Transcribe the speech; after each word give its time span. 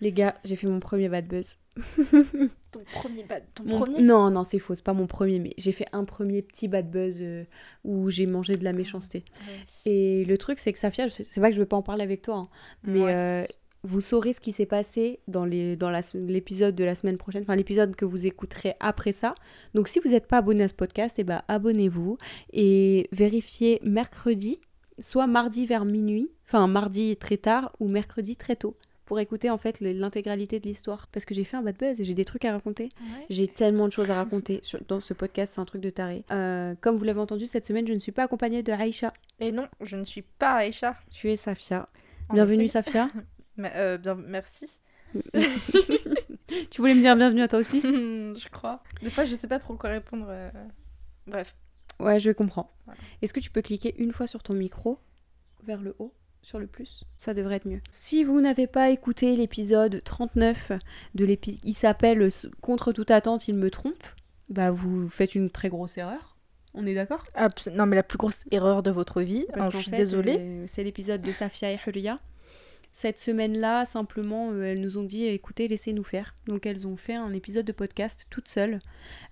Les 0.00 0.12
gars, 0.12 0.36
j'ai 0.44 0.54
fait 0.56 0.66
mon 0.68 0.78
premier 0.80 1.08
bad 1.08 1.26
buzz. 1.26 1.56
Ton 2.70 2.80
premier 2.92 3.24
bad, 3.24 3.42
ton 3.54 3.64
Mon- 3.64 3.78
premier 3.80 4.00
Non, 4.02 4.30
non, 4.30 4.44
c'est 4.44 4.58
faux, 4.58 4.74
c'est 4.74 4.84
pas 4.84 4.92
mon 4.92 5.06
premier, 5.06 5.38
mais 5.38 5.54
j'ai 5.58 5.72
fait 5.72 5.86
un 5.92 6.04
premier 6.04 6.42
petit 6.42 6.68
bad 6.68 6.90
buzz 6.90 7.16
euh, 7.20 7.44
où 7.84 8.10
j'ai 8.10 8.26
mangé 8.26 8.54
de 8.56 8.64
la 8.64 8.72
méchanceté. 8.72 9.24
Et 9.86 10.24
le 10.24 10.36
truc, 10.38 10.58
c'est 10.58 10.72
que 10.72 10.78
Safia, 10.78 11.08
c'est 11.08 11.40
pas 11.40 11.48
que 11.50 11.54
je 11.56 11.60
veux 11.60 11.66
pas 11.66 11.76
en 11.76 11.82
parler 11.82 12.02
avec 12.04 12.22
toi, 12.22 12.36
hein, 12.36 12.48
mais 12.84 13.00
Ouais. 13.02 13.14
euh, 13.14 13.44
vous 13.84 14.00
saurez 14.00 14.32
ce 14.34 14.40
qui 14.40 14.52
s'est 14.52 14.66
passé 14.66 15.20
dans 15.28 15.44
les 15.44 15.76
dans 15.76 15.90
l'épisode 16.14 16.74
de 16.74 16.84
la 16.84 16.94
semaine 16.96 17.16
prochaine, 17.16 17.42
enfin 17.42 17.54
l'épisode 17.56 17.94
que 17.96 18.04
vous 18.04 18.26
écouterez 18.26 18.74
après 18.80 19.12
ça. 19.12 19.34
Donc 19.74 19.86
si 19.88 19.98
vous 20.00 20.10
n'êtes 20.10 20.26
pas 20.26 20.38
abonné 20.38 20.64
à 20.64 20.68
ce 20.68 20.74
podcast, 20.74 21.18
et 21.20 21.24
ben 21.24 21.42
abonnez-vous 21.48 22.18
et 22.52 23.08
vérifiez 23.12 23.80
mercredi, 23.84 24.60
soit 24.98 25.28
mardi 25.28 25.64
vers 25.64 25.84
minuit, 25.84 26.28
enfin 26.44 26.66
mardi 26.66 27.16
très 27.16 27.36
tard 27.36 27.72
ou 27.78 27.88
mercredi 27.88 28.34
très 28.36 28.56
tôt 28.56 28.76
pour 29.08 29.18
écouter 29.20 29.48
en 29.48 29.56
fait 29.56 29.80
l'intégralité 29.80 30.60
de 30.60 30.66
l'histoire 30.68 31.06
parce 31.08 31.24
que 31.24 31.34
j'ai 31.34 31.44
fait 31.44 31.56
un 31.56 31.62
bad 31.62 31.78
buzz 31.78 31.98
et 31.98 32.04
j'ai 32.04 32.12
des 32.12 32.26
trucs 32.26 32.44
à 32.44 32.52
raconter. 32.52 32.90
Ouais. 33.00 33.24
J'ai 33.30 33.48
tellement 33.48 33.86
de 33.88 33.92
choses 33.92 34.10
à 34.10 34.14
raconter 34.16 34.60
sur- 34.62 34.80
dans 34.86 35.00
ce 35.00 35.14
podcast, 35.14 35.54
c'est 35.54 35.60
un 35.62 35.64
truc 35.64 35.80
de 35.80 35.88
taré. 35.88 36.24
Euh, 36.30 36.74
comme 36.82 36.96
vous 36.96 37.04
l'avez 37.04 37.18
entendu, 37.20 37.46
cette 37.46 37.64
semaine, 37.64 37.86
je 37.88 37.94
ne 37.94 37.98
suis 37.98 38.12
pas 38.12 38.24
accompagnée 38.24 38.62
de 38.62 38.70
Aïcha. 38.70 39.14
Et 39.40 39.50
non, 39.50 39.66
je 39.80 39.96
ne 39.96 40.04
suis 40.04 40.20
pas 40.22 40.56
Aïcha. 40.56 40.94
Tu 41.10 41.30
es 41.30 41.36
Safia. 41.36 41.86
En 42.28 42.34
Bienvenue. 42.34 42.68
Safia. 42.68 43.08
Mais, 43.56 43.72
euh, 43.76 43.96
bien, 43.96 44.14
merci. 44.14 44.68
tu 46.70 46.80
voulais 46.80 46.94
me 46.94 47.00
dire 47.00 47.16
bienvenue 47.16 47.40
à 47.40 47.48
toi 47.48 47.58
aussi? 47.60 47.80
Je 47.80 48.48
crois. 48.50 48.82
Des 49.02 49.10
fois, 49.10 49.24
je 49.24 49.34
sais 49.34 49.48
pas 49.48 49.58
trop 49.58 49.74
quoi 49.76 49.90
répondre. 49.90 50.26
euh. 50.28 50.50
Bref. 51.26 51.56
Ouais, 51.98 52.18
je 52.20 52.30
comprends. 52.30 52.70
Voilà. 52.84 53.00
Est-ce 53.22 53.32
que 53.32 53.40
tu 53.40 53.50
peux 53.50 53.62
cliquer 53.62 53.94
une 53.98 54.12
fois 54.12 54.26
sur 54.26 54.42
ton 54.42 54.54
micro 54.54 54.98
vers 55.64 55.80
le 55.80 55.96
haut? 55.98 56.12
Sur 56.48 56.58
le 56.58 56.66
plus 56.66 57.04
Ça 57.18 57.34
devrait 57.34 57.56
être 57.56 57.68
mieux. 57.68 57.80
Si 57.90 58.24
vous 58.24 58.40
n'avez 58.40 58.66
pas 58.66 58.88
écouté 58.90 59.36
l'épisode 59.36 60.02
39 60.02 60.72
de 61.14 61.24
l'épisode, 61.26 61.60
il 61.64 61.74
s'appelle 61.74 62.26
Contre 62.62 62.92
toute 62.92 63.10
attente, 63.10 63.48
il 63.48 63.54
me 63.54 63.70
trompe, 63.70 64.02
bah 64.48 64.70
vous 64.70 65.08
faites 65.10 65.34
une 65.34 65.50
très 65.50 65.68
grosse 65.68 65.98
erreur. 65.98 66.36
On 66.74 66.86
est 66.86 66.94
d'accord? 66.94 67.26
Non, 67.74 67.86
mais 67.86 67.96
la 67.96 68.02
plus 68.02 68.18
grosse 68.18 68.38
erreur 68.50 68.82
de 68.82 68.90
votre 68.90 69.20
vie. 69.20 69.46
Hein, 69.54 69.60
qu'en 69.66 69.70
je 69.70 69.78
suis 69.78 69.90
fait, 69.90 69.96
désolée. 69.96 70.36
euh, 70.38 70.64
c'est 70.68 70.84
l'épisode 70.84 71.20
de 71.20 71.32
Safia 71.32 71.70
et 71.72 71.78
Huria. 71.86 72.16
Cette 72.92 73.18
semaine-là, 73.18 73.84
simplement, 73.84 74.50
euh, 74.50 74.62
elles 74.62 74.80
nous 74.80 74.96
ont 74.96 75.02
dit 75.04 75.26
écoutez, 75.26 75.68
laissez-nous 75.68 76.02
faire. 76.04 76.34
Donc, 76.46 76.66
elles 76.66 76.86
ont 76.86 76.96
fait 76.96 77.14
un 77.14 77.32
épisode 77.32 77.66
de 77.66 77.72
podcast 77.72 78.26
toutes 78.30 78.48
seules. 78.48 78.80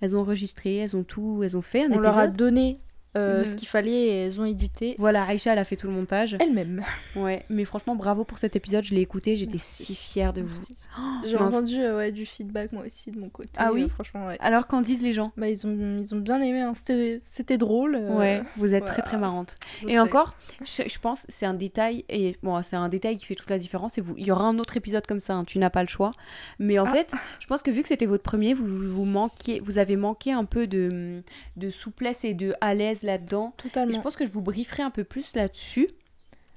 Elles 0.00 0.14
ont 0.14 0.20
enregistré, 0.20 0.76
elles 0.76 0.96
ont 0.96 1.04
tout, 1.04 1.42
elles 1.42 1.56
ont 1.56 1.62
fait 1.62 1.80
un 1.80 1.84
On 1.84 1.86
épisode. 1.88 2.02
leur 2.02 2.18
a 2.18 2.28
donné 2.28 2.76
euh, 3.16 3.40
Mhm. 3.40 3.46
ce 3.46 3.54
qu'il 3.54 3.68
fallait 3.68 3.90
et 3.92 4.16
elles 4.26 4.40
ont 4.40 4.44
édité 4.44 4.94
Voilà, 4.98 5.24
Aïcha, 5.24 5.52
elle 5.52 5.58
a 5.58 5.64
fait 5.64 5.76
tout 5.76 5.86
le 5.88 5.92
montage. 5.94 6.36
elles-mêmes. 6.40 6.84
Ouais, 7.16 7.44
mais 7.48 7.64
franchement, 7.64 7.96
bravo 7.96 8.24
pour 8.24 8.38
cet 8.38 8.54
épisode. 8.56 8.84
Je 8.84 8.94
l'ai 8.94 9.00
écouté, 9.00 9.36
j'étais 9.36 9.58
si 9.58 9.94
fière 9.94 10.32
de 10.32 10.42
vous. 10.42 10.54
Oh, 10.98 11.26
J'ai 11.26 11.36
entendu 11.36 11.78
euh, 11.78 11.96
ouais, 11.98 12.10
du 12.12 12.24
feedback 12.24 12.72
moi 12.72 12.82
aussi 12.86 13.10
de 13.10 13.18
mon 13.20 13.28
côté. 13.28 13.50
Ah 13.58 13.70
oui 13.72 13.82
euh, 13.84 13.88
Franchement, 13.88 14.26
ouais. 14.28 14.36
Alors, 14.40 14.66
qu'en 14.66 14.80
disent 14.80 15.02
les 15.02 15.12
gens? 15.12 15.30
Bah, 15.36 15.48
ils, 15.48 15.66
ont, 15.66 15.98
ils 16.02 16.14
ont 16.14 16.18
bien 16.18 16.40
aimé. 16.40 16.60
hein. 16.60 16.72
C'était 16.74 17.58
drôle. 17.58 17.96
Ouais, 17.96 18.42
vous 18.56 18.72
êtes 18.74 18.84
très 18.86 19.02
très 19.02 19.18
marrante. 19.18 19.56
je 19.82 19.88
Et 19.88 19.90
sais. 19.92 19.98
encore, 19.98 20.34
je, 20.64 20.82
je 20.88 20.98
pense, 20.98 21.26
c'est 21.28 21.44
un 21.46 21.52
détail, 21.54 22.04
et 22.08 22.36
bon, 22.42 22.60
c'est 22.62 22.76
un 22.76 22.88
détail 22.88 23.16
qui 23.18 23.26
fait 23.26 23.34
toute 23.34 23.50
la 23.50 23.58
différence. 23.58 23.98
Et 23.98 24.00
vous, 24.00 24.14
il 24.16 24.26
y 24.26 24.30
aura 24.30 24.44
un 24.44 24.58
autre 24.58 24.76
épisode 24.76 25.06
comme 25.06 25.20
ça, 25.20 25.34
hein, 25.34 25.44
tu 25.44 25.58
n'as 25.58 25.68
pas 25.70 25.82
le 25.82 25.88
choix. 25.88 26.12
Mais 26.58 26.78
en 26.78 26.86
Ah. 26.86 26.92
fait, 26.92 27.12
je 27.40 27.46
pense 27.46 27.62
que 27.62 27.70
vu 27.70 27.82
que 27.82 27.88
c'était 27.88 28.06
votre 28.06 28.22
premier, 28.22 28.54
vous, 28.54 28.66
vous, 28.66 29.04
manquiez, 29.04 29.60
vous 29.60 29.78
avez 29.78 29.96
manqué 29.96 30.32
un 30.32 30.44
peu 30.44 30.66
de, 30.66 31.22
de 31.56 31.70
souplesse 31.70 32.24
et 32.24 32.32
de 32.34 32.54
à 32.62 32.74
l'aise 32.74 33.02
là-dedans. 33.06 33.54
Et 33.58 33.62
Totalement. 33.62 33.94
je 33.94 34.00
pense 34.00 34.16
que 34.16 34.26
je 34.26 34.30
vous 34.30 34.42
brieferai 34.42 34.82
un 34.82 34.90
peu 34.90 35.04
plus 35.04 35.34
là-dessus. 35.34 35.88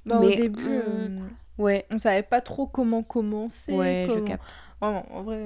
Bah, 0.05 0.17
mais 0.19 0.33
au 0.33 0.35
début, 0.35 0.65
euh, 0.67 1.07
Ouais, 1.57 1.85
on 1.91 1.97
savait 1.99 2.23
pas 2.23 2.39
trop 2.41 2.67
comment 2.67 3.03
commencer. 3.03 3.73
ouais, 3.73 4.07
je 4.09 4.19
capte. 4.19 4.43
Vraiment, 4.81 5.05
en 5.13 5.23
vrai. 5.23 5.45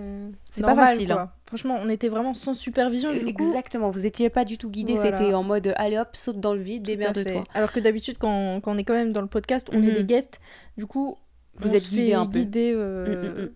C'est 0.51 0.61
pas 0.61 0.75
facile, 0.75 1.11
hein. 1.11 1.31
Franchement, 1.47 1.79
on 1.81 1.89
était 1.89 2.07
vraiment 2.09 2.35
sans 2.35 2.53
supervision. 2.53 3.11
Du 3.13 3.19
coup, 3.21 3.29
Exactement, 3.29 3.89
vous 3.89 4.05
étiez 4.05 4.29
pas 4.29 4.45
du 4.45 4.59
tout 4.59 4.69
guidé, 4.69 4.93
Voilà. 4.93 5.17
c'était 5.17 5.33
en 5.33 5.41
mode 5.43 5.73
allez 5.75 5.97
hop, 5.97 6.09
saute 6.15 6.39
dans 6.39 6.53
le 6.53 6.61
vide, 6.61 6.83
démerde-toi. 6.83 7.43
Alors 7.55 7.71
que 7.71 7.79
d'habitude, 7.79 8.17
quand, 8.19 8.61
quand 8.61 8.73
on 8.75 8.77
est 8.77 8.83
quand 8.83 8.93
même 8.93 9.11
dans 9.11 9.21
le 9.21 9.27
podcast, 9.27 9.67
on 9.71 9.77
est 9.81 9.87
Mhm. 9.87 9.93
des 9.95 10.03
guests. 10.05 10.39
Du 10.77 10.85
coup, 10.85 11.17
Vous 11.55 11.69
on 11.69 11.73
êtes 11.73 11.83
fait 11.83 12.13
un 12.13 12.27
peu. 12.27 12.39
euh, 12.55 13.05
Mm, 13.07 13.39
mm, 13.39 13.43
mm. 13.45 13.49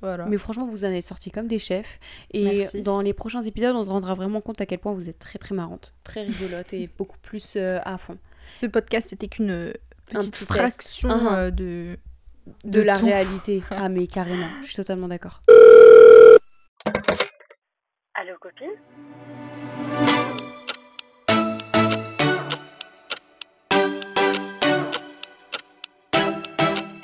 Voilà. 0.00 0.26
Mais 0.26 0.38
franchement, 0.38 0.66
vous 0.66 0.84
en 0.84 0.88
êtes 0.92 1.04
sortis 1.06 1.30
comme 1.30 1.48
des 1.48 1.58
chefs. 1.58 1.98
Et 2.32 2.58
Merci. 2.58 2.82
dans 2.82 3.00
les 3.00 3.12
prochains 3.12 3.42
épisodes, 3.42 3.74
on 3.74 3.84
se 3.84 3.90
rendra 3.90 4.14
vraiment 4.14 4.40
compte 4.40 4.60
à 4.60 4.66
quel 4.66 4.78
point 4.78 4.92
vous 4.92 5.08
êtes 5.08 5.18
très 5.18 5.38
très 5.38 5.54
marrante, 5.54 5.94
très 6.04 6.22
rigolote 6.22 6.72
et 6.72 6.88
beaucoup 6.96 7.18
plus 7.18 7.54
euh, 7.56 7.78
à 7.84 7.98
fond. 7.98 8.14
Ce 8.46 8.66
podcast, 8.66 9.08
c'était 9.10 9.28
qu'une 9.28 9.50
euh, 9.50 9.72
petite 10.06 10.32
petit 10.32 10.44
fraction 10.44 11.10
euh, 11.32 11.50
de, 11.50 11.96
De, 12.64 12.80
la 12.80 12.98
tout. 12.98 13.06
réalité. 13.06 13.62
Ah, 13.70 13.88
mais 13.88 14.06
carrément, 14.06 14.46
je 14.62 14.66
suis 14.68 14.76
totalement 14.76 15.08
d'accord. 15.08 15.42
Allô 18.14 18.34
copine? 18.40 18.68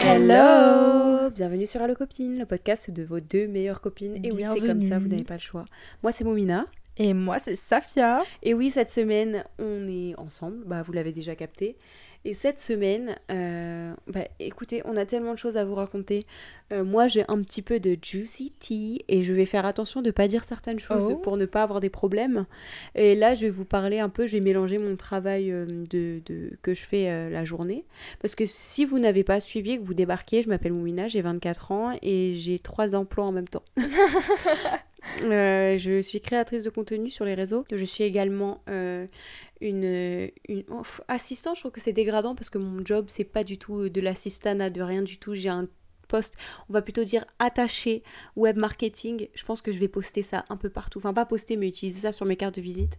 Hello 0.01 1.04
Bienvenue 1.35 1.67
sur 1.67 1.83
Allo 1.83 1.97
Copine, 1.97 2.39
le 2.39 2.47
podcast 2.47 2.93
de 2.93 3.03
vos 3.03 3.19
deux 3.19 3.49
meilleures 3.49 3.81
copines. 3.81 4.25
Et 4.25 4.31
oui, 4.33 4.45
c'est 4.45 4.61
comme 4.61 4.85
ça, 4.85 5.01
vous 5.01 5.09
n'avez 5.09 5.25
pas 5.25 5.35
le 5.35 5.41
choix. 5.41 5.65
Moi, 6.05 6.13
c'est 6.13 6.23
Momina. 6.23 6.67
Et 6.97 7.13
moi, 7.13 7.41
c'est 7.41 7.57
Safia. 7.57 8.21
Et 8.45 8.55
oui, 8.55 8.71
cette 8.71 8.93
semaine, 8.93 9.45
on 9.59 9.89
est 9.89 10.15
ensemble. 10.17 10.65
Bah, 10.65 10.83
vous 10.83 10.93
l'avez 10.93 11.11
déjà 11.11 11.35
capté. 11.35 11.77
Et 12.27 12.33
cette 12.33 12.59
semaine, 12.59 13.17
euh, 13.31 13.93
bah, 14.07 14.25
écoutez, 14.41 14.81
on 14.87 14.97
a 14.97 15.05
tellement 15.05 15.35
de 15.35 15.39
choses 15.39 15.59
à 15.59 15.65
vous 15.67 15.75
raconter. 15.75 16.25
Euh, 16.73 16.83
moi, 16.83 17.07
j'ai 17.07 17.23
un 17.29 17.43
petit 17.43 17.61
peu 17.61 17.81
de 17.81 17.99
juicy 18.03 18.51
tea 18.59 19.05
et 19.09 19.23
je 19.23 19.35
vais 19.35 19.45
faire 19.45 19.67
attention 19.67 20.01
de 20.01 20.11
pas 20.11 20.27
dire 20.27 20.43
certaines 20.45 20.79
choses 20.81 21.11
Oh. 21.13 21.17
pour 21.17 21.37
ne 21.37 21.45
pas 21.45 21.63
avoir 21.63 21.81
des 21.81 21.91
problèmes. 21.91 22.47
Et 22.95 23.15
là, 23.15 23.35
je 23.35 23.43
vais 23.43 23.51
vous 23.51 23.67
parler 23.67 23.99
un 24.01 24.09
peu, 24.09 24.27
je 24.27 24.33
vais 24.39 24.41
mélanger 24.41 24.79
mon 24.79 24.97
travail 24.97 25.51
euh, 25.53 25.67
de, 25.67 26.23
de- 26.25 26.57
que 26.63 26.73
je 26.73 26.83
fais 26.85 27.11
euh, 27.11 27.29
la 27.29 27.45
journée. 27.45 27.85
Parce 28.23 28.35
que 28.35 28.47
si 28.47 28.87
vous 28.87 28.99
n'avez 28.99 29.23
pas 29.23 29.41
suivi 29.41 29.77
que 29.79 29.83
vous 29.83 29.93
débarquez, 29.95 30.41
je 30.43 30.49
m'appelle 30.49 30.73
Moumina, 30.73 31.09
j'ai 31.09 31.21
24 31.21 31.73
ans 31.73 31.93
et 32.01 32.33
j'ai 32.37 32.59
trois 32.59 32.95
emplois 32.97 33.25
en 33.27 33.33
même 33.33 33.49
temps. 33.49 33.65
Euh, 35.23 35.79
je 35.79 36.01
suis 36.01 36.21
créatrice 36.21 36.65
de 36.65 36.71
contenu 36.71 37.11
sur 37.11 37.25
les 37.25 37.35
réseaux. 37.35 37.65
Je 37.71 37.85
suis 37.85 38.05
également 38.05 38.63
euh, 38.69 39.07
une, 39.61 40.31
une 40.49 40.65
oh, 40.71 40.83
assistante. 41.09 41.57
Je 41.57 41.61
trouve 41.61 41.73
que 41.73 41.81
c'est 41.81 41.93
dégradant 41.93 42.35
parce 42.35 42.51
que 42.51 42.59
mon 42.59 42.85
job, 42.85 43.07
c'est 43.09 43.25
pas 43.25 43.45
du 43.45 43.59
tout 43.59 43.89
de 43.89 44.01
l'assistanat, 44.01 44.71
de 44.71 44.83
rien 44.83 45.03
du 45.03 45.19
tout. 45.19 45.35
J'ai 45.35 45.49
un 45.49 45.69
poste, 46.05 46.35
on 46.69 46.73
va 46.73 46.83
plutôt 46.83 47.05
dire 47.05 47.25
attaché 47.39 48.03
web 48.37 48.57
marketing. 48.57 49.29
Je 49.35 49.45
pense 49.45 49.63
que 49.63 49.73
je 49.73 49.79
vais 49.79 49.89
poster 49.89 50.23
ça 50.23 50.45
un 50.49 50.57
peu 50.57 50.71
partout. 50.71 50.99
Enfin, 50.99 51.15
pas 51.15 51.27
poster, 51.27 51.57
mais 51.57 51.69
utiliser 51.69 52.01
ça 52.01 52.13
sur 52.13 52.27
mes 52.27 52.37
cartes 52.37 52.57
de 52.57 52.61
visite. 52.61 52.99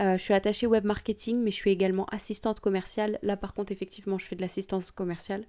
Euh, 0.00 0.16
je 0.16 0.22
suis 0.22 0.34
attachée 0.34 0.66
web 0.66 0.84
marketing, 0.84 1.42
mais 1.42 1.50
je 1.50 1.56
suis 1.56 1.70
également 1.70 2.06
assistante 2.06 2.60
commerciale. 2.60 3.18
Là, 3.22 3.36
par 3.36 3.54
contre, 3.54 3.72
effectivement, 3.72 4.18
je 4.18 4.26
fais 4.26 4.36
de 4.36 4.40
l'assistance 4.40 4.90
commerciale. 4.90 5.44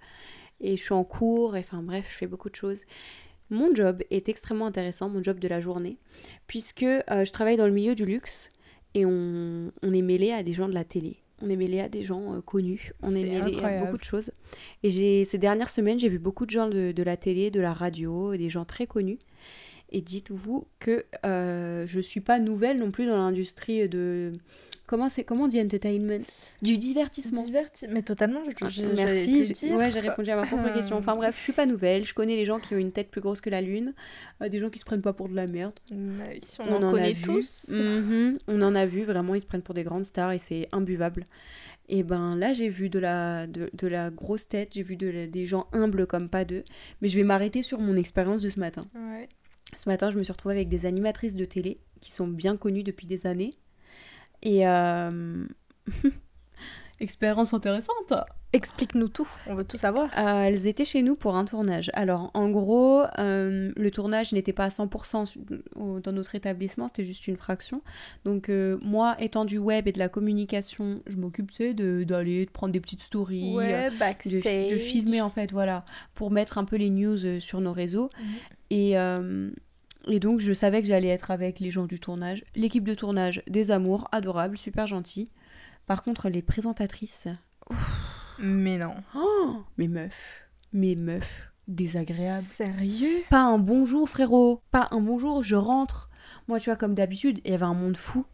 Et 0.61 0.75
je 0.75 0.81
suis 0.83 0.93
en 0.93 1.05
cours, 1.05 1.55
et 1.55 1.59
enfin 1.59 1.81
bref, 1.81 2.05
je 2.11 2.17
fais 2.17 2.27
beaucoup 2.27 2.49
de 2.49 2.55
choses. 2.55 2.83
Mon 3.49 3.73
job 3.73 4.03
est 4.11 4.29
extrêmement 4.29 4.67
intéressant, 4.67 5.09
mon 5.09 5.23
job 5.23 5.39
de 5.39 5.47
la 5.47 5.59
journée, 5.59 5.97
puisque 6.47 6.83
euh, 6.83 7.25
je 7.25 7.31
travaille 7.31 7.57
dans 7.57 7.65
le 7.65 7.73
milieu 7.73 7.95
du 7.95 8.05
luxe 8.05 8.49
et 8.93 9.05
on, 9.05 9.71
on 9.81 9.93
est 9.93 10.01
mêlé 10.01 10.31
à 10.31 10.43
des 10.43 10.53
gens 10.53 10.67
de 10.67 10.73
la 10.73 10.83
télé. 10.83 11.17
On 11.41 11.49
est 11.49 11.55
mêlé 11.55 11.79
à 11.79 11.87
des 11.87 12.03
gens 12.03 12.35
euh, 12.35 12.41
connus, 12.41 12.91
on 13.01 13.15
est, 13.15 13.23
mêlé 13.23 13.59
à 13.63 13.85
beaucoup 13.85 13.97
de 13.97 14.03
choses. 14.03 14.31
Et 14.83 15.23
ces 15.23 15.37
dernières 15.37 15.69
semaines, 15.69 15.99
j'ai 15.99 16.09
vu 16.09 16.19
beaucoup 16.19 16.45
de 16.45 16.51
gens 16.51 16.67
de, 16.67 16.91
de 16.91 17.03
la 17.03 17.17
télé, 17.17 17.49
de 17.49 17.61
la 17.61 17.73
radio, 17.73 18.35
des 18.35 18.49
gens 18.49 18.65
très 18.65 18.87
connus. 18.87 19.19
Et 19.91 20.01
dites-vous 20.01 20.67
que 20.79 21.05
euh, 21.25 21.85
je 21.87 21.99
suis 21.99 22.21
pas 22.21 22.39
nouvelle 22.39 22.77
non 22.77 22.91
plus 22.91 23.07
dans 23.07 23.17
l'industrie 23.17 23.89
de 23.89 24.31
comment 24.89 25.07
c'est 25.07 25.23
comment 25.23 25.43
on 25.43 25.47
dit 25.47 25.61
entertainment? 25.61 26.23
Du 26.63 26.77
divertissement. 26.77 27.45
Diverti- 27.45 27.87
Mais 27.89 28.01
totalement, 28.01 28.41
je, 28.49 28.55
Ah, 28.65 28.69
je- 28.69 28.83
Merci, 28.83 29.41
dire. 29.53 29.77
ouais, 29.77 29.91
j'ai 29.91 29.99
répondu 29.99 30.31
à 30.31 30.35
ma 30.35 30.45
propre 30.47 30.65
Euh, 30.67 30.73
question. 30.73 30.97
Enfin 30.97 31.13
bref, 31.15 31.35
je 31.37 31.41
suis 31.43 31.53
pas 31.53 31.67
nouvelle, 31.67 32.03
je 32.05 32.13
connais 32.15 32.35
les 32.35 32.45
gens 32.45 32.59
qui 32.59 32.73
ont 32.73 32.77
une 32.79 32.91
tête 32.91 33.09
plus 33.11 33.21
grosse 33.21 33.39
que 33.39 33.51
la 33.51 33.61
lune, 33.61 33.93
euh, 34.41 34.49
des 34.49 34.59
gens 34.59 34.69
qui 34.71 34.79
se 34.79 34.85
prennent 34.85 35.03
pas 35.03 35.13
pour 35.13 35.29
de 35.29 35.35
la 35.35 35.45
merde. 35.45 35.73
Bah 35.91 36.23
oui, 36.31 36.41
on, 36.59 36.63
On 36.63 36.75
en, 36.77 36.83
en 36.83 36.89
a 36.89 36.91
connaît 36.91 37.13
vu. 37.13 37.23
tous. 37.23 37.69
Mhm, 37.69 38.37
on 38.47 38.61
en 38.63 38.73
a 38.73 38.85
vu, 38.87 39.03
vraiment, 39.03 39.35
ils 39.35 39.41
se 39.41 39.45
prennent 39.45 39.61
pour 39.61 39.75
des 39.75 39.83
grandes 39.83 40.05
stars 40.05 40.31
et 40.31 40.39
c'est 40.39 40.67
imbuvable. 40.71 41.25
Et 41.87 42.03
ben 42.03 42.35
là, 42.35 42.53
j'ai 42.53 42.69
vu 42.69 42.89
de 42.89 42.99
la, 42.99 43.45
de, 43.47 43.69
de 43.73 43.87
la 43.87 44.09
grosse 44.09 44.47
tête, 44.47 44.69
j'ai 44.73 44.83
vu 44.83 44.95
de 44.95 45.07
la- 45.07 45.27
des 45.27 45.45
gens 45.45 45.67
humbles 45.71 46.05
comme 46.07 46.29
pas 46.29 46.45
deux, 46.45 46.63
mais 47.01 47.07
je 47.07 47.15
vais 47.17 47.23
m'arrêter 47.23 47.61
sur 47.63 47.79
mon 47.79 47.95
expérience 47.95 48.41
de 48.41 48.49
ce 48.49 48.59
matin. 48.59 48.81
Ouais. 48.95 49.27
Ce 49.77 49.87
matin, 49.87 50.09
je 50.09 50.17
me 50.17 50.23
suis 50.23 50.31
retrouvée 50.31 50.55
avec 50.55 50.69
des 50.69 50.85
animatrices 50.87 51.35
de 51.35 51.45
télé 51.45 51.79
qui 52.01 52.11
sont 52.11 52.27
bien 52.27 52.57
connues 52.57 52.83
depuis 52.83 53.05
des 53.07 53.27
années. 53.27 53.51
Et 54.41 54.67
euh... 54.67 55.45
expérience 56.99 57.53
intéressante. 57.53 58.13
Explique-nous 58.51 59.09
tout, 59.09 59.27
on 59.45 59.53
veut 59.53 59.63
tout 59.63 59.77
savoir. 59.77 60.09
Euh, 60.17 60.41
elles 60.45 60.65
étaient 60.65 60.83
chez 60.83 61.03
nous 61.03 61.15
pour 61.15 61.35
un 61.37 61.45
tournage. 61.45 61.91
Alors, 61.93 62.31
en 62.33 62.49
gros, 62.49 63.03
euh, 63.19 63.71
le 63.77 63.91
tournage 63.91 64.33
n'était 64.33 64.53
pas 64.53 64.65
à 64.65 64.69
100% 64.69 65.27
su- 65.27 65.39
au- 65.75 65.99
dans 65.99 66.11
notre 66.11 66.33
établissement, 66.33 66.87
c'était 66.87 67.03
juste 67.03 67.27
une 67.27 67.37
fraction. 67.37 67.83
Donc, 68.25 68.49
euh, 68.49 68.79
moi, 68.81 69.15
étant 69.19 69.45
du 69.45 69.59
web 69.59 69.87
et 69.87 69.91
de 69.91 69.99
la 69.99 70.09
communication, 70.09 71.03
je 71.05 71.15
m'occupe, 71.17 71.51
tu 71.51 71.57
sais, 71.57 71.73
de- 71.75 72.03
d'aller, 72.03 72.47
de 72.47 72.51
prendre 72.51 72.73
des 72.73 72.79
petites 72.81 73.03
stories, 73.03 73.53
Ouais, 73.55 73.91
de, 73.91 73.97
backstage. 73.99 74.71
de 74.71 74.77
filmer, 74.77 75.21
en 75.21 75.29
fait, 75.29 75.51
voilà, 75.51 75.85
pour 76.15 76.31
mettre 76.31 76.57
un 76.57 76.65
peu 76.65 76.75
les 76.77 76.89
news 76.89 77.39
sur 77.39 77.61
nos 77.61 77.71
réseaux. 77.71 78.09
Mhm. 78.19 78.25
Et, 78.71 78.97
euh, 78.97 79.51
et 80.07 80.19
donc, 80.19 80.39
je 80.39 80.53
savais 80.53 80.81
que 80.81 80.87
j'allais 80.87 81.09
être 81.09 81.31
avec 81.31 81.59
les 81.59 81.71
gens 81.71 81.85
du 81.85 81.99
tournage. 81.99 82.43
L'équipe 82.55 82.87
de 82.87 82.93
tournage, 82.93 83.43
des 83.47 83.71
amours, 83.71 84.07
adorables, 84.11 84.57
super 84.57 84.87
gentils. 84.87 85.31
Par 85.85 86.01
contre, 86.01 86.29
les 86.29 86.41
présentatrices, 86.41 87.27
Mais 88.39 88.77
non. 88.77 88.93
Oh, 89.15 89.57
mes 89.77 89.87
meufs, 89.87 90.47
mes 90.71 90.95
meufs, 90.95 91.51
désagréables. 91.67 92.45
Sérieux? 92.45 93.23
Pas 93.29 93.41
un 93.41 93.59
bonjour, 93.59 94.07
frérot. 94.07 94.61
Pas 94.71 94.87
un 94.91 95.01
bonjour, 95.01 95.43
je 95.43 95.55
rentre. 95.55 96.09
Moi, 96.47 96.59
tu 96.59 96.69
vois, 96.69 96.77
comme 96.77 96.95
d'habitude, 96.95 97.41
il 97.43 97.51
y 97.51 97.53
avait 97.53 97.63
un 97.63 97.73
monde 97.73 97.97
fou. 97.97 98.25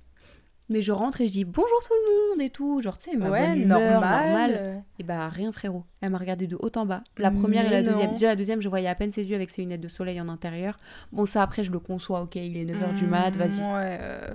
Mais 0.70 0.82
je 0.82 0.92
rentre 0.92 1.22
et 1.22 1.28
je 1.28 1.32
dis 1.34 1.44
bonjour 1.46 1.80
tout 1.82 1.94
le 1.94 2.30
monde 2.32 2.42
et 2.42 2.50
tout. 2.50 2.82
Genre, 2.82 2.98
tu 2.98 3.12
sais, 3.12 3.18
ma 3.18 3.30
Ouais, 3.30 3.50
bonne 3.54 3.68
normal. 3.68 3.92
normale. 4.02 4.84
Et 5.00 5.04
bah, 5.04 5.30
rien, 5.30 5.52
frérot. 5.52 5.84
Elle 6.02 6.10
m'a 6.10 6.18
regardé 6.18 6.48
de 6.48 6.56
haut 6.60 6.72
en 6.76 6.86
bas. 6.88 7.04
La 7.18 7.30
première 7.32 7.66
et 7.68 7.70
la 7.70 7.84
deuxième. 7.84 8.14
Déjà, 8.14 8.28
la 8.28 8.36
deuxième, 8.36 8.62
je 8.62 8.70
voyais 8.70 8.88
à 8.88 8.96
peine 8.96 9.12
ses 9.12 9.30
yeux 9.30 9.36
avec 9.36 9.50
ses 9.52 9.62
lunettes 9.62 9.82
de 9.82 9.88
soleil 9.90 10.20
en 10.20 10.28
intérieur. 10.28 10.76
Bon, 11.12 11.26
ça, 11.28 11.44
après, 11.44 11.64
je 11.64 11.72
le 11.72 11.80
conçois. 11.80 12.22
Ok, 12.22 12.36
il 12.36 12.58
est 12.58 12.66
9h 12.66 12.96
du 12.96 13.06
mat, 13.06 13.36
vas-y. 13.36 13.60
Ouais, 13.62 13.98
euh, 14.02 14.34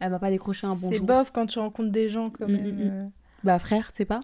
Elle 0.00 0.10
m'a 0.10 0.18
pas 0.18 0.30
décroché 0.30 0.66
un 0.66 0.74
C'est 0.74 0.90
bonjour. 0.90 1.06
bof 1.06 1.30
quand 1.32 1.46
tu 1.46 1.58
rencontres 1.60 1.92
des 1.92 2.08
gens 2.08 2.30
quand 2.30 2.48
Mm, 2.48 2.52
même. 2.52 2.62
mm, 2.62 2.84
mm. 2.84 2.90
euh. 2.90 3.04
Bah 3.44 3.58
frère, 3.58 3.90
c'est 3.92 4.06
pas. 4.06 4.20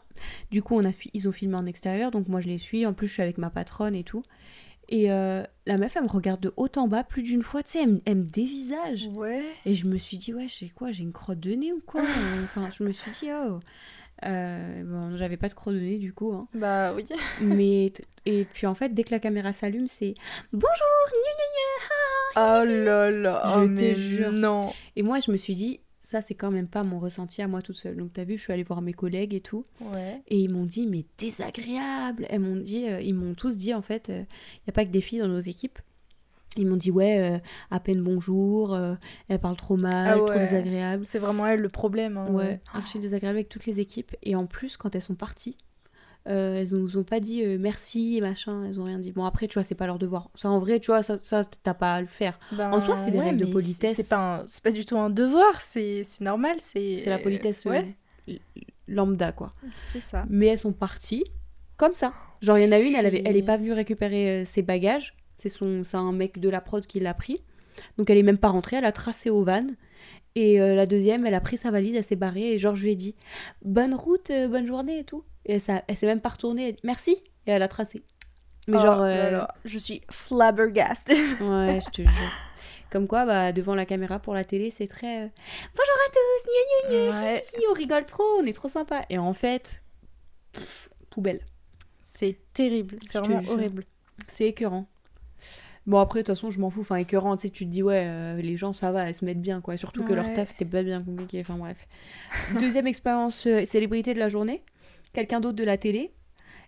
Du 0.51 0.63
coup, 0.63 0.77
on 0.77 0.85
a 0.85 0.93
ils 1.13 1.29
ont 1.29 1.33
filmé 1.33 1.55
en 1.55 1.67
extérieur, 1.67 2.11
donc 2.11 2.27
moi 2.27 2.41
je 2.41 2.49
les 2.49 2.57
suis. 2.59 2.87
En 2.87 2.95
plus, 2.95 3.07
je 3.07 3.13
suis 3.13 3.23
avec 3.23 3.37
ma 3.39 3.51
patronne 3.51 3.95
et 3.95 4.03
tout. 4.03 4.23
Et 4.93 5.11
euh, 5.13 5.45
la 5.67 5.77
meuf, 5.77 5.95
elle 5.97 6.03
me 6.03 6.09
regarde 6.09 6.41
de 6.41 6.53
haut 6.57 6.69
en 6.77 6.89
bas 6.89 7.05
plus 7.05 7.23
d'une 7.23 7.43
fois, 7.45 7.63
tu 7.63 7.71
sais, 7.73 7.83
elle, 7.85 7.91
me- 7.93 8.01
elle 8.07 8.17
me 8.17 8.25
dévisage. 8.25 9.09
Ouais. 9.15 9.45
Et 9.65 9.75
je 9.77 9.87
me 9.87 9.97
suis 9.99 10.19
dit, 10.19 10.35
ouais, 10.35 10.47
j'ai 10.49 10.69
quoi 10.69 10.91
J'ai 10.91 11.05
une 11.05 11.13
crotte 11.13 11.39
de 11.41 11.53
nez 11.53 11.73
ou 11.73 11.81
quoi 11.87 12.01
Euh, 12.05 12.45
Enfin, 12.45 12.69
je 12.77 12.83
me 12.83 12.91
suis 12.93 13.11
dit, 13.13 13.29
oh. 13.33 13.61
Euh, 14.27 14.83
bon, 14.85 15.17
j'avais 15.17 15.37
pas 15.39 15.49
de 15.49 15.55
crotte 15.55 15.75
de 15.75 15.81
nez 15.81 15.97
du 15.99 16.13
coup. 16.13 16.33
hein. 16.35 16.47
Bah 16.55 16.93
oui. 16.95 17.07
Mais 17.41 17.93
et 18.27 18.45
puis 18.53 18.67
en 18.67 18.75
fait, 18.75 18.93
dès 18.93 19.03
que 19.05 19.13
la 19.13 19.19
caméra 19.21 19.53
s'allume, 19.55 19.89
c'est 19.89 20.13
bonjour, 20.53 20.69
gna 21.07 22.43
gna 22.43 22.43
gna, 22.43 22.61
Oh 22.63 22.85
là 22.85 23.11
là. 23.11 23.43
Je 23.55 23.61
oh, 23.61 23.75
te 23.77 23.95
jure. 23.95 24.33
Non. 24.33 24.73
Et 24.97 25.03
moi, 25.03 25.21
je 25.21 25.31
me 25.31 25.37
suis 25.39 25.55
dit, 25.55 25.81
ça, 26.03 26.23
c'est 26.23 26.35
quand 26.35 26.51
même 26.51 26.67
pas 26.67 26.83
mon 26.83 26.99
ressenti 26.99 27.43
à 27.43 27.47
moi 27.49 27.61
toute 27.63 27.77
seule. 27.77 27.97
Donc, 27.97 28.13
t'as 28.15 28.25
vu, 28.25 28.39
je 28.39 28.43
suis 28.43 28.53
allée 28.53 28.63
voir 28.63 28.81
mes 28.81 28.95
collègues 28.95 29.35
et 29.35 29.41
tout. 29.41 29.65
Ouais. 29.81 30.23
Et 30.29 30.39
ils 30.41 30.53
m'ont 30.53 30.65
dit, 30.65 30.87
mais 30.87 31.05
désagréable. 31.19 32.27
Elles 32.31 32.41
m'ont 32.41 32.57
dit, 32.57 32.89
euh, 32.89 33.01
ils 33.01 33.15
m'ont 33.15 33.35
tous 33.35 33.57
dit, 33.57 33.75
en 33.75 33.83
fait, 33.83 34.09
il 34.09 34.15
n'y 34.21 34.71
a 34.71 34.73
pas 34.73 34.85
que 34.85 34.91
des 34.91 35.01
filles 35.03 35.21
dans 35.21 35.29
nos 35.29 35.41
équipes. 35.41 35.79
Ils 36.57 36.67
m'ont 36.67 36.77
dit, 36.77 36.91
ouais, 36.91 37.19
euh, 37.21 37.39
à 37.71 37.79
peine 37.79 38.03
bonjour, 38.03 38.75
euh, 38.75 38.95
elle 39.29 39.39
parle 39.39 39.57
trop 39.57 39.77
mal, 39.77 40.19
Ah 40.21 40.25
trop 40.27 40.39
désagréable. 40.39 41.05
C'est 41.05 41.21
vraiment 41.21 41.47
elle 41.47 41.61
le 41.61 41.69
problème. 41.69 42.17
hein, 42.17 42.27
Ouais, 42.33 42.61
archi 42.73 42.99
désagréable 42.99 43.37
avec 43.39 43.49
toutes 43.49 43.67
les 43.67 43.79
équipes. 43.79 44.17
Et 44.23 44.35
en 44.35 44.47
plus, 44.47 44.77
quand 44.77 44.95
elles 44.97 45.03
sont 45.03 45.15
parties, 45.15 45.57
euh, 46.29 46.61
elles 46.61 46.73
nous 46.73 46.97
ont 46.99 47.03
pas 47.03 47.19
dit 47.21 47.43
euh, 47.45 47.57
merci 47.59 48.17
et 48.17 48.21
machin, 48.21 48.65
elles 48.65 48.79
ont 48.81 48.85
rien 48.85 48.99
dit. 48.99 49.13
Bon, 49.13 49.25
après, 49.25 49.49
tu 49.49 49.55
vois, 49.55 49.63
c'est 49.63 49.75
pas 49.75 49.87
leur 49.87 49.99
devoir. 49.99 50.31
Ça, 50.35 50.51
en 50.51 50.59
vrai, 50.59 50.79
tu 50.81 50.87
vois, 50.89 51.03
ça, 51.03 51.19
ça 51.23 51.45
t'as 51.63 51.75
pas 51.75 51.95
à 51.95 52.01
le 52.01 52.07
faire. 52.07 52.39
Ben, 52.53 52.71
En 52.73 52.81
soi, 52.81 52.97
c'est 52.97 53.11
des 53.11 53.21
règles 53.21 53.39
de 53.47 53.53
politesse. 53.53 53.97
C'est 53.97 54.09
pas, 54.09 54.41
un- 54.43 54.47
pas 54.63 54.71
du 54.71 54.85
tout 54.85 54.99
un 54.99 55.11
devoir, 55.11 55.61
c'est 55.61 56.03
normal. 56.21 56.57
C'est 56.61 57.03
la 57.07 57.19
politesse 57.19 57.65
euh, 57.67 57.71
Ouais, 57.71 57.97
l- 58.29 58.39
lambda, 58.89 59.33
quoi. 59.33 59.51
c'est 59.77 60.01
ça. 60.01 60.25
mais 60.29 60.47
elles 60.47 60.59
sont 60.59 60.73
parties 60.73 61.25
comme 61.77 61.95
ça. 61.95 62.13
Genre, 62.43 62.59
il 62.59 62.65
y 62.65 62.69
en 62.69 62.73
a 62.73 62.79
une, 62.79 62.95
elle, 62.95 63.07
avait, 63.07 63.23
elle 63.25 63.37
est 63.37 63.43
pas 63.43 63.57
venue 63.57 63.73
récupérer 63.73 64.43
euh, 64.43 64.45
ses 64.45 64.63
bagages. 64.63 65.15
C'est 65.37 65.49
son, 65.49 65.83
un 65.95 66.13
mec 66.13 66.39
de 66.39 66.49
la 66.51 66.61
prod 66.61 66.85
qui 66.87 67.01
l'a 67.01 67.15
pris. 67.15 67.41
Donc, 67.97 68.11
elle 68.11 68.19
est 68.19 68.23
même 68.23 68.37
pas 68.39 68.49
rentrée, 68.49 68.77
elle 68.77 68.85
a 68.85 68.93
tracé 68.93 69.31
au 69.31 69.43
van. 69.43 69.67
Et 70.37 70.61
euh, 70.61 70.75
la 70.75 70.87
deuxième, 70.87 71.25
elle 71.27 71.35
a 71.35 71.41
pris 71.41 71.57
sa 71.57 71.71
valise, 71.71 71.95
elle 71.97 72.05
s'est 72.05 72.15
barrée. 72.17 72.53
Et 72.53 72.59
genre, 72.59 72.75
je 72.77 72.85
lui 72.85 72.93
ai 72.93 72.97
dit 72.97 73.15
Bonne 73.65 73.95
route, 73.95 74.29
euh, 74.31 74.49
bonne 74.49 74.67
journée 74.67 74.99
et 75.01 75.05
tout. 75.05 75.25
Et 75.51 75.55
elle, 75.55 75.61
s'est- 75.61 75.83
elle 75.89 75.97
s'est 75.97 76.07
même 76.07 76.21
pas 76.21 76.29
retournée. 76.29 76.69
Elle 76.69 76.75
dit, 76.77 76.81
Merci. 76.85 77.13
Et 77.47 77.51
elle 77.51 77.63
a 77.63 77.69
tracé. 77.69 78.05
Mais 78.69 78.77
Oh 78.79 78.83
genre. 78.83 79.01
euh, 79.03 79.41
je 79.65 79.79
suis 79.79 80.01
flabbergasted. 80.11 81.17
Ouais, 81.41 81.81
je 81.85 81.91
te 81.91 82.03
jure. 82.03 82.33
Comme 82.93 83.07
quoi, 83.09 83.25
bah, 83.25 83.53
devant 83.53 83.75
la 83.75 83.85
caméra 83.87 84.19
pour 84.19 84.35
la 84.35 84.45
télé, 84.45 84.71
c'est 84.71 84.87
très. 84.87 85.23
euh, 85.25 85.29
Bonjour 85.75 85.97
à 86.07 86.11
tous, 86.11 86.47
gna 86.47 86.91
gna 86.91 87.13
gna, 87.13 87.21
Ouais. 87.23 87.43
hi, 87.55 87.61
hi, 87.61 87.65
on 87.71 87.75
rigole 87.75 88.05
trop, 88.07 88.25
on 88.41 88.45
est 88.45 88.53
trop 88.53 88.69
sympa. 88.69 89.03
Et 89.11 89.19
en 89.19 89.33
fait, 89.33 89.83
pff, 90.53 90.89
poubelle. 91.11 91.41
C'est 92.03 92.39
terrible, 92.53 92.99
c'est 93.09 93.19
vraiment 93.19 93.43
horrible. 93.49 93.85
C'est 94.29 94.47
écœurant. 94.47 94.87
Bon, 95.87 95.99
après, 95.99 96.21
de 96.21 96.27
toute 96.27 96.35
façon, 96.37 96.51
je 96.51 96.61
m'en 96.61 96.69
fous. 96.71 96.83
Enfin, 96.83 96.97
écœurant, 96.97 97.37
tu 97.37 97.43
sais, 97.43 97.51
tu 97.51 97.65
te 97.65 97.71
dis, 97.71 97.83
ouais, 97.83 98.05
euh, 98.07 98.37
les 98.43 98.57
gens, 98.57 98.73
ça 98.73 98.93
va, 98.93 99.09
elles 99.09 99.15
se 99.15 99.25
mettent 99.25 99.41
bien, 99.41 99.61
quoi. 99.61 99.77
Surtout 99.77 100.05
que 100.05 100.13
leur 100.13 100.33
taf, 100.35 100.51
c'était 100.51 100.65
pas 100.65 100.83
bien 100.83 101.01
compliqué. 101.03 101.41
Enfin, 101.41 101.55
bref. 101.55 101.87
Deuxième 102.61 102.87
expérience 102.89 103.47
euh, 103.47 103.65
célébrité 103.65 104.15
de 104.15 104.19
la 104.19 104.29
journée. 104.29 104.63
Quelqu'un 105.13 105.41
d'autre 105.41 105.57
de 105.57 105.65
la 105.65 105.77
télé. 105.77 106.13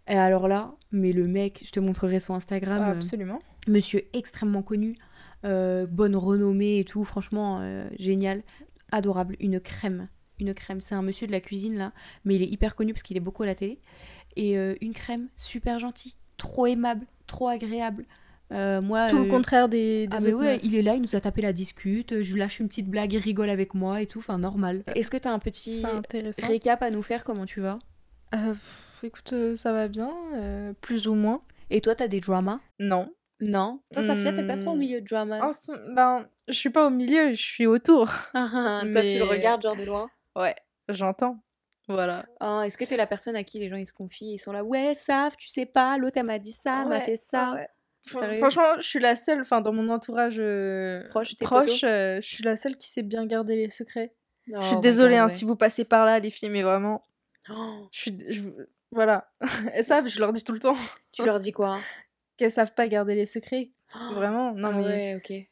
Et 0.09 0.15
alors 0.15 0.49
là, 0.49 0.75
mais 0.91 1.12
le 1.12 1.27
mec, 1.29 1.62
je 1.65 1.71
te 1.71 1.81
montrerai 1.81 2.21
son 2.21 2.35
Instagram. 2.35 2.81
Ah, 2.83 2.91
euh, 2.91 2.97
absolument. 2.97 3.41
monsieur 3.69 4.05
extrêmement 4.12 4.62
connu, 4.62 4.97
euh, 5.44 5.87
bonne 5.87 6.17
renommée 6.17 6.81
et 6.81 6.85
tout, 6.85 7.05
franchement 7.05 7.61
euh, 7.61 7.89
génial, 7.99 8.43
adorable, 8.91 9.37
une 9.41 9.61
crème, 9.61 10.09
une 10.41 10.55
crème. 10.55 10.81
C'est 10.81 10.94
un 10.94 11.03
monsieur 11.03 11.27
de 11.27 11.33
la 11.33 11.41
cuisine 11.41 11.77
là, 11.77 11.93
mais 12.25 12.35
il 12.35 12.43
est 12.43 12.47
hyper 12.47 12.75
connu 12.75 12.93
parce 12.93 13.03
qu'il 13.03 13.17
est 13.17 13.21
beaucoup 13.21 13.44
à 13.44 13.47
la 13.47 13.55
télé. 13.55 13.79
Et 14.37 14.56
euh, 14.56 14.75
une 14.81 14.93
crème 14.93 15.29
super 15.37 15.79
gentille, 15.79 16.15
trop 16.37 16.67
aimable, 16.67 17.06
trop 17.27 17.49
agréable. 17.49 18.05
Euh, 18.50 18.83
moi, 18.83 19.09
Tout 19.09 19.17
euh, 19.17 19.25
le 19.25 19.31
contraire 19.31 19.69
des, 19.69 20.06
des 20.06 20.17
ah 20.17 20.21
mais 20.21 20.35
ouais, 20.35 20.61
il 20.62 20.75
est 20.75 20.83
là, 20.83 20.94
il 20.94 21.00
nous 21.00 21.17
a 21.17 21.21
tapé 21.21 21.41
la 21.41 21.55
discute, 21.55 22.21
je 22.21 22.33
lui 22.33 22.39
lâche 22.39 22.61
une 22.61 22.69
petite 22.69 22.89
blague, 22.89 23.15
il 23.15 23.19
rigole 23.19 23.49
avec 23.49 23.73
moi 23.73 24.03
et 24.03 24.06
tout, 24.06 24.19
enfin 24.19 24.37
normal. 24.37 24.83
Est-ce 24.94 25.11
que 25.11 25.17
t'as 25.17 25.33
un 25.33 25.39
petit 25.39 25.83
récap 26.43 26.83
à 26.83 26.91
nous 26.91 27.03
faire, 27.03 27.25
comment 27.25 27.47
tu 27.47 27.61
vas? 27.61 27.79
Euh, 28.34 28.52
pff, 28.52 29.00
écoute, 29.05 29.32
euh, 29.32 29.56
ça 29.56 29.73
va 29.73 29.88
bien, 29.88 30.11
euh, 30.34 30.73
plus 30.81 31.06
ou 31.08 31.14
moins. 31.14 31.43
Et 31.70 31.81
toi, 31.81 31.94
t'as 31.94 32.08
des 32.08 32.20
dramas? 32.20 32.61
Non. 32.79 33.12
Non? 33.40 33.81
Toi, 33.93 34.02
Safia, 34.05 34.32
t'es 34.32 34.46
pas 34.46 34.56
trop 34.56 34.70
au 34.70 34.75
Hmm. 34.75 34.79
milieu 34.79 35.00
de 35.00 35.06
dramas. 35.06 35.40
En 35.43 35.52
ce- 35.52 35.94
ben, 35.94 36.29
je 36.49 36.52
suis 36.55 36.70
pas 36.70 36.87
au 36.87 36.90
milieu, 36.90 37.31
je 37.31 37.43
suis 37.43 37.67
autour. 37.67 38.06
Toi, 38.32 38.81
tu 38.82 38.88
Mais- 38.94 39.19
le 39.19 39.25
regardes 39.25 39.62
genre 39.62 39.76
de 39.76 39.84
loin? 39.84 40.08
Ouais, 40.37 40.55
j'entends. 40.88 41.38
Voilà. 41.88 42.25
Ah, 42.40 42.62
Est-ce 42.64 42.79
que 42.79 42.84
t'es 42.84 42.96
la 42.96 43.06
personne 43.08 43.34
à 43.34 43.43
qui 43.43 43.58
les 43.58 43.69
gens 43.69 43.76
ils 43.76 43.87
se 43.87 43.93
confient 43.93 44.34
Ils 44.34 44.38
sont 44.38 44.52
là, 44.52 44.62
ouais, 44.62 44.94
Saf, 44.94 45.37
tu 45.37 45.49
sais 45.49 45.67
pas, 45.67 45.99
l'autre 45.99 46.19
elle 46.19 46.26
m'a 46.26 46.38
dit 46.38 46.52
ça, 46.52 46.82
elle 46.82 46.88
m'a 46.88 46.99
Ouais, 46.99 47.05
fait 47.05 47.17
ça. 47.17 47.52
ouais. 47.55 47.69
Fran- 48.06 48.20
Sérieux? 48.20 48.38
Franchement, 48.38 48.75
je 48.79 48.82
suis 48.87 48.99
la 49.00 49.14
seule, 49.17 49.40
enfin 49.43 49.61
dans 49.61 49.73
mon 49.73 49.88
entourage 49.90 50.37
euh, 50.38 51.06
Proche, 51.08 51.37
tes 51.37 51.44
proche, 51.44 51.84
euh, 51.84 52.17
je 52.20 52.26
suis 52.26 52.43
la 52.44 52.56
seule 52.56 52.76
qui 52.76 52.88
sait 52.88 53.02
bien 53.02 53.26
garder 53.26 53.56
les 53.56 53.70
secrets. 53.70 54.12
Oh, 54.52 54.56
je 54.61 54.67
suis 54.69 54.76
désolée 54.79 55.17
hein, 55.19 55.29
si 55.29 55.44
vous 55.44 55.55
passez 55.56 55.84
par 55.84 56.05
là, 56.05 56.19
les 56.19 56.31
filles, 56.31 56.49
mais 56.50 56.62
vraiment. 56.62 57.02
Oh, 57.50 57.89
je 57.91 57.99
suis, 57.99 58.17
je- 58.29 58.67
voilà. 58.91 59.31
Elles 59.75 59.85
savent, 59.85 60.09
je 60.09 60.19
leur 60.21 60.33
dis 60.33 60.44
tout 60.44 60.53
le 60.53 60.59
temps 60.61 60.77
tu 61.12 61.25
leur 61.25 61.41
dis 61.41 61.53
quoi? 61.53 61.79
Qu'elles 62.37 62.53
savent 62.53 62.73
pas 62.75 62.89
garder 62.89 63.15
les 63.15 63.27
secrets. 63.27 63.71
Vraiment, 64.11 64.53
non 64.55 64.69
Ah 64.69 64.73
mais 64.79 64.85
ouais, 64.85 65.15
ok. 65.17 65.49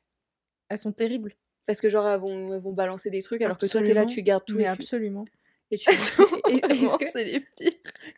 elles 0.71 0.79
sont 0.79 0.93
terribles. 0.93 1.35
Parce 1.67 1.81
que 1.81 1.89
genre 1.91 2.09
elles 2.09 2.19
vont, 2.21 2.55
elles 2.55 2.61
vont 2.63 2.73
balancer 2.73 3.11
des 3.11 3.23
trucs 3.23 3.43
alors 3.43 3.59
que 3.59 3.67
toi 3.67 3.83
t'es 3.83 3.93
là, 3.95 4.07
tu 4.07 4.23
gardes 4.23 4.45
tout 4.47 4.57
mais 4.57 4.63
et, 4.63 4.67
tu- 4.67 4.73
absolument. 4.83 5.25
et 5.71 5.77
tu... 5.79 5.91
et- 6.49 6.55
et- 6.57 6.61
Vraiment, 6.61 6.85
est-ce 6.87 6.97
que- 6.97 7.11
c'est 7.11 7.25
les 7.25 7.41
pires. 7.41 7.73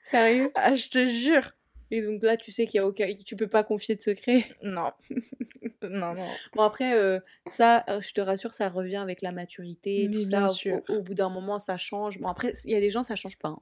Sérieux? 0.05 0.52
Ah, 0.55 0.75
je 0.76 0.88
te 0.88 1.05
jure. 1.07 1.52
Et 1.95 2.01
donc 2.01 2.23
là 2.23 2.37
tu 2.37 2.51
sais 2.53 2.67
qu'il 2.67 2.79
y 2.79 2.81
a 2.81 2.87
aucun... 2.87 3.13
tu 3.25 3.37
peux 3.37 3.47
pas 3.49 3.63
confier 3.65 3.95
de 3.95 4.01
secret. 4.01 4.47
Non. 4.63 4.91
non, 5.83 6.15
non. 6.15 6.29
Bon 6.55 6.63
après, 6.63 6.95
euh, 6.95 7.21
ça, 7.47 7.85
euh, 7.89 8.01
je 8.01 8.13
te 8.15 8.21
rassure, 8.21 8.55
ça 8.55 8.69
revient 8.69 8.97
avec 8.97 9.21
la 9.21 9.31
maturité, 9.33 10.09
Mais 10.09 10.15
tout 10.23 10.29
bien 10.29 10.49
ça. 10.49 10.55
sûr. 10.55 10.81
Au, 10.89 10.95
au 10.95 11.03
bout 11.03 11.15
d'un 11.15 11.29
moment, 11.29 11.59
ça 11.59 11.77
change. 11.77 12.19
Bon 12.19 12.29
après, 12.29 12.53
il 12.65 12.71
y 12.71 12.75
a 12.77 12.81
des 12.81 12.91
gens, 12.91 13.03
ça 13.03 13.15
change 13.15 13.37
pas. 13.39 13.49
hein. 13.51 13.61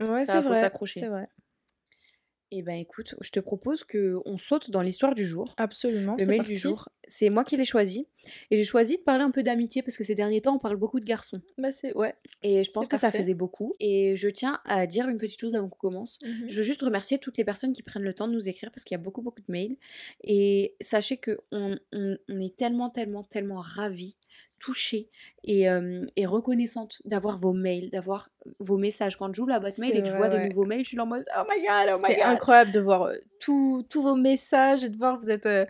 Ouais, 0.00 0.24
Ça, 0.24 0.34
c'est 0.34 0.42
faut 0.42 0.48
vrai. 0.48 0.60
s'accrocher. 0.60 1.00
C'est 1.00 1.08
vrai. 1.08 1.28
Eh 2.50 2.62
ben 2.62 2.76
écoute, 2.76 3.14
je 3.20 3.30
te 3.30 3.40
propose 3.40 3.84
que 3.84 4.16
on 4.24 4.38
saute 4.38 4.70
dans 4.70 4.80
l'histoire 4.80 5.14
du 5.14 5.26
jour. 5.26 5.52
Absolument. 5.58 6.16
Le 6.18 6.24
mail 6.26 6.38
parti. 6.38 6.52
du 6.54 6.58
jour, 6.58 6.88
c'est 7.06 7.28
moi 7.28 7.44
qui 7.44 7.56
l'ai 7.58 7.66
choisi. 7.66 8.04
Et 8.50 8.56
j'ai 8.56 8.64
choisi 8.64 8.96
de 8.96 9.02
parler 9.02 9.22
un 9.24 9.30
peu 9.30 9.42
d'amitié 9.42 9.82
parce 9.82 9.96
que 9.98 10.04
ces 10.04 10.14
derniers 10.14 10.40
temps, 10.40 10.56
on 10.56 10.58
parle 10.58 10.76
beaucoup 10.76 10.98
de 10.98 11.04
garçons. 11.04 11.42
Bah, 11.58 11.72
c'est. 11.72 11.94
Ouais. 11.94 12.14
Et 12.42 12.64
je 12.64 12.70
pense 12.70 12.88
que 12.88 12.96
ça 12.96 13.10
faisait 13.12 13.34
beaucoup. 13.34 13.74
Et 13.80 14.16
je 14.16 14.28
tiens 14.28 14.60
à 14.64 14.86
dire 14.86 15.08
une 15.08 15.18
petite 15.18 15.38
chose 15.40 15.54
avant 15.54 15.68
qu'on 15.68 15.90
commence. 15.90 16.18
Mhm. 16.24 16.48
Je 16.48 16.56
veux 16.56 16.62
juste 16.62 16.80
remercier 16.82 17.18
toutes 17.18 17.36
les 17.36 17.44
personnes 17.44 17.72
qui 17.74 17.82
prennent 17.82 18.02
le 18.02 18.14
temps 18.14 18.28
de 18.28 18.32
nous 18.32 18.48
écrire 18.48 18.70
parce 18.70 18.84
qu'il 18.84 18.94
y 18.94 19.00
a 19.00 19.02
beaucoup, 19.02 19.20
beaucoup 19.20 19.42
de 19.42 19.52
mails. 19.52 19.76
Et 20.24 20.74
sachez 20.80 21.18
que 21.18 21.38
on, 21.52 21.76
on- 21.92 22.16
on 22.30 22.40
est 22.40 22.56
tellement, 22.56 22.88
tellement, 22.88 23.24
tellement 23.24 23.60
ravis, 23.60 24.16
touchés 24.58 25.08
et, 25.44 25.68
euh, 25.70 26.02
et 26.16 26.26
reconnaissantes 26.26 27.00
d'avoir 27.04 27.38
vos 27.38 27.52
mails, 27.52 27.90
d'avoir 27.90 28.28
vos 28.58 28.76
messages. 28.78 29.16
Quand 29.16 29.32
j'ouvre 29.34 29.50
la 29.50 29.60
boîte 29.60 29.78
mail 29.78 29.92
C'est 29.92 29.98
et 29.98 30.02
que 30.02 30.08
je 30.08 30.14
vois 30.16 30.28
des 30.28 30.38
nouveaux 30.48 30.64
mails, 30.64 30.82
je 30.84 30.88
suis 30.88 31.00
en 31.00 31.06
mode 31.06 31.24
Oh 31.38 31.42
my 31.48 31.60
god, 31.62 31.88
oh 31.94 31.98
my 31.98 32.04
C'est 32.06 32.16
god. 32.16 32.24
incroyable 32.26 32.72
de 32.72 32.80
voir 32.80 33.02
euh, 33.04 33.14
tous 33.38 33.86
vos 33.94 34.16
messages 34.16 34.84
et 34.84 34.88
de 34.88 34.96
voir 34.96 35.18
que 35.18 35.22
vous 35.24 35.30
êtes 35.30 35.46
euh, 35.46 35.64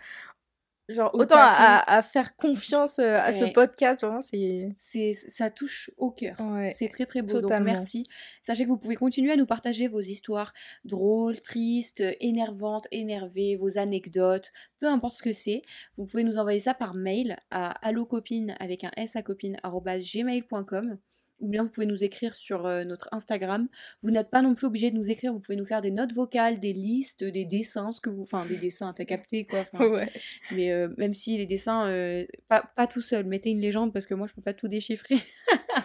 Genre, 0.88 1.11
Au 1.14 1.21
autant 1.21 1.37
à, 1.38 2.02
faire 2.02 2.35
confiance 2.37 2.99
euh, 2.99 3.18
à 3.18 3.35
ce 3.35 3.45
podcast, 3.52 4.02
vraiment, 4.02 4.23
c'est. 4.23 4.75
C'est, 4.78 5.12
ça 5.12 5.50
touche 5.50 5.90
au 5.99 6.11
cœur. 6.11 6.37
Ouais. 6.40 6.73
C'est 6.75 6.88
très 6.88 7.04
très 7.04 7.21
beau, 7.21 7.35
donc 7.35 7.42
Totalement. 7.42 7.73
merci. 7.73 8.04
Sachez 8.40 8.64
que 8.64 8.71
vous 8.71 8.78
pouvez 8.78 8.97
continuer 8.97 9.33
à 9.33 9.37
nous 9.37 9.45
partager 9.45 9.88
vos 9.88 10.00
histoires 10.00 10.54
drôles, 10.85 11.40
tristes, 11.40 12.02
énervantes, 12.21 12.88
énervées, 12.90 13.57
vos 13.57 13.78
anecdotes, 13.78 14.50
peu 14.80 14.87
importe 14.87 15.18
ce 15.18 15.23
que 15.23 15.33
c'est. 15.33 15.61
Vous 15.99 16.07
pouvez 16.07 16.25
nous 16.25 16.38
envoyer 16.38 16.61
ça 16.61 16.73
par 16.73 16.95
mail 16.95 17.37
à 17.50 17.71
allocopine 17.87 18.57
avec 18.59 18.85
un 18.85 18.90
s 18.97 19.16
à 19.16 19.23
copine 19.23 19.59
gmail.com 19.62 20.99
ou 21.40 21.49
bien 21.49 21.62
vous 21.62 21.71
pouvez 21.71 21.87
nous 21.87 22.02
écrire 22.04 22.35
sur 22.35 22.66
euh, 22.66 22.85
notre 22.85 23.09
Instagram. 23.12 23.68
Vous 24.02 24.11
n'êtes 24.11 24.30
pas 24.30 24.42
non 24.42 24.54
plus 24.54 24.66
obligé 24.66 24.90
de 24.90 24.97
nous 24.97 25.11
écrire, 25.11 25.33
vous 25.33 25.40
pouvez 25.40 25.57
nous 25.57 25.64
faire 25.64 25.80
des 25.80 25.90
notes 25.90 26.12
vocales, 26.12 26.61
des 26.61 26.73
listes, 26.73 27.25
des 27.25 27.45
dessins, 27.45 27.92
ce 27.92 28.00
que 28.00 28.11
vous... 28.11 28.23
Enfin, 28.23 28.45
des 28.47 28.57
dessins, 28.57 28.92
t'as 28.92 29.04
capté 29.04 29.47
quoi. 29.47 29.66
Ouais. 29.88 30.11
mais 30.52 30.71
euh, 30.71 30.88
même 30.99 31.14
si 31.14 31.38
les 31.38 31.47
dessins, 31.47 31.87
euh, 31.88 32.26
pas, 32.49 32.71
pas 32.76 32.87
tout 32.87 33.00
seul, 33.00 33.25
mettez 33.25 33.50
une 33.50 33.61
légende 33.61 33.92
parce 33.92 34.07
que 34.07 34.14
moi 34.14 34.26
je 34.26 34.35
peux 34.35 34.42
pas 34.42 34.54
tout 34.54 34.68
déchiffrer. 34.68 35.18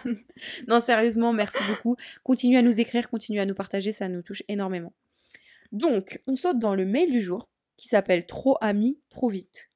non, 0.68 0.80
sérieusement, 0.80 1.32
merci 1.32 1.58
beaucoup. 1.68 1.96
Continuez 2.22 2.58
à 2.58 2.62
nous 2.62 2.80
écrire, 2.80 3.08
continuez 3.08 3.40
à 3.40 3.46
nous 3.46 3.54
partager, 3.54 3.92
ça 3.92 4.08
nous 4.08 4.22
touche 4.22 4.42
énormément. 4.48 4.92
Donc, 5.72 6.20
on 6.26 6.36
saute 6.36 6.58
dans 6.58 6.74
le 6.74 6.84
mail 6.84 7.10
du 7.10 7.20
jour 7.20 7.48
qui 7.76 7.88
s'appelle 7.88 8.26
Trop 8.26 8.56
amis, 8.60 8.98
trop 9.08 9.28
vite. 9.28 9.68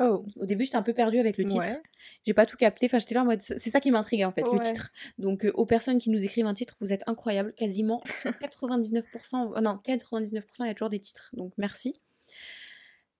Oh. 0.00 0.24
Au 0.36 0.46
début, 0.46 0.64
j'étais 0.64 0.76
un 0.76 0.82
peu 0.82 0.94
perdue 0.94 1.18
avec 1.18 1.36
le 1.38 1.44
titre. 1.44 1.58
Ouais. 1.64 1.80
J'ai 2.26 2.34
pas 2.34 2.46
tout 2.46 2.56
capté. 2.56 2.86
Enfin, 2.86 2.98
j'étais 2.98 3.14
là 3.14 3.22
en 3.22 3.24
mode. 3.26 3.42
C'est 3.42 3.58
ça 3.70 3.80
qui 3.80 3.90
m'intriguait 3.90 4.24
en 4.24 4.32
fait, 4.32 4.42
le 4.42 4.58
titre. 4.58 4.90
Donc, 5.18 5.44
euh, 5.44 5.52
aux 5.54 5.66
personnes 5.66 5.98
qui 5.98 6.10
nous 6.10 6.24
écrivent 6.24 6.46
un 6.46 6.54
titre, 6.54 6.74
vous 6.80 6.92
êtes 6.92 7.02
incroyables. 7.06 7.52
Quasiment 7.54 8.02
99%. 8.24 9.56
euh, 9.56 9.60
non, 9.60 9.80
99%, 9.86 10.42
il 10.60 10.66
y 10.66 10.70
a 10.70 10.74
toujours 10.74 10.90
des 10.90 10.98
titres. 10.98 11.30
Donc, 11.34 11.52
merci. 11.56 11.92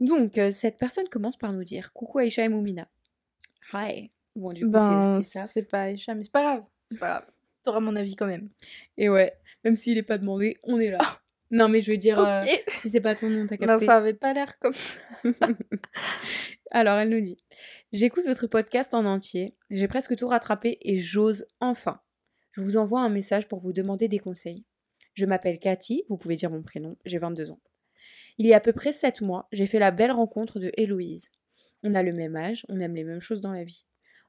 Donc, 0.01 0.39
euh, 0.39 0.51
cette 0.51 0.79
personne 0.79 1.09
commence 1.09 1.37
par 1.37 1.53
nous 1.53 1.63
dire 1.65 1.93
Coucou 1.93 2.19
Aïcha 2.19 2.45
et 2.45 2.49
Moumina. 2.49 2.89
Hi. 3.73 4.11
Bon, 4.35 4.53
du 4.53 4.65
coup, 4.65 4.71
Ben, 4.71 5.21
c'est 5.23 5.29
c'est 5.29 5.39
ça. 5.39 5.45
c'est 5.47 5.63
pas 5.63 5.83
Aïcha, 5.83 6.15
mais 6.15 6.23
c'est 6.25 6.33
pas 6.33 6.43
grave. 6.43 6.65
C'est 6.91 6.99
pas 6.99 7.09
grave. 7.09 7.27
T'auras 7.65 7.81
mon 7.81 7.95
avis 7.95 8.17
quand 8.17 8.27
même. 8.27 8.49
Et 8.97 9.09
ouais, 9.09 9.33
même 9.63 9.77
s'il 9.77 9.99
est 9.99 10.03
pas 10.03 10.19
demandé, 10.19 10.59
on 10.65 10.81
est 10.81 10.91
là. 10.91 10.99
non, 11.53 11.69
mais 11.69 11.83
je 11.83 11.91
veux 11.93 11.99
dire, 11.99 12.19
euh, 12.19 12.43
si 12.81 12.89
c'est 12.89 13.03
pas 13.03 13.15
ton 13.15 13.29
nom, 13.29 13.47
t'as 13.47 13.59
capté. 13.59 13.67
Non, 13.67 13.79
ça 13.79 13.99
avait 13.99 14.15
pas 14.15 14.33
l'air 14.33 14.59
comme 14.59 14.73
ça. 14.73 14.99
Alors, 16.71 16.99
elle 16.99 17.11
nous 17.11 17.21
dit 17.21 17.37
J'écoute 17.93 18.25
votre 18.27 18.47
podcast 18.47 18.95
en 18.95 19.05
entier, 19.05 19.55
j'ai 19.71 19.87
presque 19.87 20.17
tout 20.17 20.29
rattrapé 20.29 20.79
et 20.81 20.97
j'ose 20.97 21.47
enfin. 21.61 22.01
Je 22.53 22.63
vous 22.63 22.79
envoie 22.79 23.03
un 23.03 23.11
message 23.11 23.49
pour 23.49 23.61
vous 23.61 23.75
demander 23.75 24.09
des 24.09 24.19
conseils. 24.19 24.65
Je 25.13 25.27
m'appelle 25.27 25.59
Cathy, 25.59 26.05
vous 26.09 26.17
pouvez 26.17 26.37
dire 26.37 26.49
mon 26.49 26.63
prénom, 26.63 26.97
j'ai 27.05 27.19
22 27.19 27.51
ans. 27.51 27.61
Il 28.39 28.47
y 28.47 28.55
a 28.55 28.57
à 28.57 28.61
peu 28.61 28.73
près 28.73 28.93
7 28.93 29.21
mois, 29.21 29.47
j'ai 29.53 29.67
fait 29.67 29.79
la 29.79 29.91
belle 29.91 30.13
rencontre 30.13 30.59
de 30.59 30.73
Héloïse. 30.79 31.31
On 31.83 31.95
a 31.95 32.03
le 32.03 32.15
même 32.15 32.35
âge, 32.35 32.65
on 32.71 32.81
aime 32.81 32.95
les 32.95 33.05
mêmes 33.05 33.21
choses 33.21 33.43
dans 33.43 33.53
la 33.53 33.65
vie. 33.65 33.85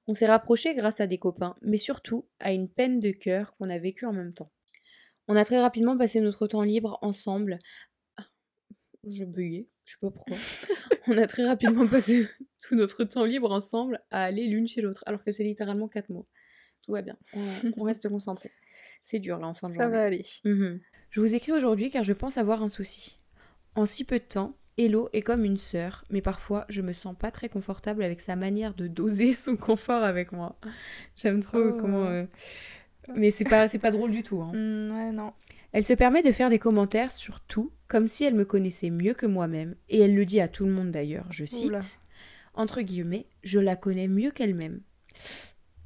On 0.07 0.13
s'est 0.13 0.27
rapprochés 0.27 0.75
grâce 0.75 0.99
à 0.99 1.07
des 1.07 1.19
copains, 1.19 1.55
mais 1.61 1.77
surtout 1.77 2.27
à 2.41 2.51
une 2.51 2.67
peine 2.67 2.99
de 2.99 3.11
cœur 3.11 3.53
qu'on 3.53 3.69
a 3.69 3.77
vécue 3.77 4.05
en 4.05 4.11
même 4.11 4.33
temps. 4.33 4.51
On 5.27 5.35
a 5.35 5.45
très 5.45 5.59
rapidement 5.61 5.97
passé 5.97 6.19
notre 6.21 6.47
temps 6.47 6.63
libre 6.63 6.97
ensemble. 7.01 7.59
Je 9.05 9.25
buguais, 9.25 9.67
je 9.85 9.91
sais 9.93 9.97
pas 10.01 10.11
pourquoi. 10.11 10.37
On 11.07 11.17
a 11.17 11.27
très 11.27 11.45
rapidement 11.45 11.85
passé 11.87 12.27
tout 12.61 12.75
notre 12.75 13.03
temps 13.03 13.25
libre 13.25 13.51
ensemble 13.51 14.01
à 14.11 14.23
aller 14.23 14.45
l'une 14.47 14.65
chez 14.67 14.81
l'autre, 14.81 15.03
alors 15.05 15.23
que 15.23 15.31
c'est 15.33 15.43
littéralement 15.43 15.89
4 15.89 16.09
mois. 16.09 16.23
Tout 16.83 16.93
va 16.93 17.01
bien, 17.01 17.17
on, 17.33 17.41
on 17.77 17.83
reste 17.83 18.07
concentré. 18.09 18.51
C'est 19.01 19.19
dur 19.19 19.39
là 19.39 19.47
en 19.47 19.53
fin 19.53 19.67
de 19.67 19.73
Ça 19.73 19.83
journée. 19.83 19.97
va 19.97 20.03
aller. 20.05 20.25
Mhm. 20.45 20.79
Je 21.09 21.19
vous 21.19 21.35
écris 21.35 21.51
aujourd'hui 21.51 21.89
car 21.89 22.03
je 22.05 22.13
pense 22.13 22.37
avoir 22.37 22.63
un 22.63 22.69
souci. 22.69 23.19
En 23.75 23.85
si 23.85 24.05
peu 24.05 24.19
de 24.19 24.23
temps, 24.23 24.53
Hello 24.77 25.09
est 25.13 25.21
comme 25.21 25.43
une 25.45 25.57
sœur, 25.57 26.03
mais 26.09 26.21
parfois 26.21 26.65
je 26.69 26.81
me 26.81 26.93
sens 26.93 27.15
pas 27.17 27.29
très 27.31 27.49
confortable 27.49 28.03
avec 28.03 28.21
sa 28.21 28.35
manière 28.37 28.73
de 28.73 28.87
doser 28.87 29.33
son 29.33 29.55
confort 29.57 30.03
avec 30.03 30.31
moi. 30.31 30.57
J'aime 31.17 31.43
trop 31.43 31.59
Oh. 31.59 31.77
comment. 31.79 32.05
euh, 32.05 32.25
Mais 33.15 33.31
c'est 33.31 33.43
pas, 33.43 33.67
c'est 33.67 33.79
pas 33.79 33.91
drôle 33.91 34.11
du 34.11 34.23
tout. 34.23 34.41
hein. 34.41 34.51
Mm, 34.53 34.95
ouais, 34.95 35.11
non. 35.11 35.33
Elle 35.71 35.83
se 35.83 35.93
permet 35.93 36.21
de 36.21 36.31
faire 36.31 36.49
des 36.49 36.59
commentaires 36.59 37.11
sur 37.11 37.39
tout, 37.41 37.71
comme 37.87 38.07
si 38.07 38.23
elle 38.23 38.35
me 38.35 38.45
connaissait 38.45 38.89
mieux 38.91 39.13
que 39.13 39.25
moi-même, 39.25 39.75
et 39.89 40.01
elle 40.01 40.15
le 40.15 40.25
dit 40.25 40.39
à 40.39 40.47
tout 40.47 40.65
le 40.65 40.71
monde 40.71 40.91
d'ailleurs, 40.91 41.25
je 41.31 41.45
cite, 41.45 41.65
Oula. 41.69 41.79
entre 42.53 42.81
guillemets, 42.81 43.25
je 43.43 43.59
la 43.59 43.75
connais 43.75 44.07
mieux 44.07 44.29
qu'elle-même. 44.31 44.81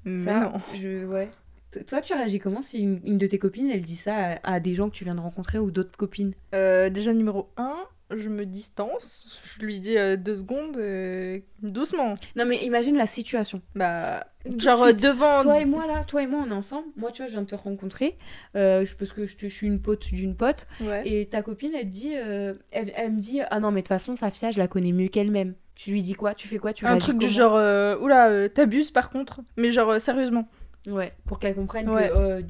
Mais 0.05 0.23
Ça, 0.25 0.39
non. 0.41 0.53
Je, 0.75 1.05
ouais. 1.05 1.29
T- 1.71 1.83
Toi, 1.83 2.01
tu 2.01 2.13
réagis 2.13 2.39
comment 2.39 2.61
si 2.61 2.79
une, 2.79 2.99
une 3.05 3.17
de 3.17 3.27
tes 3.27 3.39
copines, 3.39 3.69
elle 3.69 3.81
dit 3.81 3.95
ça 3.97 4.15
à, 4.43 4.53
à 4.55 4.59
des 4.59 4.75
gens 4.75 4.89
que 4.89 4.95
tu 4.95 5.03
viens 5.05 5.15
de 5.15 5.19
rencontrer 5.21 5.57
ou 5.59 5.71
d'autres 5.71 5.97
copines? 5.97 6.33
Euh, 6.53 6.89
déjà, 6.89 7.13
numéro 7.13 7.49
1, 7.57 7.73
je 8.15 8.29
me 8.29 8.45
distance. 8.45 9.39
Je 9.57 9.65
lui 9.65 9.79
dis 9.79 9.97
euh, 9.97 10.15
deux 10.17 10.35
secondes, 10.37 10.77
euh, 10.77 11.39
doucement. 11.61 12.15
Non, 12.35 12.45
mais 12.45 12.57
imagine 12.63 12.95
la 12.97 13.05
situation. 13.07 13.61
Bah, 13.75 14.25
Tout 14.45 14.53
de 14.55 14.59
genre 14.61 14.85
suite. 14.85 15.01
devant. 15.03 15.41
Toi 15.43 15.59
et 15.61 15.65
moi, 15.65 15.85
là, 15.87 16.03
toi 16.05 16.23
et 16.23 16.27
moi, 16.27 16.43
on 16.45 16.49
est 16.49 16.53
ensemble. 16.53 16.87
Moi, 16.95 17.11
tu 17.11 17.21
vois, 17.21 17.27
je 17.27 17.33
viens 17.33 17.41
de 17.41 17.47
te 17.47 17.55
rencontrer, 17.55 18.17
euh, 18.55 18.85
je- 18.85 18.95
parce 18.95 19.11
que 19.11 19.25
je, 19.25 19.35
te- 19.35 19.47
je 19.49 19.53
suis 19.55 19.67
une 19.67 19.81
pote 19.81 20.05
d'une 20.13 20.35
pote, 20.35 20.67
Ouais. 20.81 21.03
et 21.05 21.27
ta 21.27 21.41
copine, 21.41 21.71
elle 21.75 21.85
te 21.87 21.91
dit, 21.93 22.13
euh, 22.15 22.53
elle, 22.71 22.93
elle 22.95 23.11
me 23.11 23.19
dit, 23.19 23.41
ah 23.49 23.59
non, 23.59 23.71
mais 23.71 23.81
de 23.81 23.85
toute 23.85 23.89
façon, 23.89 24.15
Safia, 24.15 24.51
je 24.51 24.59
la 24.59 24.67
connais 24.67 24.91
mieux 24.93 25.09
qu'elle-même. 25.09 25.55
Tu 25.75 25.91
lui 25.91 26.01
dis 26.01 26.13
quoi? 26.13 26.33
Tu 26.33 26.47
fais 26.47 26.57
quoi? 26.57 26.73
Tu 26.73 26.85
Un 26.87 26.97
truc 26.97 27.17
du 27.19 27.29
genre, 27.29 27.55
euh, 27.55 27.97
oula, 27.99 28.29
euh, 28.29 28.47
t'abuses 28.47 28.89
par 28.91 29.09
contre. 29.09 29.41
Mais 29.57 29.69
genre, 29.69 29.89
euh, 29.91 29.99
sérieusement. 29.99 30.47
Ouais, 30.87 31.11
pour 31.25 31.39
qu'elle 31.39 31.53
comprenne 31.55 31.89
Ouais. 31.89 32.07
que 32.09 32.13
euh, 32.15 32.41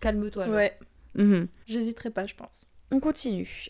calme-toi. 0.00 0.48
Ouais. 0.48 0.76
Mhm. 1.14 1.46
J'hésiterai 1.66 2.08
pas, 2.10 2.26
je 2.26 2.34
pense. 2.34 2.64
On 2.90 2.98
continue. 3.00 3.68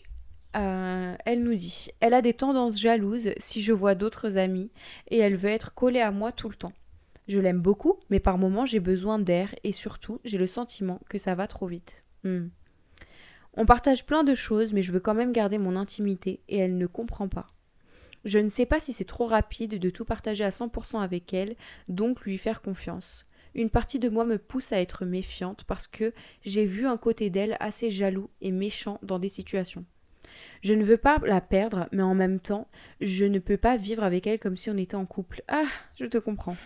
Euh, 0.55 1.15
elle 1.25 1.43
nous 1.43 1.55
dit 1.55 1.89
Elle 1.99 2.13
a 2.13 2.21
des 2.21 2.33
tendances 2.33 2.79
jalouses 2.79 3.31
si 3.37 3.61
je 3.61 3.73
vois 3.73 3.95
d'autres 3.95 4.37
amis 4.37 4.71
et 5.09 5.17
elle 5.17 5.35
veut 5.35 5.49
être 5.49 5.73
collée 5.73 6.01
à 6.01 6.11
moi 6.11 6.31
tout 6.31 6.49
le 6.49 6.55
temps. 6.55 6.73
Je 7.27 7.39
l'aime 7.39 7.61
beaucoup, 7.61 7.99
mais 8.09 8.19
par 8.19 8.37
moments 8.37 8.65
j'ai 8.65 8.79
besoin 8.79 9.17
d'air 9.17 9.55
et 9.63 9.71
surtout 9.71 10.19
j'ai 10.23 10.37
le 10.37 10.47
sentiment 10.47 10.99
que 11.09 11.17
ça 11.17 11.35
va 11.35 11.47
trop 11.47 11.67
vite. 11.67 12.03
Hmm. 12.23 12.47
On 13.55 13.65
partage 13.65 14.05
plein 14.05 14.23
de 14.23 14.33
choses, 14.33 14.73
mais 14.73 14.81
je 14.81 14.91
veux 14.91 14.99
quand 14.99 15.13
même 15.13 15.31
garder 15.31 15.57
mon 15.57 15.75
intimité 15.75 16.41
et 16.49 16.57
elle 16.57 16.77
ne 16.77 16.87
comprend 16.87 17.27
pas. 17.27 17.47
Je 18.25 18.39
ne 18.39 18.47
sais 18.47 18.65
pas 18.65 18.79
si 18.79 18.93
c'est 18.93 19.05
trop 19.05 19.25
rapide 19.25 19.79
de 19.79 19.89
tout 19.89 20.05
partager 20.05 20.43
à 20.43 20.49
100% 20.49 21.01
avec 21.01 21.33
elle, 21.33 21.55
donc 21.87 22.21
lui 22.21 22.37
faire 22.37 22.61
confiance. 22.61 23.25
Une 23.53 23.69
partie 23.69 23.99
de 23.99 24.09
moi 24.09 24.25
me 24.25 24.37
pousse 24.37 24.71
à 24.71 24.81
être 24.81 25.05
méfiante 25.05 25.65
parce 25.65 25.87
que 25.87 26.13
j'ai 26.43 26.65
vu 26.65 26.87
un 26.87 26.97
côté 26.97 27.29
d'elle 27.29 27.57
assez 27.59 27.91
jaloux 27.91 28.29
et 28.41 28.51
méchant 28.51 28.97
dans 29.03 29.19
des 29.19 29.29
situations. 29.29 29.85
Je 30.61 30.73
ne 30.73 30.83
veux 30.83 30.97
pas 30.97 31.19
la 31.25 31.41
perdre, 31.41 31.87
mais 31.91 32.03
en 32.03 32.15
même 32.15 32.39
temps, 32.39 32.67
je 33.01 33.25
ne 33.25 33.39
peux 33.39 33.57
pas 33.57 33.77
vivre 33.77 34.03
avec 34.03 34.27
elle 34.27 34.39
comme 34.39 34.57
si 34.57 34.69
on 34.69 34.77
était 34.77 34.95
en 34.95 35.05
couple. 35.05 35.43
Ah, 35.47 35.65
je 35.99 36.05
te 36.05 36.17
comprends. 36.17 36.57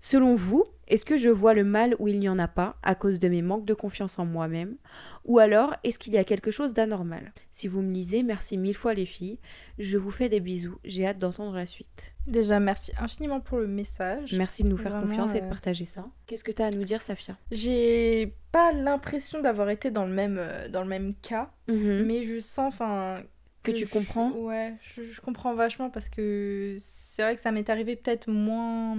Selon 0.00 0.34
vous, 0.36 0.64
est-ce 0.86 1.04
que 1.04 1.16
je 1.16 1.28
vois 1.28 1.54
le 1.54 1.64
mal 1.64 1.94
où 1.98 2.08
il 2.08 2.18
n'y 2.18 2.28
en 2.28 2.38
a 2.38 2.48
pas 2.48 2.76
à 2.82 2.94
cause 2.94 3.18
de 3.20 3.28
mes 3.28 3.42
manques 3.42 3.64
de 3.66 3.74
confiance 3.74 4.18
en 4.18 4.24
moi-même 4.24 4.76
Ou 5.24 5.38
alors, 5.38 5.74
est-ce 5.84 5.98
qu'il 5.98 6.14
y 6.14 6.18
a 6.18 6.24
quelque 6.24 6.50
chose 6.50 6.72
d'anormal 6.72 7.32
Si 7.52 7.68
vous 7.68 7.82
me 7.82 7.92
lisez, 7.92 8.22
merci 8.22 8.56
mille 8.56 8.74
fois 8.76 8.94
les 8.94 9.04
filles. 9.04 9.38
Je 9.78 9.98
vous 9.98 10.10
fais 10.10 10.28
des 10.28 10.40
bisous. 10.40 10.78
J'ai 10.84 11.06
hâte 11.06 11.18
d'entendre 11.18 11.54
la 11.56 11.66
suite. 11.66 12.14
Déjà, 12.26 12.58
merci 12.60 12.92
infiniment 12.98 13.40
pour 13.40 13.58
le 13.58 13.66
message. 13.66 14.32
Merci 14.34 14.62
de 14.64 14.68
nous 14.68 14.76
faire 14.78 14.92
Vraiment, 14.92 15.06
confiance 15.08 15.34
et 15.34 15.40
de 15.40 15.46
euh, 15.46 15.48
partager 15.50 15.84
ça. 15.84 16.04
Qu'est-ce 16.26 16.44
que 16.44 16.52
tu 16.52 16.62
as 16.62 16.66
à 16.66 16.70
nous 16.70 16.84
dire, 16.84 17.02
Safia? 17.02 17.36
J'ai 17.50 18.32
pas 18.52 18.72
l'impression 18.72 19.40
d'avoir 19.42 19.68
été 19.70 19.90
dans 19.90 20.06
le 20.06 20.12
même, 20.14 20.38
euh, 20.38 20.68
dans 20.70 20.82
le 20.82 20.88
même 20.88 21.14
cas, 21.20 21.50
mais 21.68 22.22
je 22.22 22.38
sens, 22.38 22.72
enfin. 22.72 23.18
Mhm. 23.18 23.24
Que 23.64 23.72
tu 23.72 23.84
je- 23.86 23.90
comprends 23.90 24.30
Ouais, 24.30 24.72
je, 24.96 25.02
je 25.02 25.20
comprends 25.20 25.52
vachement 25.54 25.90
parce 25.90 26.08
que 26.08 26.76
c'est 26.78 27.22
vrai 27.22 27.34
que 27.34 27.40
ça 27.40 27.50
m'est 27.50 27.68
arrivé 27.68 27.96
peut-être 27.96 28.30
moins. 28.30 28.96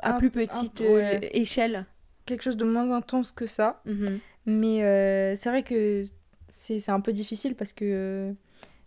À 0.00 0.14
un- 0.14 0.18
plus 0.18 0.28
un- 0.28 0.30
petite 0.30 0.80
ouais. 0.80 1.20
euh, 1.24 1.28
échelle. 1.32 1.86
quelque 2.26 2.42
chose 2.42 2.56
de 2.58 2.64
moins 2.64 2.90
intense 2.94 3.32
que 3.32 3.46
ça. 3.46 3.80
Mhm. 3.86 4.18
Mais 4.46 4.82
euh, 4.82 5.34
c'est 5.36 5.48
vrai 5.48 5.62
que 5.62 6.04
c'est 6.46 6.88
un 6.90 7.00
peu 7.00 7.12
difficile 7.12 7.54
parce 7.54 7.72
que 7.72 7.84
euh, 7.84 8.32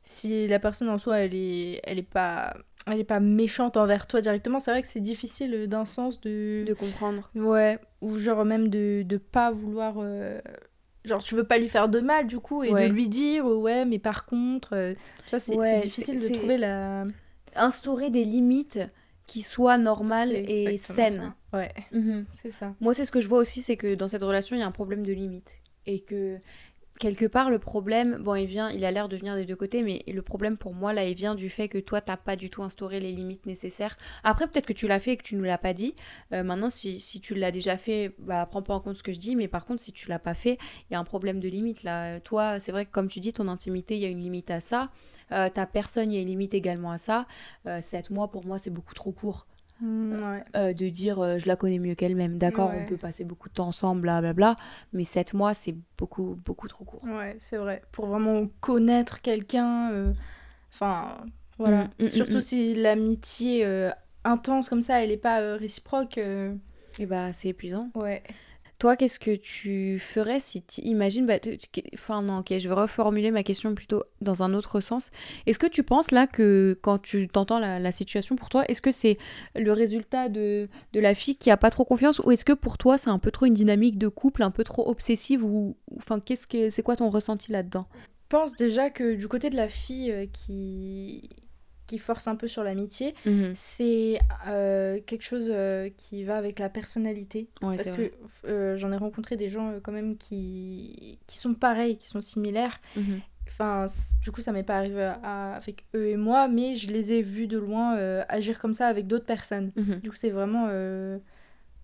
si 0.03 0.47
la 0.47 0.59
personne 0.59 0.89
en 0.89 0.97
soi, 0.99 1.19
elle 1.19 1.33
est, 1.35 1.79
elle 1.83 1.99
est 1.99 2.03
pas. 2.03 2.55
Elle 2.87 2.99
est 2.99 3.03
pas 3.03 3.19
méchante 3.19 3.77
envers 3.77 4.07
toi 4.07 4.21
directement, 4.21 4.57
c'est 4.59 4.71
vrai 4.71 4.81
que 4.81 4.87
c'est 4.87 4.99
difficile 5.01 5.67
d'un 5.67 5.85
sens 5.85 6.19
de... 6.19 6.63
De 6.65 6.73
comprendre. 6.73 7.29
Ouais, 7.35 7.77
ou 8.01 8.17
genre 8.17 8.43
même 8.43 8.69
de, 8.69 9.03
de 9.03 9.17
pas 9.17 9.51
vouloir... 9.51 9.97
euh, 9.99 10.41
Genre 11.05 11.23
tu 11.23 11.35
veux 11.35 11.43
pas 11.43 11.59
lui 11.59 11.69
faire 11.69 11.89
de 11.89 11.99
mal 11.99 12.25
du 12.25 12.39
coup, 12.39 12.63
et 12.63 12.71
Ouais. 12.73 12.87
de 12.89 12.93
lui 12.93 13.07
dire 13.07 13.47
euh, 13.47 13.55
ouais 13.55 13.85
mais 13.85 13.99
par 13.99 14.25
contre... 14.25 14.69
euh, 14.75 14.95
Tu 15.25 15.29
vois, 15.29 15.37
c'est 15.37 15.55
Ouais, 15.55 15.81
difficile 15.81 16.19
de 16.19 16.35
trouver 16.35 16.57
la... 16.57 17.05
Instaurer 17.55 18.09
des 18.09 18.25
limites 18.25 18.79
qui 19.31 19.43
soient 19.43 19.77
normales 19.77 20.29
C'est 20.31 20.43
et 20.73 20.77
ça. 20.77 20.93
Ouais, 21.53 21.71
Mhm. 21.93 22.25
c'est 22.29 22.51
ça. 22.51 22.75
Moi, 22.81 22.93
c'est 22.93 23.05
ce 23.05 23.11
que 23.11 23.21
je 23.21 23.29
vois 23.29 23.39
aussi, 23.39 23.61
c'est 23.61 23.77
que 23.77 23.95
dans 23.95 24.09
cette 24.09 24.23
relation, 24.23 24.57
il 24.57 24.59
y 24.59 24.61
a 24.63 24.67
un 24.67 24.71
problème 24.71 25.05
de 25.05 25.13
limite. 25.13 25.61
Et 25.85 26.01
que 26.01 26.37
quelque 26.99 27.25
part, 27.25 27.49
le 27.49 27.59
problème, 27.59 28.19
bon, 28.21 28.35
il 28.35 28.45
vient, 28.45 28.69
il 28.69 28.85
a 28.85 28.91
l'air 28.91 29.09
de 29.09 29.17
venir 29.17 29.35
des 29.35 29.45
deux 29.45 29.55
côtés, 29.55 29.81
mais 29.81 30.03
le 30.07 30.21
problème 30.21 30.57
pour 30.57 30.73
moi, 30.73 30.93
là, 30.93 31.03
il 31.03 31.15
vient 31.15 31.35
du 31.35 31.49
fait 31.49 31.67
que 31.67 31.77
toi, 31.77 32.01
t'as 32.01 32.17
pas 32.17 32.35
du 32.35 32.49
tout 32.49 32.63
instauré 32.63 32.99
les 32.99 33.11
limites 33.11 33.45
nécessaires. 33.45 33.97
Après, 34.23 34.47
peut-être 34.47 34.65
que 34.65 34.73
tu 34.73 34.87
l'as 34.87 34.99
fait 34.99 35.13
et 35.13 35.17
que 35.17 35.23
tu 35.23 35.35
nous 35.35 35.43
l'as 35.43 35.57
pas 35.57 35.73
dit. 35.73 35.95
Euh, 36.31 36.43
maintenant, 36.43 36.69
si, 36.69 36.99
si 36.99 37.19
tu 37.19 37.33
l'as 37.33 37.51
déjà 37.51 37.77
fait, 37.77 38.15
bah, 38.19 38.45
prends 38.45 38.61
pas 38.61 38.75
en 38.75 38.79
compte 38.79 38.97
ce 38.97 39.03
que 39.03 39.13
je 39.13 39.19
dis, 39.19 39.35
mais 39.35 39.47
par 39.47 39.65
contre, 39.65 39.81
si 39.81 39.91
tu 39.91 40.09
l'as 40.09 40.19
pas 40.19 40.35
fait, 40.35 40.57
il 40.89 40.93
y 40.93 40.95
a 40.95 40.99
un 40.99 41.03
problème 41.03 41.39
de 41.39 41.49
limite, 41.49 41.83
là. 41.83 42.19
Toi, 42.19 42.59
c'est 42.59 42.71
vrai 42.71 42.85
que, 42.85 42.91
comme 42.91 43.07
tu 43.07 43.19
dis, 43.19 43.33
ton 43.33 43.47
intimité, 43.47 43.95
il 43.95 44.01
y 44.01 44.05
a 44.05 44.09
une 44.09 44.21
limite 44.21 44.51
à 44.51 44.59
ça. 44.59 44.89
Euh, 45.31 45.49
ta 45.49 45.65
personne, 45.65 46.11
il 46.11 46.15
y 46.15 46.19
a 46.19 46.21
une 46.21 46.27
limite 46.27 46.53
également 46.53 46.91
à 46.91 46.97
ça. 46.97 47.25
Euh, 47.67 47.81
7 47.81 48.09
mois, 48.09 48.29
pour 48.29 48.45
moi, 48.45 48.57
c'est 48.59 48.69
beaucoup 48.69 48.93
trop 48.93 49.11
court. 49.11 49.47
Mm, 49.81 50.13
ouais. 50.13 50.43
Euh, 50.55 50.73
de 50.73 50.89
dire 50.89 51.19
euh, 51.19 51.37
je 51.39 51.47
la 51.47 51.55
connais 51.55 51.79
mieux 51.79 51.95
qu'elle-même. 51.95 52.37
D'accord, 52.37 52.69
Ouais. 52.69 52.83
on 52.83 52.85
peut 52.89 52.97
passer 52.97 53.23
beaucoup 53.23 53.49
de 53.49 53.53
temps 53.53 53.67
ensemble, 53.67 54.01
blablabla, 54.01 54.55
mais 54.93 55.03
7 55.03 55.33
mois, 55.33 55.53
c'est 55.53 55.75
beaucoup, 55.97 56.37
beaucoup 56.45 56.67
trop 56.67 56.85
court. 56.85 57.03
Ouais, 57.03 57.35
c'est 57.39 57.57
vrai. 57.57 57.81
Pour 57.91 58.05
vraiment 58.07 58.47
connaître 58.59 59.21
quelqu'un, 59.21 59.91
euh, 59.91 60.13
enfin, 60.73 61.17
voilà. 61.57 61.85
Mm, 61.99 62.03
mm, 62.03 62.07
Surtout 62.07 62.41
si 62.41 62.75
l'amitié 62.75 63.65
intense 64.23 64.69
comme 64.69 64.81
ça, 64.81 65.03
elle 65.03 65.11
est 65.11 65.17
pas 65.17 65.55
réciproque. 65.55 66.19
Et 66.99 67.05
bah, 67.05 67.33
c'est 67.33 67.49
épuisant. 67.49 67.89
ouais. 67.95 68.21
Toi, 68.81 68.95
qu'est-ce 68.95 69.19
que 69.19 69.35
tu 69.35 69.99
ferais 69.99 70.39
si 70.39 70.63
tu 70.63 70.81
imagines, 70.81 71.27
bah, 71.27 71.35
enfin 71.93 72.23
non, 72.23 72.39
ok, 72.39 72.57
je 72.57 72.67
vais 72.67 72.73
reformuler 72.73 73.29
ma 73.29 73.43
question 73.43 73.75
plutôt 73.75 74.03
dans 74.21 74.41
un 74.41 74.55
autre 74.55 74.81
sens. 74.81 75.11
Est-ce 75.45 75.59
que 75.59 75.67
tu 75.67 75.83
penses 75.83 76.09
là 76.09 76.25
que 76.25 76.75
quand 76.81 76.99
tu 76.99 77.27
t'entends 77.27 77.59
la, 77.59 77.91
situation 77.91 78.35
pour 78.35 78.49
toi, 78.49 78.65
est-ce 78.69 78.81
que 78.81 78.89
c'est 78.89 79.19
le 79.53 79.71
résultat 79.71 80.29
de, 80.29 80.67
de 80.93 80.99
la 80.99 81.13
fille 81.13 81.35
qui 81.35 81.51
a 81.51 81.57
pas 81.57 81.69
trop 81.69 81.85
confiance 81.85 82.17
ou 82.25 82.31
est-ce 82.31 82.43
que 82.43 82.53
pour 82.53 82.79
toi 82.79 82.97
c'est 82.97 83.11
un 83.11 83.19
peu 83.19 83.29
trop 83.29 83.45
une 83.45 83.53
dynamique 83.53 83.99
de 83.99 84.07
couple, 84.07 84.41
un 84.41 84.49
peu 84.49 84.63
trop 84.63 84.89
obsessive 84.89 85.45
ou 85.45 85.77
enfin 85.97 86.19
qu'est-ce 86.19 86.47
que 86.47 86.71
c'est 86.71 86.81
quoi 86.81 86.95
ton 86.95 87.11
ressenti 87.11 87.51
là-dedans? 87.51 87.85
Pense 88.29 88.55
déjà 88.55 88.89
que 88.89 89.13
du 89.13 89.27
côté 89.27 89.51
de 89.51 89.57
la 89.57 89.69
fille 89.69 90.09
euh, 90.09 90.25
qui 90.25 91.29
qui 91.91 91.97
force 91.99 92.29
un 92.29 92.37
peu 92.37 92.47
sur 92.47 92.63
l'amitié, 92.63 93.13
c'est 93.53 94.17
euh, 94.47 95.01
quelque 95.05 95.23
chose 95.23 95.47
euh, 95.49 95.89
qui 95.97 96.23
va 96.23 96.37
avec 96.37 96.57
la 96.57 96.69
personnalité. 96.69 97.49
Ouais, 97.61 97.75
Parce 97.75 97.89
que 97.89 98.11
euh, 98.45 98.77
j'en 98.77 98.93
ai 98.93 98.97
rencontré 98.97 99.35
des 99.35 99.49
gens 99.49 99.73
quand 99.83 99.91
même 99.91 100.15
qui, 100.17 101.19
qui 101.27 101.37
sont 101.37 101.53
pareils, 101.53 101.97
qui 101.97 102.07
sont 102.07 102.21
similaires. 102.21 102.79
Mhm. 102.95 103.19
Enfin, 103.49 103.87
du 104.23 104.31
coup, 104.31 104.39
ça 104.39 104.53
m'est 104.53 104.63
pas 104.63 104.77
arrivé 104.77 105.03
à- 105.03 105.55
avec 105.55 105.85
eux 105.93 106.07
et 106.07 106.15
moi, 106.15 106.47
mais 106.47 106.77
je 106.77 106.89
les 106.91 107.11
ai 107.11 107.21
vus 107.21 107.47
de 107.47 107.57
loin 107.57 107.95
agir 108.29 108.57
comme 108.57 108.73
ça 108.73 108.87
avec 108.87 109.05
d'autres 109.07 109.25
personnes. 109.25 109.73
Mhm. 109.75 109.99
Du 109.99 110.09
coup, 110.09 110.15
c'est 110.15 110.29
vraiment, 110.29 110.67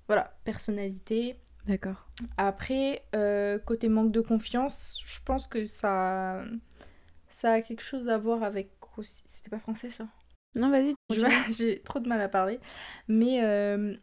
voilà, 0.07 0.33
personnalité. 0.45 1.35
D'accord. 1.67 2.07
Après, 2.37 3.03
côté 3.65 3.89
manque 3.89 4.13
de 4.13 4.21
confiance, 4.21 5.01
je 5.05 5.19
pense 5.25 5.47
que 5.47 5.65
ça, 5.65 6.45
ça 7.27 7.51
a 7.53 7.61
quelque 7.61 7.83
chose 7.83 8.07
à 8.07 8.17
voir 8.17 8.43
avec 8.43 8.76
C'était 9.03 9.49
pas 9.49 9.59
français 9.59 9.89
ça? 9.89 10.07
Non, 10.55 10.69
vas-y. 10.69 10.95
J'ai 11.57 11.79
trop 11.81 11.99
de 11.99 12.07
mal 12.07 12.19
à 12.21 12.27
parler. 12.29 12.59
Mais 13.07 13.43
euh, 13.43 13.93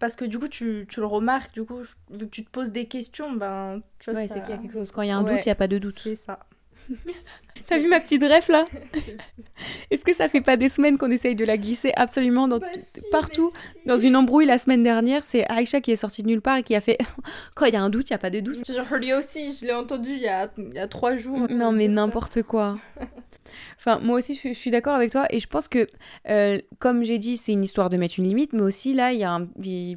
parce 0.00 0.16
que 0.16 0.24
du 0.24 0.38
coup, 0.38 0.48
tu, 0.48 0.86
tu 0.88 1.00
le 1.00 1.06
remarques, 1.06 1.52
du 1.54 1.64
coup, 1.64 1.80
vu 2.10 2.18
que 2.26 2.30
tu 2.30 2.44
te 2.44 2.50
poses 2.50 2.70
des 2.70 2.86
questions, 2.86 3.32
ben, 3.32 3.82
tu 3.98 4.10
vois, 4.10 4.20
Ouais, 4.20 4.28
ça- 4.28 4.34
c'est 4.34 4.40
qu'il 4.40 4.50
y 4.50 4.54
a 4.54 4.58
quelque 4.58 4.72
chose. 4.72 4.90
Quand 4.90 5.02
il 5.02 5.08
y 5.08 5.10
a 5.10 5.16
un 5.16 5.24
Ouais. 5.24 5.34
doute, 5.34 5.44
il 5.44 5.48
n'y 5.48 5.52
a 5.52 5.56
pas 5.56 5.68
de 5.68 5.78
doute. 5.78 5.98
C'est 6.02 6.14
ça. 6.16 6.40
T'as 7.68 7.78
vu 7.78 7.88
ma 7.88 8.00
petite 8.00 8.22
ref 8.22 8.48
là? 8.48 8.64
Est-ce 9.90 10.04
que 10.04 10.12
ça 10.12 10.28
fait 10.28 10.40
pas 10.40 10.56
des 10.56 10.68
semaines 10.68 10.98
qu'on 10.98 11.10
essaye 11.10 11.34
de 11.36 11.44
la 11.44 11.56
glisser 11.56 11.92
absolument 11.96 12.48
dans, 12.48 12.58
partout 13.12 13.52
Dans 13.86 13.96
une 13.96 14.16
embrouille 14.16 14.46
la 14.46 14.58
semaine 14.58 14.82
dernière, 14.82 15.22
c'est 15.22 15.48
Aïcha 15.50 15.80
qui 15.80 15.92
est 15.92 15.96
sortie 15.96 16.22
de 16.22 16.28
nulle 16.28 16.40
part 16.40 16.56
et 16.56 16.62
qui 16.64 16.74
a 16.74 16.80
fait 16.80 16.98
Quand 17.54 17.66
il 17.66 17.74
y 17.74 17.76
a 17.76 17.82
un 17.82 17.88
doute, 17.90 18.10
il 18.10 18.12
n'y 18.12 18.16
a 18.16 18.18
pas 18.18 18.30
de 18.30 18.40
doute. 18.40 18.58
Je 18.66 18.96
lui 18.96 19.12
aussi, 19.14 19.52
je 19.52 19.66
l'ai 19.66 19.72
entendu 19.74 20.10
il 20.10 20.20
y 20.22 20.28
a, 20.28 20.50
il 20.58 20.74
y 20.74 20.78
a 20.78 20.88
trois 20.88 21.16
jours. 21.16 21.46
Non, 21.50 21.70
mais 21.72 21.86
n'importe 21.88 22.42
quoi. 22.42 22.74
Enfin, 23.84 23.98
moi 23.98 24.18
aussi, 24.18 24.34
je 24.36 24.52
suis, 24.52 24.70
d'accord 24.70 24.94
avec 24.94 25.10
toi. 25.10 25.26
Et 25.30 25.40
je 25.40 25.48
pense 25.48 25.66
que, 25.66 25.88
euh, 26.28 26.60
comme 26.78 27.02
j'ai 27.02 27.18
dit, 27.18 27.36
c'est 27.36 27.50
une 27.50 27.64
histoire 27.64 27.90
de 27.90 27.96
mettre 27.96 28.14
une 28.18 28.28
limite. 28.28 28.52
Mais 28.52 28.62
aussi, 28.62 28.94
là, 28.94 29.12
il 29.12 29.18
y 29.18 29.24
a 29.24 29.32
un. 29.32 29.48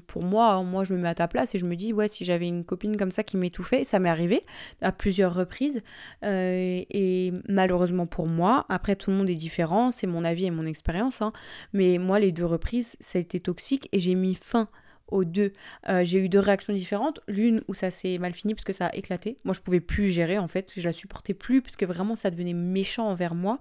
Pour 0.08 0.26
moi, 0.26 0.54
hein, 0.54 0.64
moi, 0.64 0.84
je 0.84 0.96
me 0.96 1.00
mets 1.00 1.08
à 1.08 1.14
ta 1.14 1.28
place 1.28 1.54
et 1.54 1.60
je 1.60 1.66
me 1.66 1.76
dis, 1.76 1.94
ouais, 1.94 2.08
si 2.08 2.26
j'avais 2.26 2.48
une 2.48 2.66
copine 2.66 2.98
comme 2.98 3.12
ça 3.12 3.24
qui 3.24 3.38
m'étouffait, 3.38 3.84
ça 3.84 4.00
m'est 4.00 4.10
arrivé 4.10 4.42
à 4.82 4.92
plusieurs 4.92 5.36
reprises. 5.36 5.84
Euh, 6.24 6.82
et 6.90 7.32
malheureusement 7.48 8.08
pour 8.08 8.28
moi, 8.28 8.66
après, 8.70 8.96
tout 8.96 9.12
le 9.12 9.18
monde 9.18 9.30
est 9.30 9.36
différent. 9.36 9.92
C'est 9.92 10.08
mon 10.08 10.26
avis 10.26 10.46
et 10.46 10.52
mon 10.52 10.66
expérience. 10.66 11.22
hein. 11.22 11.32
Mais 11.74 12.00
moi, 12.00 12.20
les 12.20 12.32
deux 12.32 12.46
reprises, 12.46 12.98
ça 13.00 13.20
a 13.20 13.22
été 13.22 13.40
toxique 13.40 13.88
et 13.92 14.00
j'ai 14.00 14.16
mis 14.16 14.34
fin 14.34 14.68
aux 15.08 15.24
deux. 15.24 15.52
Euh, 15.90 16.04
j'ai 16.04 16.20
eu 16.20 16.30
deux 16.30 16.40
réactions 16.40 16.74
différentes. 16.74 17.20
L'une 17.28 17.62
où 17.68 17.74
ça 17.74 17.92
s'est 17.92 18.18
mal 18.18 18.34
fini 18.34 18.54
parce 18.56 18.66
que 18.66 18.74
ça 18.74 18.88
a 18.88 18.96
éclaté. 18.96 19.38
Moi, 19.46 19.54
je 19.54 19.62
pouvais 19.62 19.80
plus 19.80 20.10
gérer 20.10 20.38
en 20.38 20.48
fait. 20.48 20.72
Je 20.76 20.82
la 20.84 20.94
supportais 20.94 21.34
plus 21.34 21.62
parce 21.62 21.76
que 21.76 21.86
vraiment 21.86 22.16
ça 22.16 22.32
devenait 22.32 22.54
méchant 22.54 23.08
envers 23.08 23.36
moi. 23.36 23.60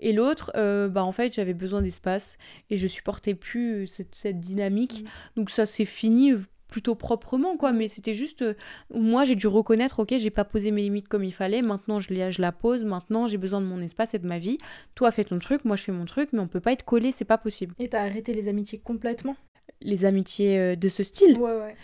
Et 0.00 0.12
l'autre, 0.12 0.52
euh, 0.56 0.88
bah 0.88 1.04
en 1.04 1.12
fait, 1.12 1.34
j'avais 1.34 1.54
besoin 1.54 1.82
d'espace 1.82 2.38
et 2.70 2.76
je 2.76 2.86
supportais 2.86 3.34
plus 3.34 3.86
cette, 3.86 4.14
cette 4.14 4.40
dynamique. 4.40 5.04
Donc 5.36 5.50
ça 5.50 5.66
s'est 5.66 5.84
fini 5.84 6.32
plutôt 6.68 6.94
proprement 6.94 7.56
quoi. 7.56 7.72
Mais 7.72 7.88
c'était 7.88 8.14
juste 8.14 8.42
euh, 8.42 8.54
moi 8.94 9.24
j'ai 9.24 9.34
dû 9.36 9.46
reconnaître, 9.46 10.00
ok, 10.00 10.14
j'ai 10.18 10.30
pas 10.30 10.44
posé 10.44 10.70
mes 10.70 10.82
limites 10.82 11.08
comme 11.08 11.24
il 11.24 11.32
fallait. 11.32 11.62
Maintenant 11.62 11.98
je, 12.00 12.12
les- 12.12 12.30
je 12.32 12.42
la 12.42 12.52
pose. 12.52 12.84
Maintenant 12.84 13.26
j'ai 13.26 13.38
besoin 13.38 13.60
de 13.60 13.66
mon 13.66 13.80
espace 13.80 14.14
et 14.14 14.18
de 14.18 14.26
ma 14.26 14.38
vie. 14.38 14.58
Toi 14.94 15.10
fais 15.10 15.24
ton 15.24 15.38
truc, 15.38 15.64
moi 15.64 15.76
je 15.76 15.84
fais 15.84 15.92
mon 15.92 16.04
truc, 16.04 16.28
mais 16.32 16.40
on 16.40 16.46
peut 16.48 16.60
pas 16.60 16.72
être 16.72 16.84
collé, 16.84 17.10
c'est 17.12 17.24
pas 17.24 17.38
possible. 17.38 17.74
Et 17.78 17.88
t'as 17.88 18.02
arrêté 18.02 18.34
les 18.34 18.48
amitiés 18.48 18.78
complètement? 18.78 19.36
Les 19.80 20.04
amitiés 20.04 20.58
euh, 20.58 20.76
de 20.76 20.88
ce 20.88 21.02
style. 21.02 21.36
Ouais, 21.38 21.52
ouais. 21.52 21.76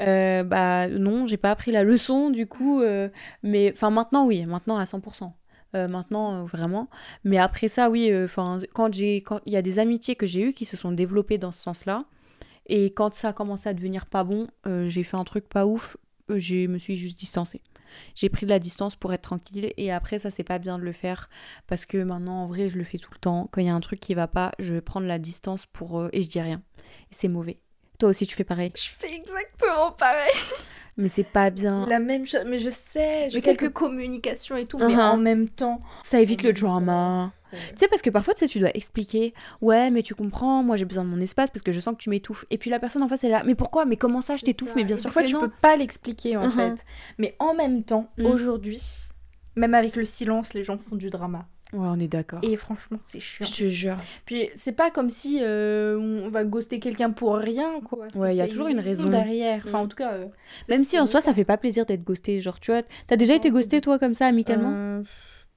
Euh, 0.00 0.42
bah 0.42 0.88
non, 0.88 1.26
j'ai 1.26 1.36
pas 1.36 1.50
appris 1.50 1.70
la 1.70 1.82
leçon 1.82 2.30
du 2.30 2.46
coup, 2.46 2.80
euh, 2.80 3.08
mais 3.42 3.72
enfin 3.74 3.90
maintenant 3.90 4.26
oui, 4.26 4.44
maintenant 4.46 4.76
à 4.76 4.84
100%. 4.84 5.32
Euh, 5.74 5.88
maintenant 5.88 6.44
vraiment, 6.44 6.88
mais 7.24 7.38
après 7.38 7.68
ça 7.68 7.88
oui, 7.88 8.10
enfin 8.24 8.58
quand 8.74 8.92
j'ai 8.92 9.16
quand 9.16 9.40
il 9.46 9.54
y 9.54 9.56
a 9.56 9.62
des 9.62 9.78
amitiés 9.78 10.16
que 10.16 10.26
j'ai 10.26 10.48
eues 10.48 10.52
qui 10.52 10.66
se 10.66 10.76
sont 10.76 10.92
développées 10.92 11.38
dans 11.38 11.52
ce 11.52 11.62
sens-là, 11.62 12.00
et 12.66 12.86
quand 12.92 13.14
ça 13.14 13.28
a 13.28 13.32
commencé 13.32 13.68
à 13.68 13.74
devenir 13.74 14.06
pas 14.06 14.24
bon, 14.24 14.46
j'ai 14.86 15.02
fait 15.02 15.16
un 15.16 15.24
truc 15.24 15.48
pas 15.48 15.66
ouf, 15.66 15.96
je 16.28 16.66
me 16.66 16.78
suis 16.78 16.96
juste 16.96 17.18
distancée. 17.18 17.62
J'ai 18.14 18.30
pris 18.30 18.46
de 18.46 18.50
la 18.50 18.58
distance 18.58 18.96
pour 18.96 19.12
être 19.12 19.22
tranquille 19.22 19.72
et 19.76 19.92
après 19.92 20.18
ça 20.18 20.30
c'est 20.30 20.44
pas 20.44 20.58
bien 20.58 20.78
de 20.78 20.82
le 20.82 20.92
faire 20.92 21.28
parce 21.66 21.84
que 21.84 22.02
maintenant 22.02 22.42
en 22.42 22.46
vrai 22.46 22.70
je 22.70 22.78
le 22.78 22.84
fais 22.84 22.98
tout 22.98 23.10
le 23.12 23.18
temps. 23.18 23.48
Quand 23.52 23.60
il 23.60 23.66
y 23.66 23.70
a 23.70 23.74
un 23.74 23.80
truc 23.80 24.00
qui 24.00 24.14
va 24.14 24.28
pas, 24.28 24.52
je 24.58 24.74
vais 24.74 24.80
prendre 24.80 25.06
la 25.06 25.18
distance 25.18 25.66
pour 25.66 26.08
et 26.12 26.22
je 26.22 26.28
dis 26.28 26.40
rien. 26.40 26.62
C'est 27.10 27.28
mauvais. 27.28 27.58
Toi 27.98 28.08
aussi 28.10 28.26
tu 28.26 28.34
fais 28.36 28.44
pareil. 28.44 28.72
Je 28.74 28.88
fais 28.98 29.14
exactement 29.14 29.92
pareil. 29.92 30.32
Mais 30.98 31.08
c'est 31.08 31.24
pas 31.24 31.48
bien. 31.48 31.86
La 31.86 31.98
même 31.98 32.26
chose, 32.26 32.42
mais 32.46 32.58
je 32.58 32.68
sais, 32.68 33.30
je 33.30 33.36
Mais 33.36 33.40
sais 33.40 33.56
quelque- 33.56 33.64
que 33.68 33.72
communication 33.72 34.56
et 34.58 34.66
tout, 34.66 34.76
mais 34.76 34.94
Uh-huh. 34.94 35.12
en 35.12 35.16
même 35.16 35.48
temps. 35.48 35.80
Ça 36.02 36.20
évite 36.20 36.42
le 36.42 36.52
drama. 36.52 37.32
Tu 37.50 37.58
sais, 37.76 37.88
parce 37.88 38.02
que 38.02 38.10
parfois, 38.10 38.34
tu 38.34 38.40
sais, 38.40 38.48
tu 38.48 38.58
dois 38.60 38.70
expliquer. 38.76 39.32
Ouais, 39.62 39.90
mais 39.90 40.02
tu 40.02 40.14
comprends, 40.14 40.62
moi 40.62 40.76
j'ai 40.76 40.84
besoin 40.84 41.02
de 41.04 41.08
mon 41.08 41.20
espace 41.22 41.48
parce 41.50 41.62
que 41.62 41.72
je 41.72 41.80
sens 41.80 41.94
que 41.96 42.02
tu 42.02 42.10
m'étouffes. 42.10 42.44
Et 42.50 42.58
puis 42.58 42.68
la 42.68 42.78
personne 42.78 43.02
en 43.02 43.08
face, 43.08 43.24
elle 43.24 43.30
est 43.30 43.32
là. 43.32 43.42
Mais 43.46 43.54
pourquoi? 43.54 43.86
Mais 43.86 43.96
comment 43.96 44.20
ça, 44.20 44.36
je 44.36 44.44
t'étouffe 44.44 44.74
Mais 44.76 44.84
bien 44.84 44.96
sûr 44.98 45.04
Parfois, 45.04 45.22
que 45.22 45.28
tu 45.28 45.34
non. 45.34 45.40
peux 45.40 45.52
pas 45.62 45.76
l'expliquer 45.76 46.36
en 46.36 46.48
Mhm. 46.48 46.52
fait. 46.52 46.84
Mais 47.16 47.36
en 47.38 47.54
même 47.54 47.84
temps, 47.84 48.10
Mm. 48.18 48.26
aujourd'hui, 48.26 48.82
même 49.56 49.72
avec 49.72 49.96
le 49.96 50.04
silence, 50.04 50.52
les 50.52 50.62
gens 50.62 50.76
font 50.76 50.96
du 50.96 51.08
drama. 51.08 51.46
Ouais, 51.72 51.88
on 51.90 51.98
est 51.98 52.08
d'accord. 52.08 52.40
Et 52.42 52.56
franchement, 52.56 52.98
c'est 53.00 53.18
chiant. 53.20 53.46
Je 53.46 53.52
te 53.52 53.68
jure. 53.68 53.96
Puis 54.26 54.50
c'est 54.56 54.72
pas 54.72 54.90
comme 54.90 55.08
si 55.08 55.38
euh, 55.40 55.98
on 55.98 56.28
va 56.28 56.44
ghoster 56.44 56.78
quelqu'un 56.80 57.10
pour 57.10 57.34
rien, 57.36 57.80
quoi. 57.80 58.06
Ouais, 58.14 58.34
il 58.34 58.38
y 58.38 58.42
a 58.42 58.48
toujours 58.48 58.68
une 58.68 58.80
raison. 58.80 59.08
derrière. 59.08 59.62
Enfin, 59.66 59.78
Mm. 59.78 59.82
en 59.84 59.88
tout 59.88 59.96
cas. 59.96 60.12
euh, 60.12 60.26
Même 60.68 60.84
si 60.84 60.98
en 61.00 61.06
soi, 61.06 61.20
ça 61.22 61.32
fait 61.32 61.44
pas 61.46 61.56
plaisir 61.56 61.86
d'être 61.86 62.04
ghosté. 62.04 62.40
Genre, 62.42 62.60
tu 62.60 62.70
vois, 62.72 62.82
t'as 63.06 63.16
déjà 63.16 63.32
Non, 63.32 63.38
été 63.38 63.48
ghosté 63.50 63.80
toi 63.80 63.98
comme 63.98 64.14
ça, 64.14 64.26
amicalement 64.26 64.72
euh, 64.74 65.02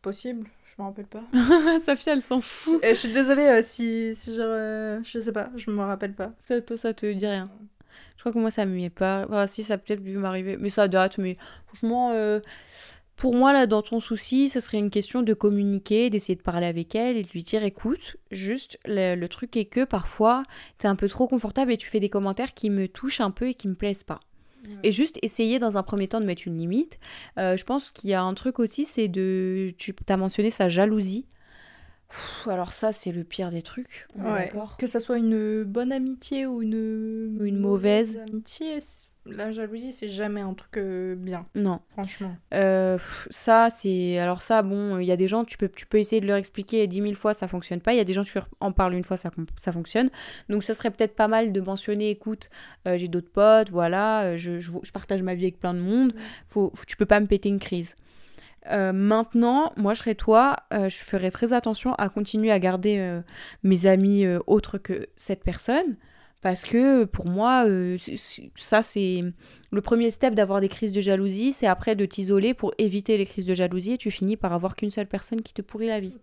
possible, 0.02 0.48
je 0.66 0.82
me 0.82 0.88
rappelle 0.88 1.08
pas. 1.08 1.24
Safia, 1.82 2.14
elle 2.14 2.22
s'en 2.22 2.40
fout. 2.40 2.80
Je 2.84 2.94
suis 2.94 3.12
désolée 3.12 3.44
euh, 3.48 3.62
si, 3.62 4.16
si 4.16 4.34
genre. 4.36 4.46
euh, 4.48 5.00
je 5.04 5.20
sais 5.20 5.32
pas, 5.34 5.50
je 5.58 5.70
me 5.70 5.82
rappelle 5.84 6.14
pas. 6.14 6.32
Ça, 6.48 6.62
toi, 6.62 6.78
ça 6.78 6.94
te 6.94 7.06
dit 7.12 7.28
rien. 7.28 7.50
Je 8.16 8.22
crois 8.22 8.32
que 8.32 8.40
moi, 8.40 8.52
ça 8.52 8.66
m'y 8.66 8.86
est 8.86 8.90
pas. 8.90 9.26
Enfin, 9.28 9.46
si, 9.48 9.64
ça 9.64 9.78
peut-être 9.78 10.02
dû 10.02 10.18
m'arriver. 10.18 10.58
Mais 10.60 10.70
ça 10.70 10.88
date. 10.88 11.18
Mais 11.20 11.38
franchement, 11.68 12.12
euh, 12.14 12.40
pour 13.16 13.34
moi, 13.36 13.54
là, 13.54 13.66
dans 13.66 13.82
ton 13.82 14.00
souci, 14.00 14.50
ça 14.50 14.60
serait 14.62 14.78
une 14.78 14.90
question 14.90 15.22
de 15.22 15.34
communiquer, 15.34 16.10
d'essayer 16.10 16.36
de 16.36 16.42
parler 16.42 16.68
avec 16.68 16.96
elle 16.96 17.16
et 17.18 17.22
de 17.24 17.30
lui 17.30 17.44
dire 17.44 17.64
écoute, 17.64 18.18
juste, 18.32 18.78
le, 18.86 19.16
le 19.16 19.30
truc 19.30 19.56
est 19.58 19.66
que 19.66 19.84
parfois, 19.86 20.44
t'es 20.78 20.88
un 20.88 20.96
peu 20.96 21.08
trop 21.08 21.28
confortable 21.28 21.72
et 21.72 21.78
tu 21.78 21.90
fais 21.90 22.00
des 22.02 22.10
commentaires 22.10 22.54
qui 22.54 22.70
me 22.70 22.88
touchent 22.88 23.22
un 23.22 23.32
peu 23.32 23.48
et 23.50 23.54
qui 23.54 23.68
me 23.68 23.76
plaisent 23.76 24.04
pas. 24.04 24.20
Et 24.84 24.92
juste 24.92 25.20
essayer 25.22 25.60
dans 25.60 25.78
un 25.78 25.84
premier 25.84 26.08
temps 26.08 26.20
de 26.20 26.26
mettre 26.26 26.48
une 26.48 26.58
limite. 26.58 26.98
Euh, 27.38 27.56
je 27.56 27.64
pense 27.66 27.92
qu'il 27.92 28.10
y 28.10 28.16
a 28.16 28.24
un 28.24 28.34
truc 28.34 28.58
aussi, 28.58 28.86
c'est 28.86 29.08
de. 29.08 29.72
Tu 29.78 29.96
as 30.08 30.18
mentionné 30.18 30.50
sa 30.50 30.70
jalousie. 30.70 31.28
Pff, 32.10 32.48
alors, 32.48 32.72
ça, 32.72 32.92
c'est 32.92 33.12
le 33.12 33.24
pire 33.24 33.52
des 33.52 33.62
trucs. 33.62 34.08
Ouais. 34.16 34.48
d'accord 34.48 34.76
Que 34.78 34.88
ça 34.88 35.00
soit 35.00 35.20
une 35.20 35.64
bonne 35.64 35.92
amitié 35.92 36.48
ou 36.48 36.64
une, 36.64 37.38
une 37.44 37.60
mauvaise. 37.60 38.18
amitié, 38.28 38.82
c- 38.82 39.06
la 39.26 39.52
jalousie, 39.52 39.92
c'est 39.92 40.08
jamais 40.10 40.42
un 40.42 40.54
truc 40.54 40.78
euh, 40.78 41.16
bien, 41.16 41.46
Non. 41.56 41.80
franchement. 41.90 42.36
Euh, 42.54 42.98
ça, 43.30 43.70
c'est. 43.70 44.18
Alors, 44.20 44.42
ça, 44.42 44.62
bon, 44.62 45.00
il 45.00 45.06
y 45.06 45.12
a 45.12 45.18
des 45.18 45.28
gens, 45.28 45.46
tu 45.46 45.58
peux, 45.58 45.68
tu 45.70 45.86
peux 45.86 45.98
essayer 45.98 46.22
de 46.22 46.28
leur 46.28 46.38
expliquer 46.38 46.86
dix 46.88 47.02
mille 47.02 47.16
fois, 47.16 47.34
ça 47.34 47.48
fonctionne 47.48 47.82
pas. 47.82 47.94
Il 47.94 47.98
y 47.98 48.00
a 48.00 48.04
des 48.04 48.14
gens, 48.14 48.24
tu 48.24 48.34
leur 48.36 48.48
en 48.60 48.72
parles 48.72 48.94
une 48.94 49.04
fois, 49.04 49.18
ça, 49.18 49.32
ça 49.58 49.72
fonctionne. 49.72 50.10
Donc, 50.50 50.64
ça 50.64 50.74
serait 50.74 50.92
peut-être 50.92 51.16
pas 51.16 51.28
mal 51.28 51.52
de 51.52 51.62
mentionner 51.62 52.10
écoute, 52.12 52.50
euh, 52.88 52.98
j'ai 52.98 53.08
d'autres 53.08 53.32
potes, 53.32 53.70
voilà, 53.72 54.38
je, 54.38 54.60
je, 54.60 54.72
je 54.84 54.92
partage 54.92 55.22
ma 55.24 55.34
vie 55.34 55.46
avec 55.46 55.60
plein 55.60 55.74
de 55.74 55.80
monde. 55.80 56.14
Faut, 56.50 56.72
faut- 56.76 56.86
tu 56.86 56.96
peux 56.96 57.06
pas 57.08 57.20
me 57.20 57.26
péter 57.28 57.50
une 57.50 57.60
crise. 57.60 57.96
Euh, 58.72 58.94
maintenant, 58.94 59.74
moi, 59.78 59.94
je 59.94 60.00
serais 60.00 60.16
toi, 60.16 60.56
euh, 60.74 60.90
je 60.90 60.98
ferais 60.98 61.30
très 61.30 61.54
attention 61.54 61.94
à 61.96 62.10
continuer 62.10 62.52
à 62.52 62.60
garder 62.60 62.98
euh, 63.00 63.22
mes 63.64 63.86
amis 63.86 64.26
autres 64.48 64.78
que 64.80 65.08
cette 65.16 65.44
personne. 65.44 65.98
Parce 66.46 66.64
que 66.64 67.06
pour 67.06 67.26
moi, 67.28 67.66
ça, 68.56 68.84
c'est 68.84 69.22
le 69.72 69.82
premier 69.82 70.12
step 70.12 70.36
d'avoir 70.36 70.62
des 70.62 70.68
crises 70.70 70.92
de 70.92 71.02
jalousie. 71.02 71.52
C'est 71.54 71.66
après 71.66 71.96
de 71.96 72.06
t'isoler 72.06 72.54
pour 72.54 72.72
éviter 72.78 73.18
les 73.18 73.26
crises 73.26 73.48
de 73.48 73.56
jalousie 73.56 73.94
et 73.94 73.98
tu 73.98 74.12
finis 74.12 74.38
par 74.38 74.54
avoir 74.54 74.76
qu'une 74.76 74.92
seule 74.92 75.08
personne 75.08 75.42
qui 75.42 75.56
te 75.56 75.64
pourrit 75.64 75.88
la 75.88 76.00
vie. 76.00 76.14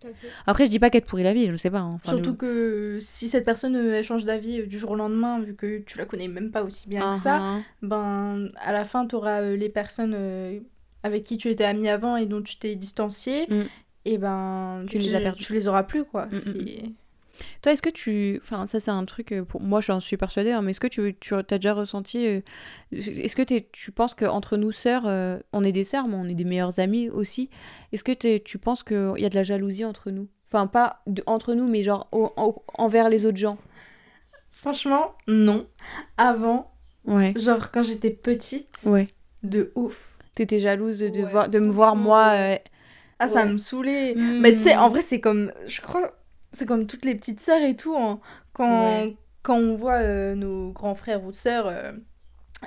Après, 0.47 0.65
je 0.65 0.71
dis 0.71 0.79
pas 0.79 0.89
qu'elle 0.89 1.01
te 1.01 1.09
pourrit 1.09 1.23
la 1.23 1.33
vie, 1.33 1.51
je 1.51 1.57
sais 1.57 1.69
pas. 1.69 1.79
hein. 1.79 1.95
Enfin, 1.95 2.13
Surtout 2.13 2.31
le- 2.31 2.35
que 2.37 2.99
si 3.01 3.27
cette 3.27 3.43
personne 3.43 3.75
euh, 3.75 3.95
elle 3.97 4.03
change 4.05 4.23
d'avis 4.23 4.61
euh, 4.61 4.65
du 4.65 4.79
jour 4.79 4.91
au 4.91 4.95
lendemain, 4.95 5.41
vu 5.41 5.55
que 5.55 5.79
tu 5.79 5.97
la 5.97 6.05
connais 6.05 6.29
même 6.29 6.51
pas 6.51 6.63
aussi 6.63 6.87
bien 6.87 7.11
que 7.11 7.17
ça, 7.17 7.39
Ah, 7.43 7.59
ben 7.81 8.49
à 8.61 8.71
la 8.71 8.85
fin 8.85 9.05
tu 9.05 9.15
auras 9.15 9.41
les 9.41 9.67
personnes 9.67 10.13
euh, 10.15 10.57
avec 11.03 11.25
qui 11.25 11.37
tu 11.37 11.49
étais 11.49 11.65
ami 11.65 11.89
avant 11.89 12.15
et 12.15 12.27
dont 12.27 12.41
tu 12.41 12.55
t'es 12.57 12.75
distancié, 12.75 13.45
Mm. 13.49 13.63
et 14.05 14.17
ben 14.17 14.85
Tu 14.87 14.99
les 14.99 15.15
as 15.15 15.19
perdus. 15.19 15.43
Tu 15.43 15.51
les 15.53 15.67
auras 15.67 15.83
plus 15.83 16.05
quoi. 16.05 16.27
Mm, 16.27 16.37
mm, 16.49 16.93
Toi, 17.61 17.71
est-ce 17.71 17.81
que 17.81 17.89
tu. 17.89 18.39
Enfin, 18.43 18.67
ça, 18.67 18.79
c'est 18.79 18.91
un 18.91 19.05
truc. 19.05 19.31
euh, 19.31 19.43
Pour... 19.43 19.61
Moi, 19.61 19.81
j'en 19.81 19.99
suis 19.99 20.17
persuadée, 20.17 20.51
hein, 20.51 20.61
mais 20.61 20.71
est-ce 20.71 20.79
que 20.79 20.87
tu, 20.87 21.15
tu 21.19 21.33
as 21.35 21.43
déjà 21.43 21.73
ressenti. 21.73 22.25
euh, 22.27 22.41
Est-ce 22.91 23.35
que 23.35 23.41
t'es- 23.41 23.69
tu 23.71 23.91
penses 23.91 24.15
qu'entre 24.15 24.57
nous, 24.57 24.71
sœurs, 24.71 25.03
euh, 25.07 25.39
on 25.53 25.63
est 25.63 25.71
des 25.71 25.83
sœurs, 25.83 26.07
mais 26.07 26.15
on 26.15 26.25
est 26.25 26.33
des 26.35 26.43
meilleures 26.45 26.79
amies 26.79 27.09
aussi 27.09 27.49
Est-ce 27.91 28.03
que 28.03 28.37
tu 28.37 28.57
penses 28.57 28.83
qu'il 28.83 29.13
y 29.17 29.25
a 29.25 29.29
de 29.29 29.35
la 29.35 29.43
jalousie 29.43 29.85
entre 29.85 30.11
nous? 30.11 30.27
Enfin, 30.51 30.67
pas 30.67 31.01
de- 31.07 31.23
entre 31.25 31.53
nous, 31.55 31.67
mais 31.67 31.81
genre 31.83 32.07
au- 32.11 32.31
en- 32.37 32.55
envers 32.77 33.09
les 33.09 33.25
autres 33.25 33.37
gens 33.37 33.57
Franchement, 34.51 35.13
non. 35.27 35.65
Avant, 36.17 36.71
Ouais. 37.05 37.33
genre 37.35 37.71
quand 37.71 37.83
j'étais 37.83 38.11
petite, 38.11 38.79
Ouais. 38.85 39.07
de 39.43 39.71
ouf. 39.75 40.09
T'étais 40.35 40.59
jalouse 40.59 40.99
de, 40.99 41.09
Ouais, 41.09 41.23
voir, 41.29 41.49
de 41.49 41.59
me 41.59 41.69
voir, 41.69 41.95
moi. 41.95 42.29
euh, 42.35 42.55
Ah, 43.19 43.27
ça 43.27 43.43
Ouais. 43.45 43.53
me 43.53 43.57
saoulait. 43.57 44.15
Mm. 44.15 44.39
Mais 44.41 44.51
tu 44.53 44.59
sais, 44.59 44.75
en 44.75 44.89
vrai, 44.89 45.01
c'est 45.01 45.19
comme. 45.21 45.51
Je 45.67 45.79
crois. 45.81 46.11
C'est 46.53 46.65
comme 46.65 46.87
toutes 46.87 47.03
les 47.05 47.15
petites 47.15 47.39
sœurs 47.39 47.61
et 47.61 47.75
tout. 47.75 47.95
hein. 47.97 48.19
Quand, 48.53 48.85
Ouais. 48.85 49.15
quand 49.41 49.57
on 49.57 49.73
voit 49.75 49.95
euh, 50.01 50.35
nos 50.35 50.71
grands 50.71 50.95
frères 50.95 51.23
ou 51.23 51.31
sœurs 51.31 51.67
euh, 51.67 51.91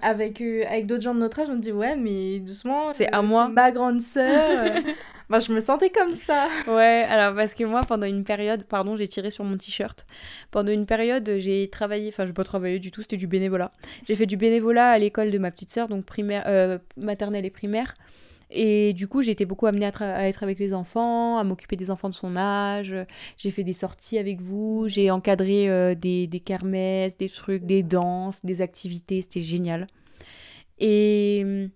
avec, 0.02 0.40
euh, 0.40 0.64
avec 0.68 0.86
d'autres 0.86 1.02
gens 1.04 1.14
de 1.14 1.20
notre 1.20 1.38
âge, 1.40 1.48
on 1.50 1.56
dit 1.56 1.72
ouais, 1.72 1.96
mais 1.96 2.40
doucement. 2.40 2.92
C'est 2.92 3.10
à 3.12 3.22
moi. 3.22 3.48
Ma 3.48 3.70
grande 3.70 4.00
sœur. 4.00 4.74
Bah, 5.28 5.40
je 5.40 5.52
me 5.52 5.58
sentais 5.58 5.90
comme 5.90 6.14
ça. 6.14 6.46
Ouais, 6.68 7.04
alors 7.08 7.34
parce 7.34 7.54
que 7.56 7.64
moi, 7.64 7.80
pendant 7.80 8.06
une 8.06 8.22
période, 8.22 8.62
pardon, 8.62 8.94
j'ai 8.96 9.08
tiré 9.08 9.32
sur 9.32 9.44
mon 9.44 9.56
t-shirt. 9.56 10.06
Pendant 10.52 10.70
une 10.70 10.86
période, 10.86 11.28
j'ai 11.38 11.68
travaillé, 11.68 12.10
enfin, 12.10 12.26
je 12.26 12.30
n'ai 12.30 12.34
pas 12.34 12.44
travaillé 12.44 12.78
du 12.78 12.92
tout, 12.92 13.02
c'était 13.02 13.16
du 13.16 13.26
bénévolat. 13.26 13.72
J'ai 14.06 14.14
fait 14.14 14.26
du 14.26 14.36
bénévolat 14.36 14.88
à 14.90 14.98
l'école 14.98 15.32
de 15.32 15.38
ma 15.38 15.50
petite 15.50 15.70
sœur, 15.70 15.88
donc 15.88 16.04
primaire, 16.04 16.78
maternelle 16.96 17.44
et 17.44 17.50
primaire. 17.50 17.94
Et 18.50 18.92
du 18.92 19.08
coup, 19.08 19.22
j'ai 19.22 19.32
été 19.32 19.44
beaucoup 19.44 19.66
amenée 19.66 19.86
à, 19.86 20.28
être 20.28 20.42
avec 20.42 20.58
les 20.58 20.72
enfants, 20.72 21.38
à 21.38 21.44
m'occuper 21.44 21.76
des 21.76 21.90
enfants 21.90 22.08
de 22.08 22.14
son 22.14 22.36
âge. 22.36 22.94
J'ai 23.36 23.50
fait 23.50 23.64
des 23.64 23.72
sorties 23.72 24.18
avec 24.18 24.40
vous, 24.40 24.84
j'ai 24.88 25.10
encadré 25.10 25.68
euh, 25.68 25.94
des, 25.94 26.26
des 26.26 26.40
kermesses, 26.40 27.16
des 27.16 27.28
trucs, 27.28 27.64
des 27.64 27.82
danses, 27.82 28.44
des 28.44 28.62
activités, 28.62 29.20
c'était 29.22 29.40
génial. 29.40 29.86
Et 30.78 31.42
hum, 31.44 31.70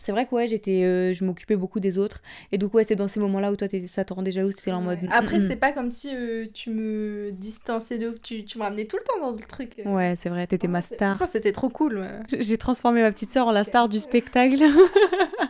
c'est 0.00 0.12
vrai 0.12 0.24
que 0.24 0.34
ouais, 0.34 0.46
j'étais, 0.46 0.82
euh, 0.82 1.12
je 1.12 1.24
m'occupais 1.26 1.56
beaucoup 1.56 1.78
des 1.78 1.98
autres. 1.98 2.22
Et 2.52 2.58
donc 2.58 2.72
ouais, 2.72 2.84
c'est 2.84 2.96
dans 2.96 3.06
ces 3.06 3.20
moments-là 3.20 3.52
où 3.52 3.56
toi, 3.56 3.68
ça 3.86 4.02
te 4.02 4.14
rendait 4.14 4.32
jalouse, 4.32 4.56
t'étais 4.56 4.70
là 4.70 4.78
en 4.78 4.80
mode... 4.80 4.98
Après, 5.10 5.38
mm, 5.38 5.42
mm. 5.42 5.46
c'est 5.46 5.56
pas 5.56 5.72
comme 5.72 5.90
si 5.90 6.08
euh, 6.14 6.46
tu 6.54 6.70
me 6.70 7.30
distançais 7.32 7.98
de. 7.98 8.18
Tu, 8.22 8.46
tu 8.46 8.56
me 8.56 8.62
ramenais 8.62 8.86
tout 8.86 8.96
le 8.96 9.02
temps 9.02 9.20
dans 9.20 9.36
le 9.36 9.46
truc. 9.46 9.74
euh. 9.84 9.92
Ouais, 9.92 10.14
c'est 10.16 10.30
vrai, 10.30 10.46
t'étais 10.46 10.68
ma 10.68 10.80
star. 10.80 11.22
C'était 11.28 11.52
trop 11.52 11.68
cool. 11.68 11.98
ouais. 11.98 12.40
J'ai 12.40 12.56
transformé 12.56 13.02
ma 13.02 13.12
petite 13.12 13.28
sœur 13.28 13.46
en 13.46 13.52
la 13.52 13.62
star 13.62 13.90
du 13.90 14.00
spectacle. 14.00 14.64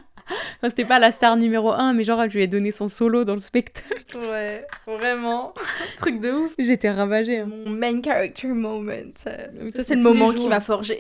C'était 0.63 0.85
pas 0.85 0.99
la 0.99 1.11
star 1.11 1.37
numéro 1.37 1.73
1, 1.73 1.93
mais 1.95 2.05
genre, 2.05 2.23
je 2.29 2.37
lui 2.37 2.45
ai 2.45 2.49
donné 2.49 2.71
son 2.71 2.89
solo 2.89 3.25
dans 3.25 3.35
le 3.35 3.41
spectacle. 3.41 4.19
Ouais, 4.19 4.67
vraiment. 4.87 5.55
truc 5.97 6.21
de 6.21 6.31
ouf. 6.33 6.53
J'étais 6.59 6.91
ravagée. 6.91 7.39
hein. 7.41 7.47
Mon 7.47 7.71
main 7.71 8.03
character 8.03 8.49
moment. 8.49 8.93
ça- 9.15 9.31
Mais 9.55 9.73
Ça, 9.73 9.85
c'est 9.85 9.95
le 9.97 10.03
moment 10.03 10.33
qui 10.33 10.49
m'a 10.49 10.61
forgé. 10.61 10.99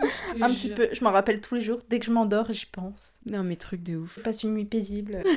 Je 0.00 0.34
te 0.38 0.42
Un 0.42 0.50
petit 0.50 0.70
peu. 0.70 0.88
Je 0.92 1.04
m'en 1.04 1.10
rappelle 1.10 1.40
tous 1.42 1.54
les 1.56 1.60
jours. 1.60 1.78
Dès 1.90 1.98
que 2.00 2.06
je 2.06 2.10
m'endors, 2.10 2.50
j'y 2.52 2.64
pense. 2.66 3.18
Non, 3.26 3.44
mais 3.44 3.56
truc 3.56 3.82
de 3.82 3.96
ouf. 3.96 4.14
Je 4.16 4.22
passe 4.22 4.42
une 4.42 4.54
nuit 4.54 4.64
paisible. 4.64 5.22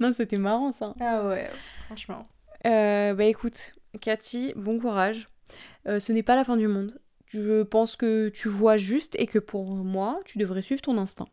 Non, 0.00 0.12
c'était 0.12 0.38
marrant 0.38 0.72
ça. 0.72 0.94
ah 1.00 1.26
ouais, 1.28 1.48
franchement. 1.86 2.26
Euh, 2.66 3.14
bah 3.14 3.24
écoute, 3.24 3.72
Cathy, 4.00 4.52
bon 4.56 4.80
courage. 4.80 5.26
Euh, 5.86 6.00
ce 6.00 6.10
n'est 6.12 6.22
pas 6.22 6.34
la 6.34 6.44
fin 6.44 6.56
du 6.56 6.66
monde. 6.66 6.98
Je 7.28 7.62
pense 7.62 7.94
que 7.96 8.28
tu 8.28 8.48
vois 8.48 8.76
juste 8.76 9.14
et 9.18 9.26
que 9.26 9.38
pour 9.38 9.66
moi, 9.76 10.20
tu 10.24 10.38
devrais 10.38 10.62
suivre 10.62 10.82
ton 10.82 10.98
instinct. 10.98 11.28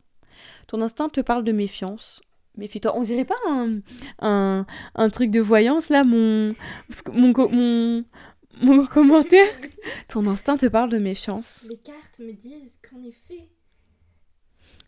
Ton 0.67 0.81
instinct 0.81 1.09
te 1.09 1.21
parle 1.21 1.43
de 1.43 1.51
méfiance. 1.51 2.21
Méfie-toi. 2.57 2.93
On 2.95 3.03
dirait 3.03 3.25
pas 3.25 3.35
un, 3.47 3.79
un, 4.19 4.65
un 4.95 5.09
truc 5.09 5.31
de 5.31 5.39
voyance 5.39 5.89
là, 5.89 6.03
mon, 6.03 6.53
mon, 7.13 7.33
mon, 7.51 8.05
mon 8.61 8.85
commentaire. 8.87 9.53
Ton 10.07 10.27
instinct 10.27 10.57
te 10.57 10.65
parle 10.65 10.89
de 10.89 10.97
méfiance. 10.97 11.67
Les 11.69 11.77
cartes 11.77 12.19
me 12.19 12.33
disent 12.33 12.79
qu'en 12.89 13.01
effet. 13.03 13.49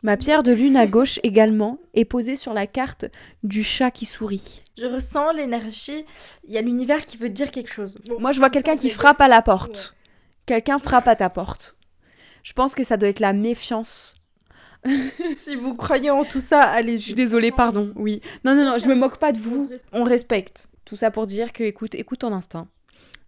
Ma 0.03 0.17
pierre 0.17 0.41
de 0.41 0.51
lune 0.51 0.77
à 0.77 0.87
gauche 0.87 1.19
également 1.21 1.77
est 1.93 2.05
posée 2.05 2.35
sur 2.35 2.53
la 2.53 2.65
carte 2.65 3.05
du 3.43 3.63
chat 3.63 3.91
qui 3.91 4.05
sourit. 4.05 4.63
Je 4.77 4.87
ressens 4.87 5.31
l'énergie. 5.33 6.05
Il 6.47 6.53
y 6.53 6.57
a 6.57 6.61
l'univers 6.61 7.05
qui 7.05 7.17
veut 7.17 7.29
dire 7.29 7.51
quelque 7.51 7.71
chose. 7.71 8.01
Bon, 8.07 8.19
Moi, 8.19 8.31
je 8.31 8.39
vois 8.39 8.49
quelqu'un 8.49 8.75
qui 8.75 8.89
frappe 8.89 9.21
à 9.21 9.27
la 9.27 9.43
porte. 9.43 9.95
Quelqu'un 10.47 10.79
frappe 10.79 11.07
à 11.07 11.15
ta 11.15 11.29
porte. 11.29 11.77
Je 12.41 12.53
pense 12.53 12.73
que 12.73 12.83
ça 12.83 12.97
doit 12.97 13.09
être 13.09 13.19
la 13.19 13.33
méfiance. 13.33 14.15
si 15.37 15.55
vous 15.55 15.75
croyez 15.75 16.09
en 16.09 16.23
tout 16.25 16.39
ça, 16.39 16.61
allez-y. 16.63 16.97
Je 16.97 17.03
suis 17.05 17.13
désolée, 17.13 17.51
pardon. 17.51 17.91
Oui. 17.95 18.21
Non, 18.43 18.55
non, 18.55 18.65
non, 18.65 18.77
je 18.77 18.87
me 18.87 18.95
moque 18.95 19.17
pas 19.17 19.31
de 19.31 19.37
vous. 19.39 19.69
On 19.91 20.03
respecte. 20.03 20.67
Tout 20.85 20.95
ça 20.95 21.11
pour 21.11 21.27
dire 21.27 21.53
que, 21.53 21.63
écoute, 21.63 21.95
écoute 21.95 22.19
ton 22.19 22.31
instinct. 22.33 22.67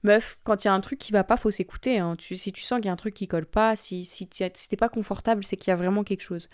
Meuf, 0.05 0.37
quand 0.43 0.65
il 0.65 0.67
y 0.67 0.69
a 0.69 0.73
un 0.73 0.81
truc 0.81 0.99
qui 0.99 1.13
va 1.13 1.23
pas, 1.23 1.37
faut 1.37 1.49
s'écouter. 1.51 1.97
hein. 1.99 2.15
Tu, 2.17 2.35
si 2.35 2.51
tu 2.51 2.61
sens 2.61 2.79
qu'il 2.79 2.87
y 2.87 2.89
a 2.89 2.91
un 2.91 2.97
truc 2.97 3.13
qui 3.13 3.25
colle 3.25 3.45
pas, 3.45 3.77
si, 3.77 4.03
si, 4.03 4.27
tu- 4.27 4.43
si 4.53 4.67
t'es 4.67 4.75
pas 4.75 4.89
confortable, 4.89 5.45
c'est 5.45 5.55
qu'il 5.55 5.71
y 5.71 5.73
a 5.73 5.77
vraiment 5.77 6.03
quelque 6.03 6.19
chose. 6.23 6.49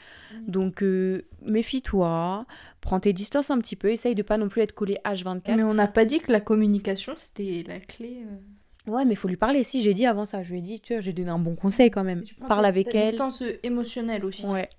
Donc, 0.45 0.83
euh, 0.83 1.23
méfie-toi, 1.41 2.45
prends 2.81 2.99
tes 2.99 3.13
distances 3.13 3.49
un 3.49 3.57
petit 3.57 3.75
peu, 3.75 3.89
essaye 3.91 4.13
de 4.15 4.21
pas 4.21 4.37
non 4.37 4.49
plus 4.49 4.61
être 4.61 4.73
collé 4.73 4.97
H24. 5.05 5.55
Mais 5.55 5.63
on 5.63 5.73
n'a 5.73 5.87
pas 5.87 6.05
dit 6.05 6.19
que 6.19 6.31
la 6.31 6.41
communication, 6.41 7.13
c'était 7.17 7.63
la 7.67 7.79
clé. 7.79 8.23
euh. 8.25 8.91
Ouais, 8.91 9.05
mais 9.05 9.15
faut 9.15 9.27
lui 9.27 9.35
parler. 9.37 9.63
Si, 9.63 9.81
j'ai 9.81 9.93
dit 9.93 10.05
avant 10.05 10.25
ça, 10.25 10.41
je 10.43 10.51
lui 10.51 10.59
ai 10.59 10.61
dit, 10.61 10.79
tu 10.79 10.93
vois, 10.93 11.01
j'ai 11.01 11.13
donné 11.13 11.29
un 11.29 11.37
bon 11.39 11.55
conseil 11.55 11.91
quand 11.91 12.03
même. 12.03 12.23
Parle 12.47 12.61
ta- 12.63 12.67
avec 12.67 12.89
ta 12.89 12.97
elle. 12.99 13.09
distance 13.09 13.41
euh, 13.41 13.59
émotionnelle 13.63 14.25
aussi. 14.25 14.45
Ouais. 14.45 14.69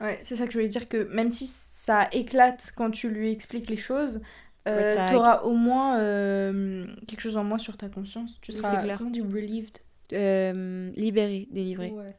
Ouais, 0.00 0.20
c'est 0.22 0.36
ça 0.36 0.46
que 0.46 0.52
je 0.52 0.58
voulais 0.58 0.68
dire 0.68 0.88
que 0.88 1.12
même 1.12 1.30
si 1.30 1.46
ça 1.46 2.08
éclate 2.12 2.72
quand 2.76 2.90
tu 2.90 3.08
lui 3.10 3.32
expliques 3.32 3.68
les 3.68 3.76
choses, 3.76 4.22
euh, 4.68 5.08
t'auras 5.10 5.40
au 5.42 5.54
moins 5.54 5.98
euh, 5.98 6.86
quelque 7.06 7.20
chose 7.20 7.36
en 7.36 7.44
moins 7.44 7.58
sur 7.58 7.76
ta 7.76 7.88
conscience. 7.88 8.38
Tu 8.40 8.52
Oui, 8.52 8.58
seras 8.58 8.82
clair. 8.82 8.98
comment 8.98 9.10
on 9.10 9.12
dit 9.12 9.22
relieved. 9.22 9.78
Euh, 10.12 10.90
libéré, 10.96 11.48
délivré. 11.50 11.90
Ouais. 11.90 12.14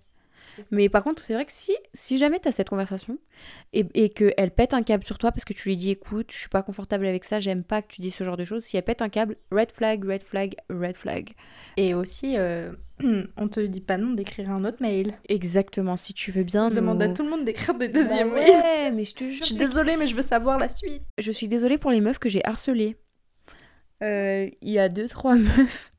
Mais 0.71 0.89
par 0.89 1.03
contre, 1.03 1.21
c'est 1.21 1.33
vrai 1.33 1.45
que 1.45 1.51
si, 1.51 1.75
si 1.93 2.17
jamais 2.17 2.39
tu 2.39 2.47
as 2.47 2.51
cette 2.51 2.69
conversation 2.69 3.17
et, 3.73 3.85
et 3.93 4.09
qu'elle 4.09 4.51
pète 4.51 4.73
un 4.73 4.83
câble 4.83 5.03
sur 5.03 5.17
toi 5.17 5.31
parce 5.31 5.45
que 5.45 5.53
tu 5.53 5.69
lui 5.69 5.75
dis 5.77 5.91
écoute, 5.91 6.27
je 6.31 6.37
suis 6.39 6.49
pas 6.49 6.61
confortable 6.63 7.05
avec 7.05 7.25
ça, 7.25 7.39
j'aime 7.39 7.63
pas 7.63 7.81
que 7.81 7.87
tu 7.87 8.01
dis 8.01 8.11
ce 8.11 8.23
genre 8.23 8.37
de 8.37 8.45
choses, 8.45 8.63
si 8.65 8.77
elle 8.77 8.83
pète 8.83 9.01
un 9.01 9.09
câble, 9.09 9.35
red 9.51 9.71
flag, 9.71 10.03
red 10.05 10.23
flag, 10.23 10.55
red 10.69 10.95
flag. 10.97 11.33
Et 11.77 11.93
aussi, 11.93 12.37
euh, 12.37 12.71
on 13.37 13.47
te 13.47 13.59
dit 13.59 13.81
pas 13.81 13.97
non 13.97 14.11
d'écrire 14.11 14.49
un 14.51 14.63
autre 14.65 14.77
mail. 14.81 15.13
Exactement, 15.29 15.97
si 15.97 16.13
tu 16.13 16.31
veux 16.31 16.43
bien. 16.43 16.69
Demande 16.69 17.01
à 17.01 17.09
tout 17.09 17.23
le 17.23 17.29
monde 17.29 17.45
d'écrire 17.45 17.73
des 17.75 17.87
Bah 17.87 18.01
deuxièmes 18.01 18.33
mails. 18.33 18.49
ouais, 18.49 18.91
mais 18.91 19.03
je 19.05 19.15
te 19.15 19.23
Je 19.25 19.29
jure. 19.31 19.45
suis 19.45 19.55
c'est- 19.57 19.65
désolée, 19.65 19.95
mais 19.97 20.07
je 20.07 20.15
veux 20.15 20.21
savoir 20.21 20.57
la 20.59 20.69
suite. 20.69 21.03
Je 21.17 21.31
suis 21.31 21.47
désolée 21.47 21.77
pour 21.77 21.91
les 21.91 22.01
meufs 22.01 22.19
que 22.19 22.29
j'ai 22.29 22.45
harcelées. 22.45 22.97
Euh, 24.01 24.49
Il 24.61 24.69
y 24.69 24.79
a 24.79 24.89
deux, 24.89 25.07
trois 25.07 25.35
meufs. 25.35 25.91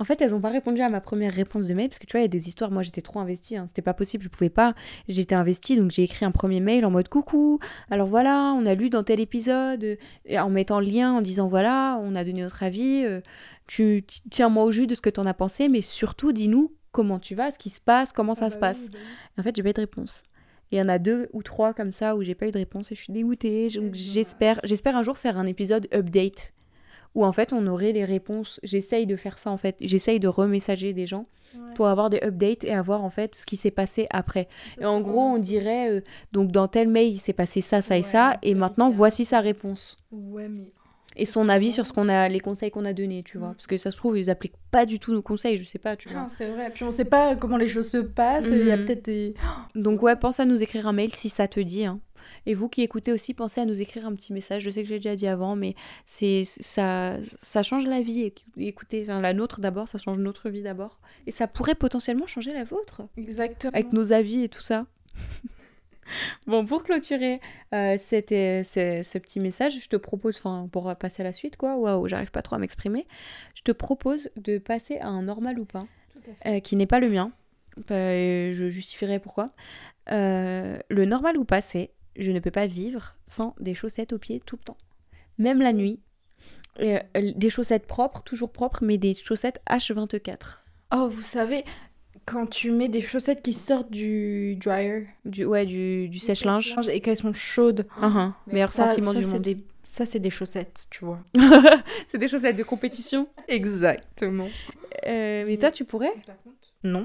En 0.00 0.04
fait, 0.04 0.20
elles 0.20 0.34
ont 0.34 0.40
pas 0.40 0.48
répondu 0.50 0.80
à 0.80 0.88
ma 0.88 1.00
première 1.00 1.32
réponse 1.32 1.68
de 1.68 1.74
mail 1.74 1.88
parce 1.88 2.00
que 2.00 2.06
tu 2.06 2.12
vois, 2.12 2.20
il 2.20 2.24
y 2.24 2.26
a 2.26 2.28
des 2.28 2.48
histoires. 2.48 2.72
Moi, 2.72 2.82
j'étais 2.82 3.00
trop 3.02 3.20
investie. 3.20 3.56
hein. 3.56 3.66
C'était 3.68 3.82
pas 3.82 3.94
possible, 3.94 4.24
je 4.24 4.28
pouvais 4.28 4.50
pas. 4.50 4.72
J'étais 5.08 5.36
investie, 5.36 5.76
donc 5.76 5.92
j'ai 5.92 6.02
écrit 6.02 6.24
un 6.24 6.32
premier 6.32 6.58
mail 6.60 6.84
en 6.84 6.90
mode 6.90 7.08
coucou. 7.08 7.60
Alors 7.90 8.08
voilà, 8.08 8.52
on 8.56 8.66
a 8.66 8.74
lu 8.74 8.90
dans 8.90 9.04
tel 9.04 9.20
épisode, 9.20 9.98
et 10.26 10.38
en 10.40 10.50
mettant 10.50 10.80
le 10.80 10.86
lien, 10.86 11.12
en 11.12 11.20
disant 11.22 11.46
voilà, 11.46 11.98
on 12.02 12.16
a 12.16 12.24
donné 12.24 12.42
notre 12.42 12.62
avis. 12.64 13.04
euh, 13.04 13.20
tu 13.68 14.02
ti- 14.04 14.22
tiens-moi 14.30 14.64
au 14.64 14.70
jus 14.72 14.88
de 14.88 14.96
ce 14.96 15.00
que 15.00 15.10
t'en 15.10 15.26
as 15.26 15.34
pensé, 15.34 15.68
mais 15.68 15.82
surtout, 15.82 16.32
dis-nous 16.32 16.72
comment 16.90 17.20
tu 17.20 17.36
vas, 17.36 17.52
ce 17.52 17.58
qui 17.58 17.70
se 17.70 17.80
passe, 17.80 18.12
comment 18.12 18.34
ça 18.34 18.50
se 18.50 18.58
passe. 18.58 18.86
Et 19.36 19.40
en 19.40 19.42
fait, 19.44 19.54
j'ai 19.54 19.62
pas 19.62 19.70
eu 19.70 19.74
de 19.74 19.80
réponse. 19.80 20.24
Il 20.72 20.78
y 20.78 20.82
en 20.82 20.88
a 20.88 20.98
deux 20.98 21.28
ou 21.32 21.42
trois 21.44 21.72
comme 21.72 21.92
ça 21.92 22.16
où 22.16 22.22
j'ai 22.22 22.34
pas 22.34 22.48
eu 22.48 22.50
de 22.50 22.58
réponse 22.58 22.90
et 22.90 22.94
je 22.96 23.00
suis 23.02 23.12
dégoûtée. 23.12 23.68
Donc, 23.68 23.94
J'espère, 23.94 24.58
j'espère 24.64 24.96
un 24.96 25.02
jour 25.04 25.16
faire 25.16 25.38
un 25.38 25.46
épisode 25.46 25.86
update 25.94 26.52
où 27.14 27.24
en 27.24 27.32
fait 27.32 27.52
on 27.52 27.66
aurait 27.66 27.92
les 27.92 28.04
réponses. 28.04 28.58
J'essaye 28.62 29.06
de 29.06 29.16
faire 29.16 29.38
ça 29.38 29.50
en 29.50 29.56
fait. 29.58 29.76
J'essaye 29.80 30.20
de 30.20 30.28
remessager 30.28 30.92
des 30.92 31.06
gens 31.06 31.24
pour 31.74 31.86
avoir 31.88 32.08
des 32.08 32.18
updates 32.22 32.64
et 32.64 32.72
avoir 32.72 33.04
en 33.04 33.10
fait 33.10 33.34
ce 33.34 33.44
qui 33.44 33.56
s'est 33.56 33.70
passé 33.70 34.06
après. 34.10 34.48
Et 34.80 34.86
en 34.86 35.00
gros, 35.02 35.20
on 35.20 35.38
dirait 35.38 35.90
euh, 35.90 36.00
donc 36.32 36.50
dans 36.50 36.66
tel 36.68 36.88
mail 36.88 37.12
il 37.12 37.18
s'est 37.18 37.34
passé 37.34 37.60
ça, 37.60 37.82
ça 37.82 37.98
et 37.98 38.02
ça, 38.02 38.38
et 38.42 38.54
maintenant 38.54 38.88
voici 38.88 39.24
sa 39.26 39.40
réponse. 39.40 39.96
Ouais, 40.10 40.48
mais. 40.48 40.72
et 41.14 41.26
son 41.26 41.50
avis 41.50 41.70
sur 41.72 41.86
ce 41.86 41.92
qu'on 41.92 42.08
a, 42.08 42.26
les 42.30 42.40
conseils 42.40 42.70
qu'on 42.70 42.86
a 42.86 42.94
donnés, 42.94 43.22
tu 43.22 43.36
vois. 43.36 43.50
Mm. 43.50 43.54
Parce 43.56 43.66
que 43.66 43.76
ça 43.76 43.90
se 43.90 43.98
trouve, 43.98 44.16
ils 44.18 44.30
appliquent 44.30 44.56
pas 44.70 44.86
du 44.86 44.98
tout 44.98 45.12
nos 45.12 45.20
conseils, 45.20 45.58
je 45.58 45.64
sais 45.66 45.78
pas, 45.78 45.94
tu 45.94 46.08
vois. 46.08 46.22
Non, 46.22 46.26
c'est 46.30 46.46
vrai. 46.46 46.70
Puis 46.72 46.84
on 46.84 46.90
sait 46.90 47.04
pas 47.04 47.36
comment 47.36 47.58
les 47.58 47.68
choses 47.68 47.88
se 47.90 47.98
passent. 47.98 48.48
Il 48.50 48.66
y 48.66 48.70
a 48.70 48.78
Mhm. 48.78 48.86
peut-être 48.86 49.04
des. 49.04 49.34
Donc 49.74 50.02
ouais, 50.02 50.16
pense 50.16 50.40
à 50.40 50.46
nous 50.46 50.62
écrire 50.62 50.86
un 50.86 50.92
mail 50.94 51.12
si 51.12 51.28
ça 51.28 51.48
te 51.48 51.60
dit. 51.60 51.84
hein. 51.84 52.00
Et 52.46 52.54
vous 52.54 52.68
qui 52.68 52.82
écoutez 52.82 53.12
aussi, 53.12 53.34
pensez 53.34 53.60
à 53.60 53.64
nous 53.64 53.80
écrire 53.80 54.06
un 54.06 54.14
petit 54.14 54.32
message. 54.32 54.62
Je 54.62 54.70
sais 54.70 54.82
que 54.82 54.88
j'ai 54.88 54.96
déjà 54.98 55.16
dit 55.16 55.26
avant, 55.26 55.56
mais 55.56 55.74
c'est 56.04 56.42
ça, 56.44 57.16
ça 57.42 57.62
change 57.62 57.86
la 57.86 58.00
vie. 58.02 58.24
Éc- 58.24 58.44
Écoutez, 58.56 59.02
enfin, 59.02 59.20
la 59.20 59.32
nôtre 59.32 59.60
d'abord, 59.60 59.88
ça 59.88 59.98
change 59.98 60.18
notre 60.18 60.50
vie 60.50 60.62
d'abord. 60.62 60.98
Et 61.26 61.30
ça 61.32 61.46
pourrait 61.46 61.74
potentiellement 61.74 62.26
changer 62.26 62.52
la 62.52 62.64
vôtre. 62.64 63.02
Exactement. 63.16 63.72
avec 63.74 63.92
nos 63.92 64.12
avis 64.12 64.44
et 64.44 64.48
tout 64.48 64.62
ça. 64.62 64.86
bon, 66.46 66.64
pour 66.66 66.82
clôturer 66.84 67.40
euh, 67.74 67.96
euh, 67.96 68.62
ce, 68.64 69.00
ce 69.04 69.18
petit 69.18 69.40
message, 69.40 69.78
je 69.80 69.88
te 69.88 69.96
propose, 69.96 70.36
enfin, 70.38 70.68
pour 70.70 70.94
passer 70.96 71.22
à 71.22 71.24
la 71.24 71.32
suite, 71.32 71.56
quoi, 71.56 71.76
waouh, 71.76 72.08
j'arrive 72.08 72.30
pas 72.30 72.42
trop 72.42 72.56
à 72.56 72.58
m'exprimer, 72.58 73.06
je 73.54 73.62
te 73.62 73.72
propose 73.72 74.30
de 74.36 74.58
passer 74.58 74.98
à 74.98 75.08
un 75.08 75.22
normal 75.22 75.58
ou 75.58 75.64
pas, 75.64 75.86
euh, 76.46 76.60
qui 76.60 76.76
n'est 76.76 76.86
pas 76.86 77.00
le 77.00 77.08
mien. 77.08 77.32
Euh, 77.90 78.52
je 78.52 78.68
justifierai 78.68 79.18
pourquoi. 79.18 79.46
Euh, 80.10 80.78
le 80.88 81.04
normal 81.04 81.38
ou 81.38 81.44
pas, 81.44 81.60
c'est 81.60 81.90
je 82.16 82.30
ne 82.30 82.40
peux 82.40 82.50
pas 82.50 82.66
vivre 82.66 83.14
sans 83.26 83.54
des 83.60 83.74
chaussettes 83.74 84.12
aux 84.12 84.18
pieds 84.18 84.40
tout 84.44 84.56
le 84.56 84.64
temps. 84.64 84.76
Même 85.38 85.60
la 85.60 85.72
nuit. 85.72 86.00
Euh, 86.80 86.98
des 87.16 87.50
chaussettes 87.50 87.86
propres, 87.86 88.22
toujours 88.22 88.50
propres, 88.50 88.82
mais 88.82 88.96
des 88.98 89.14
chaussettes 89.14 89.60
H24. 89.68 90.58
Oh, 90.94 91.08
vous 91.10 91.22
savez, 91.22 91.64
quand 92.26 92.46
tu 92.46 92.70
mets 92.70 92.88
des 92.88 93.02
chaussettes 93.02 93.42
qui 93.42 93.52
sortent 93.52 93.90
du 93.90 94.56
dryer, 94.56 95.06
Du, 95.24 95.44
ouais, 95.44 95.66
du, 95.66 96.08
du 96.08 96.18
sèche-linge. 96.18 96.74
et 96.90 97.00
qu'elles 97.00 97.16
sont 97.18 97.32
chaudes, 97.32 97.86
Uhum. 98.00 98.32
Meilleur 98.46 98.68
ça, 98.68 98.88
sentiment 98.88 99.12
ça, 99.12 99.18
du 99.18 99.24
c'est 99.24 99.32
monde. 99.34 99.42
des- 99.42 99.56
ça 99.82 100.06
c'est 100.06 100.20
des 100.20 100.30
chaussettes, 100.30 100.86
tu 100.90 101.04
vois. 101.04 101.18
c'est 102.08 102.18
des 102.18 102.28
chaussettes 102.28 102.56
de 102.56 102.62
compétition. 102.62 103.28
Exactement. 103.48 104.48
Euh, 105.06 105.44
mais 105.46 105.56
toi, 105.58 105.70
tu 105.70 105.84
pourrais? 105.84 106.12
Non. 106.84 107.04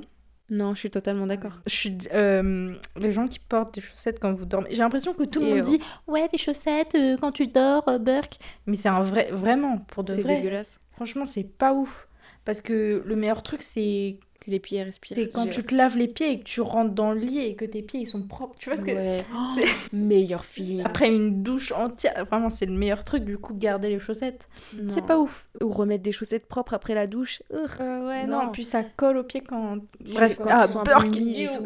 Non, 0.50 0.74
je 0.74 0.80
suis 0.80 0.92
totalement 0.92 1.28
d'accord. 1.28 1.60
Je 1.66 1.74
suis 1.74 1.98
euh, 2.14 2.74
les 2.96 3.12
gens 3.12 3.28
qui 3.28 3.40
portent 3.40 3.76
des 3.76 3.82
chaussettes 3.82 4.20
quand 4.20 4.34
vous 4.34 4.46
dormez. 4.46 4.70
J'ai 4.72 4.78
l'impression 4.78 5.14
que 5.14 5.24
tout 5.24 5.42
le 5.42 5.48
monde 5.48 5.64
oh. 5.66 5.70
dit 5.70 5.80
ouais 6.08 6.30
les 6.32 6.38
chaussettes 6.38 6.96
euh, 6.96 7.18
quand 7.20 7.34
tu 7.34 7.48
dors, 7.48 7.88
euh, 7.90 7.98
Burk. 7.98 8.38
Mais 8.66 8.78
c'est 8.78 8.88
un 8.88 9.04
vrai, 9.04 9.30
vraiment 9.32 9.80
pour 9.80 10.04
de 10.06 10.14
C'est 10.14 10.22
vrai. 10.22 10.38
dégueulasse. 10.38 10.80
Franchement 10.94 11.26
c'est 11.26 11.44
pas 11.44 11.74
ouf 11.74 12.08
parce 12.46 12.62
que 12.62 13.04
le 13.06 13.16
meilleur 13.18 13.44
truc 13.44 13.62
c'est 13.62 14.20
Que 14.48 14.52
les 14.52 14.60
pieds 14.62 14.82
respirent. 14.82 15.18
c'est 15.18 15.28
quand 15.30 15.46
tu 15.50 15.62
te 15.62 15.76
laves 15.76 15.98
les 15.98 16.08
pieds 16.08 16.32
et 16.32 16.40
que 16.40 16.46
tu 16.46 16.62
rentres 16.62 16.94
dans 16.94 17.12
le 17.12 17.20
lit 17.20 17.40
et 17.40 17.56
que 17.56 17.66
tes 17.66 17.82
pieds 17.82 18.00
ils 18.00 18.06
sont 18.08 18.22
propres. 18.22 18.56
Tu 18.60 18.70
vois 18.70 18.78
ce 18.80 18.86
que 18.86 18.92
Ouais. 18.92 19.18
c'est- 19.56 19.94
meilleur 19.94 20.46
feeling. 20.46 20.84
après 20.86 21.14
une 21.14 21.44
douche 21.44 21.74
entière, 21.74 22.24
vraiment 22.30 22.50
c'est 22.50 22.66
le 22.66 22.72
meilleur 22.72 23.04
truc 23.04 23.26
du 23.26 23.38
coup 23.38 23.54
garder 23.54 23.90
les 23.90 24.00
chaussettes. 24.00 24.48
C'est 24.88 25.06
pas 25.06 25.20
ouf. 25.20 25.48
Ou 25.62 25.68
remettre 25.68 26.04
des 26.04 26.14
chaussettes 26.14 26.46
propres 26.48 26.74
après 26.74 26.94
la 26.96 27.08
douche. 27.08 27.44
Urgh. 27.54 27.80
ouais 27.82 28.26
non. 28.26 28.46
non, 28.46 28.52
puis 28.52 28.64
ça 28.64 28.84
colle 28.96 29.18
aux 29.18 29.24
pieds 29.24 29.42
quand 29.42 29.80
bref 30.00 30.38
quand 30.38 30.50
ah 30.50 30.66
Burk, 30.86 31.14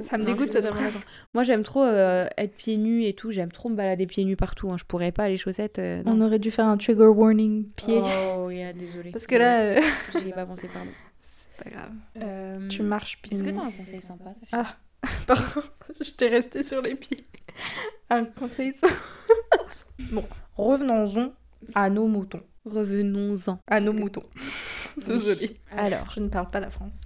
ça 0.01 0.17
me 0.17 0.23
Non, 0.23 0.31
dégoûte 0.31 0.51
cette 0.51 0.65
phrase. 0.67 0.93
Moi, 1.35 1.43
j'aime 1.43 1.61
trop 1.63 1.83
euh, 1.83 2.25
être 2.37 2.55
pieds 2.55 2.77
nus 2.77 3.03
et 3.05 3.13
tout. 3.13 3.29
J'aime 3.31 3.51
trop 3.51 3.69
me 3.69 3.75
balader 3.75 4.07
pieds 4.07 4.25
nus 4.25 4.35
partout. 4.35 4.71
hein. 4.71 4.77
Je 4.79 4.85
pourrais 4.85 5.11
pas 5.11 5.29
les 5.29 5.37
chaussettes. 5.37 5.77
euh. 5.77 6.01
On 6.07 6.19
aurait 6.21 6.39
dû 6.39 6.49
faire 6.49 6.65
un 6.65 6.77
trigger 6.77 7.05
warning 7.05 7.65
pied 7.75 8.01
Oh, 8.39 8.49
yeah, 8.49 8.73
désolé. 8.73 9.11
parce 9.11 9.27
que 9.27 9.35
là 9.35 9.59
euh, 9.61 9.81
J'y 10.19 10.29
ai 10.29 10.33
pas 10.33 10.45
pensé, 10.47 10.67
pardon. 10.73 10.89
C'est 11.63 11.69
pas 11.69 11.75
grave. 11.77 11.91
Euh, 12.21 12.67
Tu 12.69 12.81
marches 12.83 13.21
pieds 13.21 13.35
Est-ce 13.37 13.43
que 13.43 13.49
t'as 13.49 13.63
un 13.63 13.71
conseil 13.71 14.01
sympa, 14.01 14.33
Sophie 14.33 14.47
Ah, 14.51 14.75
pardon, 15.27 15.61
je 15.99 16.11
t'ai 16.11 16.27
resté 16.27 16.63
sur 16.63 16.81
les 16.81 16.95
pieds. 16.95 17.25
Un 18.09 18.25
conseil 18.25 18.73
ça. 18.73 18.87
bon, 20.11 20.25
revenons-en 20.55 21.31
à 21.75 21.89
nos 21.89 22.07
moutons. 22.07 22.41
Revenons-en. 22.65 23.59
À 23.67 23.79
nos 23.79 23.93
moutons. 23.93 24.23
Désolée. 25.05 25.55
Alors, 25.75 26.09
Je 26.11 26.19
ne 26.19 26.27
parle 26.29 26.47
pas 26.47 26.59
la 26.59 26.69
France. 26.69 27.01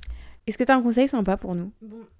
est-ce 0.47 0.57
que 0.57 0.63
t'as 0.63 0.75
un 0.75 0.81
conseil 0.81 1.07
sympa 1.07 1.37
pour 1.37 1.55
nous? 1.55 1.71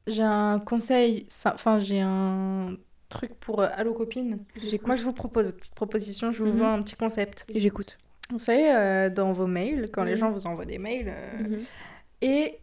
J'ai 0.08 0.24
un 0.24 0.60
conseil, 0.60 1.28
enfin 1.46 1.80
j'ai 1.80 2.02
un 2.02 2.76
truc 3.10 3.34
pour 3.40 3.62
euh, 3.62 3.68
Allo 3.74 3.94
Copine. 3.94 4.40
Moi 4.86 4.96
je 4.96 5.04
vous 5.04 5.14
propose, 5.14 5.52
petite 5.52 5.76
proposition, 5.76 6.32
je 6.32 6.44
vous 6.44 6.50
Mhm. 6.52 6.58
vends 6.58 6.74
un 6.74 6.82
petit 6.82 6.96
concept. 6.96 7.46
J'écoute. 7.54 7.98
Vous 8.32 8.40
savez, 8.40 8.72
euh, 8.72 9.10
dans 9.12 9.34
vos 9.34 9.46
mails, 9.48 9.90
quand 9.94 10.04
les 10.04 10.14
Mhm. 10.14 10.18
gens 10.18 10.32
vous 10.32 10.48
envoient 10.48 10.66
des 10.66 10.80
mails, 10.80 11.10
euh, 11.10 11.44
Mhm. 11.44 11.60
Et 12.22 12.60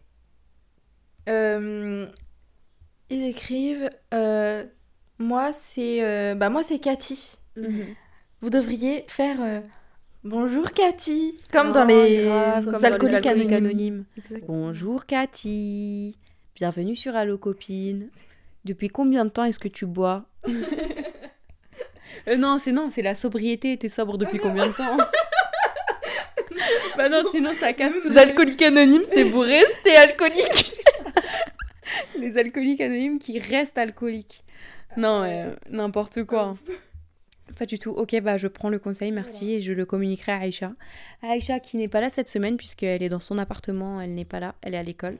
euh, 1.29 2.05
ils 3.09 3.23
écrivent 3.23 3.89
euh, 4.13 4.65
moi 5.19 5.53
c'est 5.53 6.03
euh, 6.03 6.35
bah 6.35 6.49
moi 6.49 6.63
c'est 6.63 6.79
Cathy. 6.79 7.37
Mhm. 7.55 7.85
Vous 8.41 8.49
devriez 8.49 9.05
faire 9.07 9.37
bonjour 10.23 10.71
Cathy 10.71 11.35
comme 11.51 11.69
Oh, 11.69 11.73
dans 11.73 11.85
les, 11.85 12.23
grave, 12.25 12.63
comme 12.65 12.73
dans 12.73 12.79
les 12.79 12.85
alcooliques, 12.85 13.25
anonymes. 13.25 13.53
anonymes. 13.53 14.05
Exactement. 14.17 14.57
Bonjour 14.57 15.05
Cathy, 15.05 16.17
bienvenue 16.55 16.95
sur 16.95 17.15
Allo 17.15 17.37
Copine. 17.37 18.09
Depuis 18.65 18.87
combien 18.89 19.25
de 19.25 19.29
temps 19.29 19.43
est-ce 19.45 19.59
que 19.59 19.67
tu 19.67 19.85
bois? 19.85 20.25
Non, 22.37 22.57
c'est 22.57 22.71
non, 22.71 22.89
c'est 22.89 23.01
la 23.01 23.15
sobriété. 23.15 23.75
T'es 23.77 23.89
sobre 23.89 24.17
depuis 24.17 24.37
combien 24.37 24.67
de 24.67 24.71
temps? 24.73 24.97
Bah 26.97 27.09
non, 27.09 27.21
sinon 27.29 27.53
ça 27.53 27.73
casse 27.73 27.99
tout. 28.01 28.09
Les 28.09 28.17
alcooliques 28.17 28.61
anonymes, 28.61 29.05
c'est 29.05 29.23
vous 29.23 29.39
restez 29.39 29.95
alcoolique. 29.97 30.79
Les 32.17 32.37
alcooliques 32.37 32.81
anonymes 32.81 33.19
qui 33.19 33.39
restent 33.39 33.77
alcooliques. 33.77 34.43
Non, 34.97 35.23
euh, 35.23 35.55
n'importe 35.69 36.23
quoi. 36.23 36.55
Pas 37.57 37.65
du 37.65 37.77
tout. 37.77 37.91
Ok, 37.91 38.19
bah 38.21 38.37
je 38.37 38.47
prends 38.47 38.69
le 38.69 38.79
conseil, 38.79 39.11
merci, 39.11 39.53
et 39.53 39.61
je 39.61 39.73
le 39.73 39.85
communiquerai 39.85 40.31
à 40.31 40.39
Aïcha. 40.39 40.73
Aïcha 41.21 41.59
qui 41.59 41.77
n'est 41.77 41.87
pas 41.87 42.01
là 42.01 42.09
cette 42.09 42.29
semaine 42.29 42.57
puisqu'elle 42.57 43.03
est 43.03 43.09
dans 43.09 43.19
son 43.19 43.37
appartement, 43.37 44.01
elle 44.01 44.13
n'est 44.13 44.25
pas 44.25 44.39
là, 44.39 44.55
elle 44.61 44.73
est 44.73 44.77
à 44.77 44.83
l'école. 44.83 45.17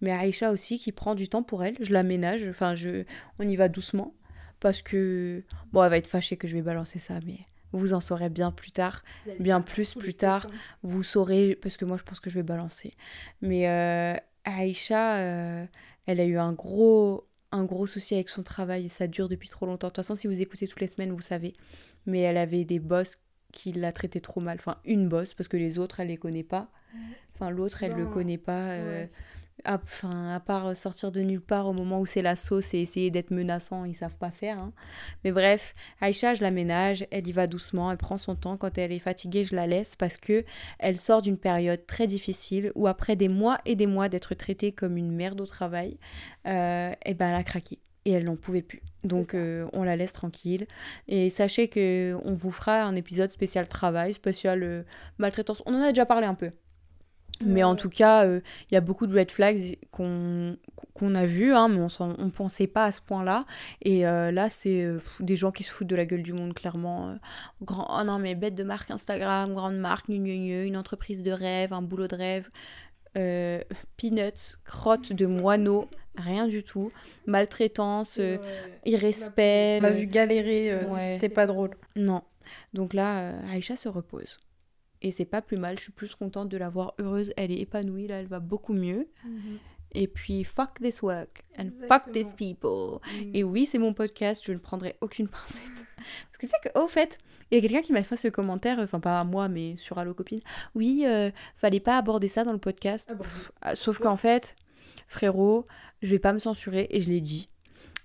Mais 0.00 0.12
Aïcha 0.12 0.50
aussi 0.52 0.78
qui 0.78 0.92
prend 0.92 1.14
du 1.14 1.28
temps 1.28 1.42
pour 1.42 1.64
elle, 1.64 1.76
je 1.80 1.92
l'aménage, 1.92 2.46
enfin 2.48 2.74
je, 2.74 3.04
on 3.38 3.48
y 3.48 3.56
va 3.56 3.68
doucement 3.68 4.14
parce 4.60 4.82
que 4.82 5.42
bon, 5.72 5.82
elle 5.82 5.90
va 5.90 5.96
être 5.96 6.06
fâchée 6.06 6.36
que 6.36 6.46
je 6.48 6.54
vais 6.54 6.62
balancer 6.62 6.98
ça, 6.98 7.14
mais 7.26 7.38
vous 7.76 7.92
en 7.94 8.00
saurez 8.00 8.30
bien 8.30 8.50
plus 8.52 8.70
tard, 8.70 9.02
bien 9.40 9.60
plus 9.60 9.94
plus 9.94 10.14
tard. 10.14 10.46
Vous 10.82 11.02
saurez 11.02 11.54
parce 11.60 11.76
que 11.76 11.84
moi 11.84 11.96
je 11.96 12.02
pense 12.02 12.20
que 12.20 12.30
je 12.30 12.36
vais 12.36 12.42
balancer. 12.42 12.94
Mais 13.42 13.68
euh, 13.68 14.14
Aïcha, 14.44 15.16
euh, 15.18 15.64
elle 16.06 16.20
a 16.20 16.24
eu 16.24 16.38
un 16.38 16.52
gros 16.52 17.26
un 17.52 17.64
gros 17.64 17.86
souci 17.86 18.14
avec 18.14 18.28
son 18.28 18.42
travail 18.42 18.86
et 18.86 18.88
ça 18.88 19.06
dure 19.06 19.28
depuis 19.28 19.48
trop 19.48 19.64
longtemps. 19.66 19.86
De 19.86 19.92
toute 19.92 20.04
façon, 20.04 20.16
si 20.16 20.26
vous 20.26 20.42
écoutez 20.42 20.66
toutes 20.66 20.80
les 20.80 20.88
semaines, 20.88 21.12
vous 21.12 21.20
savez. 21.22 21.52
Mais 22.04 22.18
elle 22.20 22.36
avait 22.36 22.64
des 22.64 22.80
boss 22.80 23.16
qui 23.52 23.70
la 23.72 23.92
traitaient 23.92 24.18
trop 24.18 24.40
mal. 24.40 24.56
Enfin, 24.58 24.78
une 24.84 25.08
boss, 25.08 25.34
parce 25.34 25.46
que 25.46 25.56
les 25.56 25.78
autres, 25.78 26.00
elle 26.00 26.08
les 26.08 26.16
connaît 26.16 26.42
pas. 26.42 26.72
Enfin, 27.34 27.50
l'autre, 27.50 27.84
elle 27.84 27.92
le 27.92 28.04
Non. 28.06 28.10
connaît 28.10 28.38
pas. 28.38 28.70
euh, 28.72 29.02
Ouais. 29.04 29.10
À, 29.64 29.80
enfin, 29.82 30.34
à 30.34 30.40
part 30.40 30.76
sortir 30.76 31.10
de 31.12 31.20
nulle 31.20 31.40
part 31.40 31.66
au 31.66 31.72
moment 31.72 32.00
où 32.00 32.06
c'est 32.06 32.22
la 32.22 32.36
sauce 32.36 32.74
et 32.74 32.78
essayer 32.80 33.10
d'être 33.10 33.30
menaçant, 33.30 33.84
ils 33.84 33.94
savent 33.94 34.16
pas 34.16 34.30
faire. 34.30 34.58
hein. 34.58 34.72
Mais 35.24 35.32
bref, 35.32 35.74
Aïcha, 36.00 36.34
je 36.34 36.42
la 36.42 36.50
ménage, 36.50 37.06
elle 37.10 37.26
y 37.26 37.32
va 37.32 37.46
doucement, 37.46 37.90
elle 37.90 37.96
prend 37.98 38.18
son 38.18 38.34
temps. 38.34 38.56
Quand 38.56 38.76
elle 38.78 38.92
est 38.92 38.98
fatiguée, 38.98 39.44
je 39.44 39.54
la 39.54 39.66
laisse 39.66 39.96
parce 39.96 40.16
que 40.16 40.44
elle 40.78 40.98
sort 40.98 41.22
d'une 41.22 41.38
période 41.38 41.86
très 41.86 42.06
difficile 42.06 42.72
où 42.74 42.86
après 42.86 43.16
des 43.16 43.28
mois 43.28 43.58
et 43.64 43.74
des 43.76 43.86
mois 43.86 44.08
d'être 44.08 44.34
traitée 44.34 44.72
comme 44.72 44.96
une 44.96 45.12
merde 45.12 45.40
au 45.40 45.46
travail, 45.46 45.98
euh, 46.46 46.92
et 47.04 47.14
ben 47.14 47.28
elle 47.30 47.36
a 47.36 47.44
craqué 47.44 47.78
et 48.04 48.12
elle 48.12 48.24
n'en 48.24 48.36
pouvait 48.36 48.62
plus. 48.62 48.82
Donc 49.02 49.34
euh, 49.34 49.66
on 49.72 49.82
la 49.82 49.96
laisse 49.96 50.12
tranquille. 50.12 50.66
Et 51.08 51.30
sachez 51.30 51.68
que 51.68 52.16
on 52.24 52.34
vous 52.34 52.50
fera 52.50 52.82
un 52.82 52.96
épisode 52.96 53.30
spécial 53.30 53.66
travail, 53.68 54.12
spécial 54.12 54.62
euh, 54.62 54.82
maltraitance. 55.18 55.62
On 55.66 55.74
en 55.74 55.80
a 55.82 55.88
déjà 55.88 56.06
parlé 56.06 56.26
un 56.26 56.34
peu. 56.34 56.50
Mais 57.44 57.62
en 57.62 57.76
tout 57.76 57.90
cas, 57.90 58.24
euh, 58.26 58.40
il 58.70 58.74
y 58.74 58.76
a 58.76 58.80
beaucoup 58.80 59.06
de 59.06 59.16
red 59.16 59.30
flags 59.30 59.78
qu'on 59.90 60.56
a 61.14 61.26
vus, 61.26 61.52
hein, 61.54 61.68
mais 61.68 61.80
on 61.80 62.14
on 62.18 62.30
pensait 62.30 62.66
pas 62.66 62.84
à 62.84 62.92
ce 62.92 63.00
point-là. 63.00 63.46
Et 63.82 64.06
euh, 64.06 64.30
là, 64.30 64.48
c'est 64.50 64.82
euh, 64.82 65.00
des 65.20 65.36
gens 65.36 65.52
qui 65.52 65.62
se 65.62 65.70
foutent 65.70 65.88
de 65.88 65.96
la 65.96 66.06
gueule 66.06 66.22
du 66.22 66.32
monde, 66.32 66.54
clairement. 66.54 67.08
Euh, 67.10 67.14
grand, 67.62 67.86
oh 68.00 68.04
non, 68.04 68.18
mais 68.18 68.34
bête 68.34 68.54
de 68.54 68.64
marque 68.64 68.90
Instagram, 68.90 69.54
grande 69.54 69.76
marque, 69.76 70.08
gnu, 70.08 70.18
gnu, 70.18 70.64
une 70.64 70.76
entreprise 70.76 71.22
de 71.22 71.32
rêve, 71.32 71.72
un 71.72 71.82
boulot 71.82 72.08
de 72.08 72.16
rêve. 72.16 72.48
Euh, 73.16 73.60
peanuts, 73.96 74.56
crotte 74.64 75.12
de 75.12 75.26
moineau, 75.26 75.88
rien 76.16 76.48
du 76.48 76.64
tout. 76.64 76.90
Maltraitance, 77.26 78.18
euh, 78.18 78.38
irrespect. 78.84 79.78
On 79.82 79.86
euh, 79.86 79.90
vu 79.90 80.06
galérer, 80.06 80.72
euh, 80.72 80.84
ouais. 80.88 81.12
c'était 81.12 81.28
pas 81.28 81.46
drôle. 81.46 81.70
non. 81.96 82.22
Donc 82.72 82.92
là, 82.92 83.20
euh, 83.20 83.52
Aïcha 83.52 83.76
se 83.76 83.88
repose. 83.88 84.36
Et 85.04 85.12
c'est 85.12 85.26
pas 85.26 85.42
plus 85.42 85.58
mal, 85.58 85.76
je 85.78 85.84
suis 85.84 85.92
plus 85.92 86.14
contente 86.14 86.48
de 86.48 86.56
la 86.56 86.70
voir 86.70 86.94
heureuse. 86.98 87.30
Elle 87.36 87.52
est 87.52 87.58
épanouie, 87.60 88.06
là, 88.06 88.20
elle 88.20 88.26
va 88.26 88.40
beaucoup 88.40 88.72
mieux. 88.72 89.06
Et 89.92 90.08
puis, 90.08 90.44
fuck 90.44 90.80
this 90.80 91.02
work 91.02 91.44
and 91.58 91.68
fuck 91.86 92.10
these 92.10 92.32
people. 92.34 93.00
Et 93.34 93.44
oui, 93.44 93.66
c'est 93.66 93.78
mon 93.78 93.92
podcast, 93.92 94.42
je 94.44 94.52
ne 94.52 94.58
prendrai 94.58 94.96
aucune 95.02 95.28
pincette. 95.28 95.60
Parce 95.96 96.38
que 96.38 96.46
tu 96.46 96.48
sais 96.48 96.70
qu'au 96.70 96.88
fait, 96.88 97.18
il 97.50 97.56
y 97.56 97.58
a 97.58 97.60
quelqu'un 97.60 97.82
qui 97.82 97.92
m'a 97.92 98.02
fait 98.02 98.16
ce 98.16 98.28
commentaire, 98.28 98.78
enfin 98.78 98.98
pas 98.98 99.20
à 99.20 99.24
moi, 99.24 99.48
mais 99.48 99.76
sur 99.76 99.98
Allo 99.98 100.14
Copine. 100.14 100.40
Oui, 100.74 101.04
euh, 101.04 101.30
fallait 101.54 101.80
pas 101.80 101.98
aborder 101.98 102.28
ça 102.28 102.42
dans 102.42 102.52
le 102.52 102.58
podcast. 102.58 103.10
Ah 103.12 103.14
bon 103.16 103.24
Pff, 103.24 103.52
ah, 103.60 103.76
sauf 103.76 103.98
qu'en 103.98 104.16
fait, 104.16 104.56
frérot, 105.06 105.66
je 106.00 106.12
vais 106.12 106.18
pas 106.18 106.32
me 106.32 106.38
censurer 106.38 106.86
et 106.90 107.02
je 107.02 107.10
l'ai 107.10 107.20
dit. 107.20 107.44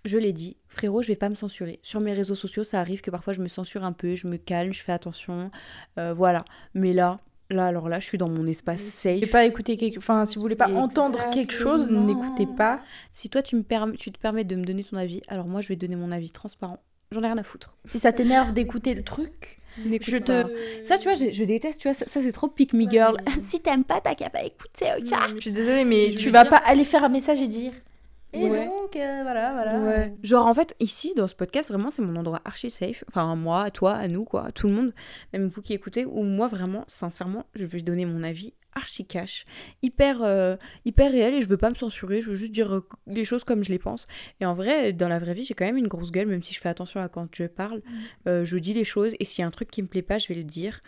je 0.03 0.17
l'ai 0.17 0.33
dit, 0.33 0.57
frérot, 0.69 1.01
je 1.01 1.07
vais 1.09 1.15
pas 1.15 1.29
me 1.29 1.35
censurer. 1.35 1.79
Sur 1.83 1.99
mes 1.99 2.13
réseaux 2.13 2.35
sociaux, 2.35 2.63
ça 2.63 2.79
arrive 2.79 3.01
que 3.01 3.11
parfois 3.11 3.33
je 3.33 3.41
me 3.41 3.47
censure 3.47 3.83
un 3.83 3.91
peu, 3.91 4.15
je 4.15 4.27
me 4.27 4.37
calme, 4.37 4.73
je 4.73 4.81
fais 4.81 4.91
attention, 4.91 5.51
euh, 5.97 6.13
voilà. 6.13 6.45
Mais 6.73 6.93
là, 6.93 7.19
là, 7.49 7.65
alors 7.65 7.89
là, 7.89 7.99
je 7.99 8.05
suis 8.05 8.17
dans 8.17 8.29
mon 8.29 8.45
espace 8.47 8.81
safe. 8.81 9.21
Et 9.21 9.25
pas 9.25 9.45
écouter 9.45 9.77
quelque... 9.77 9.97
Enfin, 9.97 10.25
si 10.25 10.35
vous 10.35 10.41
voulez 10.41 10.55
pas 10.55 10.69
entendre 10.69 11.19
quelque 11.31 11.53
chose, 11.53 11.89
n'écoutez 11.91 12.45
pas. 12.45 12.79
Si 13.11 13.29
toi, 13.29 13.41
tu, 13.41 13.55
me 13.55 13.63
permets, 13.63 13.97
tu 13.97 14.11
te 14.11 14.19
permets 14.19 14.43
de 14.43 14.55
me 14.55 14.63
donner 14.63 14.83
ton 14.83 14.97
avis, 14.97 15.21
alors 15.27 15.47
moi, 15.47 15.61
je 15.61 15.69
vais 15.69 15.75
donner 15.75 15.95
mon 15.95 16.11
avis 16.11 16.29
transparent. 16.31 16.79
J'en 17.11 17.23
ai 17.23 17.27
rien 17.27 17.37
à 17.39 17.43
foutre. 17.43 17.75
Si 17.85 17.97
ça 17.97 18.13
t'énerve 18.13 18.53
d'écouter 18.53 18.93
le 18.93 19.03
truc, 19.03 19.59
je 19.83 20.17
te... 20.17 20.45
Ça, 20.85 20.97
tu 20.97 21.05
vois, 21.05 21.15
je, 21.15 21.31
je 21.31 21.43
déteste, 21.43 21.79
tu 21.81 21.87
vois, 21.87 21.95
ça, 21.95 22.05
ça, 22.07 22.21
c'est 22.21 22.31
trop 22.31 22.47
pick 22.47 22.73
me 22.73 22.87
girl. 22.87 23.17
si 23.41 23.61
t'aimes 23.61 23.83
pas, 23.83 23.99
t'as 24.01 24.13
qu'à 24.13 24.29
pas 24.29 24.43
écouter, 24.43 24.85
ok 24.99 25.35
Je 25.35 25.41
suis 25.41 25.51
désolée, 25.51 25.85
mais 25.85 26.11
Je 26.11 26.19
tu 26.19 26.29
vas 26.29 26.43
dire- 26.43 26.51
pas 26.51 26.57
aller 26.57 26.85
faire 26.85 27.03
un 27.03 27.09
message 27.09 27.41
et 27.41 27.47
dire... 27.47 27.71
Et 28.33 28.47
Ouais. 28.49 28.65
donc, 28.67 28.95
euh, 28.95 29.19
voilà, 29.23 29.53
voilà. 29.53 29.79
Ouais. 29.79 30.13
Genre, 30.21 30.45
en 30.45 30.53
fait, 30.53 30.75
ici, 30.79 31.13
dans 31.15 31.27
ce 31.27 31.35
podcast, 31.35 31.69
vraiment, 31.69 31.89
c'est 31.89 32.01
mon 32.03 32.15
endroit 32.15 32.41
archi 32.45 32.69
safe. 32.69 33.03
Enfin, 33.07 33.35
moi, 33.35 33.63
à 33.63 33.71
toi, 33.71 33.93
à 33.93 34.07
nous, 34.07 34.23
quoi, 34.23 34.45
à 34.45 34.51
tout 34.51 34.67
le 34.67 34.73
monde, 34.73 34.93
même 35.33 35.47
vous 35.47 35.61
qui 35.63 35.73
écoutez, 35.73 36.05
où 36.05 36.21
moi, 36.23 36.47
vraiment, 36.47 36.85
sincèrement, 36.87 37.45
je 37.55 37.65
vais 37.65 37.81
donner 37.81 38.05
mon 38.05 38.21
avis 38.23 38.53
archi 38.75 39.03
cash, 39.05 39.45
hyper, 39.81 40.21
euh, 40.23 40.55
hyper 40.85 41.11
réel, 41.11 41.33
et 41.33 41.41
je 41.41 41.47
veux 41.47 41.57
pas 41.57 41.71
me 41.71 41.75
censurer, 41.75 42.21
je 42.21 42.29
veux 42.29 42.35
juste 42.35 42.51
dire 42.51 42.73
euh, 42.73 42.87
les 43.07 43.25
choses 43.25 43.43
comme 43.43 43.63
je 43.63 43.71
les 43.71 43.79
pense. 43.79 44.05
Et 44.39 44.45
en 44.45 44.53
vrai, 44.53 44.93
dans 44.93 45.07
la 45.09 45.17
vraie 45.17 45.33
vie, 45.33 45.43
j'ai 45.43 45.55
quand 45.55 45.65
même 45.65 45.75
une 45.75 45.87
grosse 45.87 46.11
gueule, 46.11 46.27
même 46.27 46.43
si 46.43 46.53
je 46.53 46.59
fais 46.61 46.69
attention 46.69 47.01
à 47.01 47.09
quand 47.09 47.27
je 47.35 47.45
parle. 47.45 47.81
Euh, 48.27 48.45
je 48.45 48.57
dis 48.57 48.73
les 48.75 48.83
choses, 48.85 49.13
et 49.19 49.25
s'il 49.25 49.41
y 49.41 49.43
a 49.43 49.47
un 49.47 49.51
truc 49.51 49.71
qui 49.71 49.81
me 49.81 49.87
plaît 49.87 50.03
pas, 50.03 50.19
je 50.19 50.27
vais 50.27 50.35
le 50.35 50.43
dire. 50.43 50.79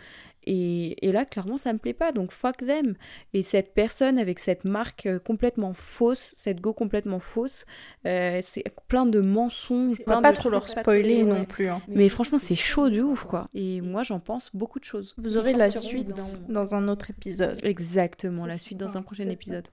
Et, 0.44 1.06
et 1.06 1.12
là, 1.12 1.24
clairement, 1.24 1.56
ça 1.56 1.72
me 1.72 1.78
plaît 1.78 1.92
pas, 1.92 2.12
donc 2.12 2.32
fuck 2.32 2.56
them. 2.58 2.94
Et 3.32 3.42
cette 3.42 3.74
personne 3.74 4.18
avec 4.18 4.38
cette 4.38 4.64
marque 4.64 5.06
euh, 5.06 5.18
complètement 5.18 5.72
fausse, 5.74 6.32
cette 6.36 6.60
go 6.60 6.72
complètement 6.72 7.18
fausse, 7.20 7.64
euh, 8.06 8.40
c'est 8.42 8.64
plein 8.88 9.06
de 9.06 9.20
mensonges. 9.20 9.98
On 10.06 10.10
va 10.10 10.16
plein 10.18 10.22
pas 10.22 10.32
de 10.32 10.36
trop 10.36 10.50
leur 10.50 10.68
spoiler 10.68 11.22
non 11.24 11.44
plus. 11.44 11.68
hein. 11.68 11.80
Mais 11.88 12.08
franchement, 12.08 12.38
c'est 12.38 12.56
chaud 12.56 12.90
de 12.90 13.00
ouf, 13.02 13.24
quoi. 13.24 13.46
Et 13.54 13.80
moi, 13.80 14.02
j'en 14.02 14.20
pense 14.20 14.50
beaucoup 14.54 14.78
de 14.78 14.84
choses. 14.84 15.14
Vous 15.18 15.36
aurez 15.36 15.52
la 15.54 15.70
suite 15.70 16.08
dans- 16.48 16.52
dans 16.52 16.74
un 16.74 16.88
autre 16.88 17.10
épisode. 17.10 17.58
Exactement, 17.64 18.46
la 18.46 18.58
suite 18.58 18.78
dans 18.78 18.96
un 18.96 19.02
prochain 19.02 19.28
épisode. 19.28 19.68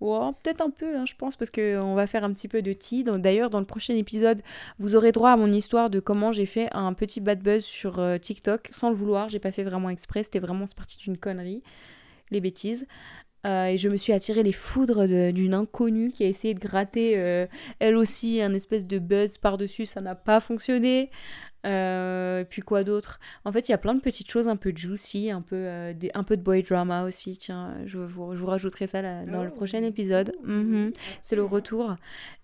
Ouais, 0.00 0.30
peut-être 0.42 0.62
un 0.62 0.70
peu, 0.70 0.96
hein, 0.96 1.04
je 1.06 1.14
pense, 1.14 1.36
parce 1.36 1.50
qu'on 1.50 1.94
va 1.94 2.06
faire 2.06 2.24
un 2.24 2.32
petit 2.32 2.48
peu 2.48 2.62
de 2.62 2.72
tea. 2.72 3.04
Donc, 3.04 3.20
D'ailleurs, 3.20 3.50
dans 3.50 3.60
le 3.60 3.66
prochain 3.66 3.94
épisode, 3.94 4.40
vous 4.78 4.96
aurez 4.96 5.12
droit 5.12 5.30
à 5.32 5.36
mon 5.36 5.52
histoire 5.52 5.90
de 5.90 6.00
comment 6.00 6.32
j'ai 6.32 6.46
fait 6.46 6.68
un 6.72 6.94
petit 6.94 7.20
bad 7.20 7.42
buzz 7.42 7.62
sur 7.64 7.98
euh, 7.98 8.16
TikTok 8.16 8.70
sans 8.72 8.88
le 8.88 8.96
vouloir. 8.96 9.28
J'ai 9.28 9.38
pas 9.38 9.52
fait 9.52 9.62
vraiment 9.62 9.90
exprès, 9.90 10.22
c'était 10.22 10.38
vraiment 10.38 10.66
parti 10.74 10.96
d'une 10.96 11.18
connerie, 11.18 11.62
les 12.30 12.40
bêtises. 12.40 12.86
Euh, 13.46 13.66
et 13.66 13.78
je 13.78 13.88
me 13.88 13.96
suis 13.96 14.12
attiré 14.12 14.42
les 14.42 14.52
foudres 14.52 15.06
d'une 15.32 15.54
inconnue 15.54 16.10
qui 16.10 16.24
a 16.24 16.26
essayé 16.26 16.52
de 16.52 16.58
gratter 16.58 17.14
euh, 17.16 17.46
elle 17.78 17.96
aussi 17.96 18.42
un 18.42 18.52
espèce 18.52 18.86
de 18.86 18.98
buzz 18.98 19.38
par-dessus. 19.38 19.86
Ça 19.86 20.00
n'a 20.00 20.14
pas 20.14 20.40
fonctionné. 20.40 21.10
Euh, 21.66 22.44
puis 22.48 22.62
quoi 22.62 22.84
d'autre? 22.84 23.20
En 23.44 23.52
fait, 23.52 23.68
il 23.68 23.72
y 23.72 23.74
a 23.74 23.78
plein 23.78 23.94
de 23.94 24.00
petites 24.00 24.30
choses 24.30 24.48
un 24.48 24.56
peu 24.56 24.72
juicy, 24.74 25.30
un 25.30 25.42
peu, 25.42 25.56
euh, 25.56 25.92
des- 25.92 26.10
un 26.14 26.22
peu 26.24 26.36
de 26.36 26.42
boy 26.42 26.62
drama 26.62 27.04
aussi. 27.04 27.36
Tiens, 27.36 27.74
je 27.86 27.98
vous, 27.98 28.34
je 28.34 28.38
vous 28.38 28.46
rajouterai 28.46 28.86
ça 28.86 29.02
là, 29.02 29.24
dans 29.26 29.44
le 29.44 29.50
prochain 29.50 29.82
épisode. 29.82 30.32
Mhm. 30.42 30.92
C'est 31.22 31.36
le 31.36 31.44
retour. 31.44 31.96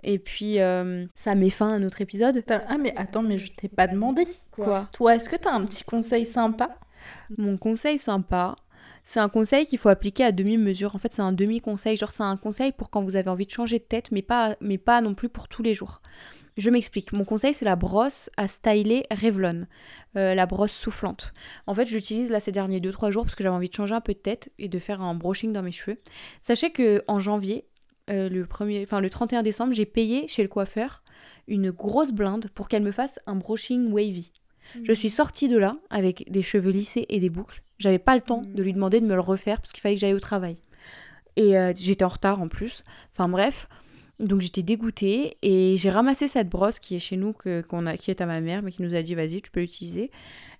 Et 0.03 0.19
puis, 0.19 0.61
euh, 0.61 1.07
ça 1.15 1.35
met 1.35 1.51
fin 1.51 1.73
à 1.75 1.79
notre 1.79 2.01
épisode. 2.03 2.43
Ah 2.69 2.77
mais 2.79 2.93
attends, 2.97 3.23
mais 3.23 3.39
je 3.39 3.53
t'ai 3.53 3.69
pas 3.69 3.87
demandé. 3.87 4.25
Quoi? 4.51 4.89
Toi, 4.93 5.17
est-ce 5.17 5.29
que 5.29 5.37
t'as 5.37 5.53
un 5.53 5.65
petit 5.65 5.85
conseil 5.85 6.27
sympa? 6.27 6.77
Mon 7.39 7.57
conseil 7.57 7.99
sympa, 7.99 8.57
c'est 9.09 9.21
un 9.21 9.29
conseil 9.29 9.67
qu'il 9.67 9.79
faut 9.79 9.89
appliquer 9.89 10.25
à 10.25 10.33
demi-mesure. 10.33 10.97
En 10.97 10.99
fait, 10.99 11.15
c'est 11.15 11.23
un 11.23 11.31
demi-conseil. 11.33 11.97
Genre, 11.97 12.11
c'est 12.11 12.25
un 12.25 12.37
conseil 12.37 12.73
pour 12.73 12.91
quand 12.91 13.03
vous 13.03 13.15
avez 13.15 13.31
envie 13.31 13.47
de 13.47 13.53
changer 13.53 13.79
de 13.79 13.85
tête, 13.85 14.11
mais 14.11 14.21
pas, 14.21 14.57
non 15.01 15.15
plus 15.15 15.29
pour 15.29 15.47
tous 15.47 15.63
les 15.63 15.75
jours. 15.75 16.03
Je 16.57 16.71
m'explique. 16.71 17.13
Mon 17.13 17.25
conseil, 17.25 17.55
c'est 17.55 17.65
la 17.65 17.77
brosse 17.77 18.31
à 18.37 18.49
styler 18.49 19.07
Revlon. 19.13 19.69
Euh, 20.17 20.35
la 20.35 20.47
brosse 20.47 20.73
soufflante. 20.73 21.33
En 21.69 21.75
fait, 21.75 21.87
je 21.87 21.95
l'utilise 21.95 22.31
là 22.31 22.41
ces 22.41 22.51
derniers 22.51 22.81
2-3 22.81 23.13
jours 23.13 23.23
parce 23.23 23.37
que 23.37 23.45
j'avais 23.45 23.55
envie 23.55 23.69
de 23.69 23.75
changer 23.75 23.95
un 23.95 24.01
peu 24.01 24.13
de 24.13 24.19
tête 24.19 24.51
et 24.59 24.67
de 24.67 24.79
faire 24.81 25.01
un 25.01 25.15
brushing 25.15 25.53
dans 25.53 25.63
mes 25.63 25.71
cheveux. 25.71 25.99
Sachez 26.41 26.71
que 26.71 27.05
en 27.07 27.21
janvier, 27.21 27.65
euh, 28.11 28.29
le, 28.29 28.45
premier, 28.45 28.83
enfin, 28.83 29.01
le 29.01 29.09
31 29.09 29.45
décembre, 29.45 29.73
j'ai 29.73 29.87
payé 29.87 30.27
chez 30.27 30.43
le 30.43 30.49
coiffeur 30.49 31.05
une 31.47 31.71
grosse 31.71 32.11
blinde 32.11 32.49
pour 32.57 32.67
qu'elle 32.67 32.83
me 32.83 32.91
fasse 32.91 33.21
un 33.27 33.37
brushing 33.37 33.93
wavy. 33.93 34.33
Je 34.83 34.93
suis 34.93 35.11
sortie 35.11 35.49
de 35.49 35.57
là 35.57 35.77
avec 35.91 36.31
des 36.31 36.43
cheveux 36.43 36.71
lissés 36.71 37.07
et 37.09 37.21
des 37.21 37.31
boucles. 37.31 37.63
J'avais 37.79 37.99
pas 37.99 38.15
le 38.15 38.21
temps 38.21 38.43
de 38.43 38.63
lui 38.63 38.73
demander 38.73 39.01
de 39.01 39.07
me 39.07 39.15
le 39.15 39.21
refaire 39.21 39.61
parce 39.61 39.73
qu'il 39.73 39.81
fallait 39.81 39.95
que 39.95 40.01
j'aille 40.01 40.15
au 40.15 40.21
travail. 40.21 40.57
Et 41.37 41.59
euh, 41.59 41.73
j'étais 41.77 42.05
en 42.05 42.09
retard 42.09 42.41
en 42.41 42.49
plus. 42.49 42.83
Enfin 43.13 43.29
bref. 43.29 43.69
Donc 44.19 44.41
j'étais 44.41 44.63
dégoûtée 44.63 45.37
et 45.43 45.77
j'ai 45.77 45.91
ramassé 45.91 46.27
cette 46.27 46.49
brosse 46.49 46.79
qui 46.79 46.97
est 46.97 46.99
chez 46.99 47.19
nous, 47.19 47.35
que, 47.35 47.61
qu'on 47.61 47.85
a, 47.85 47.99
qui 47.99 48.11
est 48.11 48.23
à 48.23 48.27
ma 48.27 48.41
mère, 48.41 48.63
mais 48.63 48.73
qui 48.73 48.81
nous 48.81 48.95
a 48.95 49.03
dit 49.03 49.15
vas-y, 49.15 49.43
tu 49.43 49.51
peux 49.51 49.61
l'utiliser. 49.61 50.11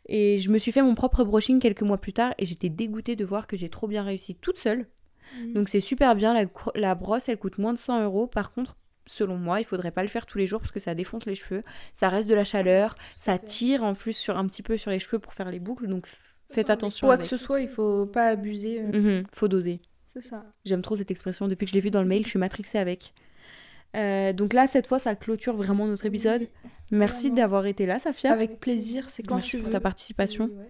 Et 0.09 0.39
je 0.39 0.51
me 0.51 0.59
suis 0.59 0.73
fait 0.73 0.83
mon 0.83 0.95
propre 0.95 1.25
brushing 1.25 1.59
quelques 1.59 1.83
mois 1.83 1.97
plus 1.97 2.13
tard 2.13 2.35
et 2.39 2.45
j'étais 2.45 2.69
dégoûtée 2.69 3.17
de 3.17 3.25
voir 3.25 3.47
que 3.47 3.57
j'ai 3.57 3.71
trop 3.71 3.89
bien 3.89 4.03
réussi 4.03 4.35
toute 4.35 4.59
seule. 4.59 4.87
Donc 5.55 5.69
c'est 5.69 5.81
super 5.81 6.15
bien. 6.15 6.35
La, 6.35 6.45
la 6.75 6.95
brosse, 6.95 7.29
elle 7.29 7.39
coûte 7.39 7.59
moins 7.59 7.73
de 7.73 7.79
100 7.79 8.05
euros. 8.05 8.27
Par 8.27 8.53
contre, 8.53 8.77
selon 9.07 9.37
moi, 9.39 9.61
il 9.61 9.65
faudrait 9.65 9.91
pas 9.91 10.03
le 10.03 10.09
faire 10.09 10.27
tous 10.27 10.39
les 10.39 10.47
jours 10.47 10.61
parce 10.61 10.73
que 10.73 10.81
ça 10.81 10.95
défonce 10.95 11.27
les 11.27 11.35
cheveux. 11.35 11.63
Ça 11.95 12.09
reste 12.09 12.29
de 12.29 12.35
la 12.35 12.45
chaleur. 12.45 12.97
Ça 13.17 13.39
tire 13.39 13.85
en 13.85 13.95
plus 13.95 14.13
sur 14.17 14.37
un 14.37 14.47
petit 14.47 14.63
peu 14.63 14.77
sur 14.77 14.91
les 14.91 14.99
cheveux 14.99 15.19
pour 15.19 15.33
faire 15.35 15.51
les 15.51 15.61
boucles. 15.61 15.87
Donc 15.87 16.07
faites 16.51 16.71
attention. 16.71 17.07
Quoi 17.07 17.19
que 17.19 17.25
ce 17.25 17.37
soit, 17.37 17.61
il 17.61 17.69
faut 17.69 18.07
pas 18.07 18.27
abuser. 18.29 18.81
euh. 18.81 19.19
Mhm, 19.21 19.25
faut 19.33 19.49
doser. 19.49 19.81
C'est 20.13 20.21
ça. 20.23 20.45
J'aime 20.65 20.83
trop 20.83 20.97
cette 20.97 21.11
expression. 21.11 21.47
Depuis 21.49 21.67
que 21.67 21.71
je 21.71 21.75
l'ai 21.75 21.81
vue 21.81 21.91
dans 21.91 22.03
le 22.03 22.09
mail, 22.09 22.23
je 22.25 22.31
suis 22.31 22.39
matrixée 22.39 22.79
avec. 22.79 23.13
Euh, 23.97 24.33
donc 24.33 24.53
là, 24.53 24.67
cette 24.67 24.87
fois, 24.87 24.99
ça 24.99 25.15
clôture 25.15 25.57
vraiment 25.57 25.87
notre 25.87 26.07
épisode. 26.07 26.49
Merci 26.91 27.31
d'avoir 27.31 27.67
été 27.67 27.87
là, 27.87 27.99
Safia. 27.99 28.33
Avec 28.33 28.61
plaisir, 28.61 29.09
c'est 29.11 29.23
quand 29.23 29.37
Merci 29.37 29.51
tu 29.51 29.59
pour 29.61 29.71
ta 29.71 29.81
participation. 29.81 30.47
Ouais. 30.47 30.69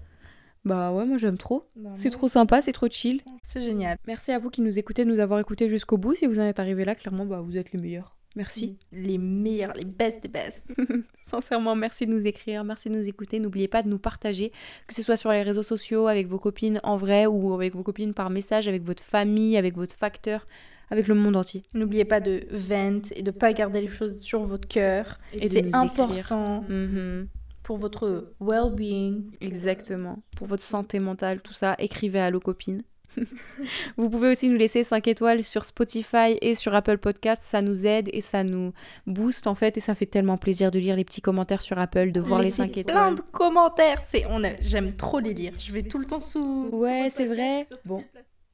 Bah 0.65 0.93
ouais, 0.93 1.05
moi 1.07 1.17
j'aime 1.17 1.39
trop. 1.39 1.69
Bah, 1.77 1.91
C'est 1.97 2.11
trop 2.11 2.27
sympa, 2.27 2.61
c'est 2.61 2.73
trop 2.73 2.89
chill. 2.91 3.23
C'est 3.45 3.61
génial. 3.61 3.99
Merci 4.09 4.33
à 4.33 4.39
vous 4.41 4.51
qui 4.51 4.63
nous 4.63 4.79
écoutez, 4.81 5.05
de 5.05 5.11
nous 5.11 5.21
avoir 5.21 5.39
écoutés 5.39 5.69
jusqu'au 5.69 5.97
bout. 5.97 6.15
Si 6.17 6.27
vous 6.27 6.41
en 6.41 6.45
êtes 6.45 6.59
arrivés 6.59 6.85
là, 6.85 6.97
clairement, 6.97 7.25
bah, 7.25 7.41
vous 7.41 7.57
êtes 7.57 7.73
les 7.73 7.81
meilleurs. 7.81 8.16
Merci. 8.37 8.77
Les 8.93 9.19
meilleurs, 9.19 9.75
les 9.75 9.85
best 9.87 10.23
des 10.23 10.29
best. 10.29 10.73
Sincèrement, 11.25 11.75
merci 11.75 12.07
de 12.07 12.13
nous 12.13 12.27
écrire, 12.27 12.63
merci 12.65 12.89
de 12.91 12.95
nous 12.95 13.09
écouter. 13.09 13.41
N'oubliez 13.41 13.67
pas 13.67 13.83
de 13.83 13.89
nous 13.89 13.99
partager, 13.99 14.53
que 14.87 14.95
ce 14.95 15.03
soit 15.03 15.17
sur 15.17 15.31
les 15.33 15.43
réseaux 15.43 15.63
sociaux, 15.63 16.07
avec 16.07 16.29
vos 16.29 16.39
copines 16.39 16.79
en 16.85 16.97
vrai 16.97 17.27
ou 17.27 17.53
avec 17.55 17.75
vos 17.75 17.83
copines 17.83 18.15
par 18.15 18.31
message, 18.31 18.69
avec 18.69 18.83
votre 18.85 19.03
famille, 19.03 19.57
avec 19.57 19.75
votre 19.75 19.95
facteur, 19.97 20.45
avec 20.91 21.09
le 21.09 21.15
monde 21.15 21.35
entier. 21.35 21.65
N'oubliez 21.75 22.05
pas 22.05 22.21
de 22.21 22.47
vent 22.51 23.01
et 23.17 23.23
de 23.23 23.31
pas 23.33 23.53
garder 23.53 23.81
les 23.81 23.89
choses 23.89 24.21
sur 24.21 24.45
votre 24.45 24.69
cœur. 24.69 25.19
Et 25.33 25.49
C'est 25.49 25.75
important 25.75 26.63
Mhm. 26.69 27.29
pour 27.63 27.79
votre 27.79 28.35
well-being. 28.41 29.25
Exactement. 29.41 30.23
Pour 30.37 30.47
votre 30.47 30.63
santé 30.63 31.01
mentale, 31.01 31.41
tout 31.41 31.53
ça, 31.55 31.75
écrivez 31.79 32.21
à 32.21 32.27
Allo 32.27 32.39
Copine. 32.39 32.85
Vous 33.97 34.11
pouvez 34.11 34.29
aussi 34.31 34.49
nous 34.49 34.57
laisser 34.57 34.85
5 34.85 35.07
étoiles 35.09 35.45
sur 35.45 35.65
Spotify 35.65 36.39
et 36.41 36.55
sur 36.55 36.75
Apple 36.75 36.99
Podcasts. 36.99 37.43
Ça 37.43 37.63
nous 37.63 37.87
aide 37.87 38.09
et 38.13 38.21
ça 38.21 38.45
nous 38.45 38.73
booste 39.07 39.47
en 39.47 39.55
fait. 39.55 39.77
Et 39.77 39.81
ça 39.81 39.95
fait 39.95 40.07
tellement 40.07 40.37
plaisir 40.37 40.71
de 40.71 40.79
lire 40.79 40.97
les 40.97 41.05
petits 41.05 41.21
commentaires 41.23 41.63
sur 41.63 41.79
Apple, 41.79 42.13
de 42.13 42.21
voir 42.21 42.41
les 42.41 42.47
Laissez 42.47 42.57
5 42.59 42.73
plein 42.73 42.81
étoiles. 42.83 43.15
de 43.15 43.21
commentaires. 43.33 44.03
C'est, 44.07 44.25
on 44.29 44.45
a, 44.45 44.59
j'aime 44.61 44.95
trop 44.97 45.19
les 45.21 45.35
lire. 45.35 45.53
Je 45.59 45.73
vais 45.73 45.83
tout 45.83 45.99
le 45.99 46.07
temps 46.07 46.21
sous. 46.21 46.69
Ouais, 46.73 47.09
c'est 47.11 47.27
vrai. 47.27 47.65
podcast, 47.69 47.81
Bon. 47.85 48.05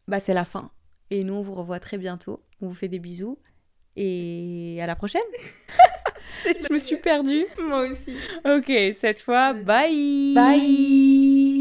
Bah, 0.08 0.20
c'est 0.20 0.34
la 0.34 0.44
fin. 0.44 0.70
Et 1.10 1.24
nous, 1.24 1.34
on 1.34 1.42
vous 1.42 1.54
revoit 1.54 1.80
très 1.80 1.98
bientôt. 1.98 2.40
On 2.60 2.68
vous 2.68 2.74
fait 2.74 2.88
des 2.88 2.98
bisous. 2.98 3.38
Et 3.96 4.78
à 4.80 4.86
la 4.86 4.96
prochaine. 4.96 5.20
Je 6.44 6.72
me 6.72 6.78
suis 6.78 6.96
perdue. 6.96 7.44
Moi 7.62 7.88
aussi. 7.90 8.14
Ok, 8.44 8.72
cette 8.94 9.20
fois, 9.20 9.52
bye. 9.52 10.32
Bye. 10.34 11.51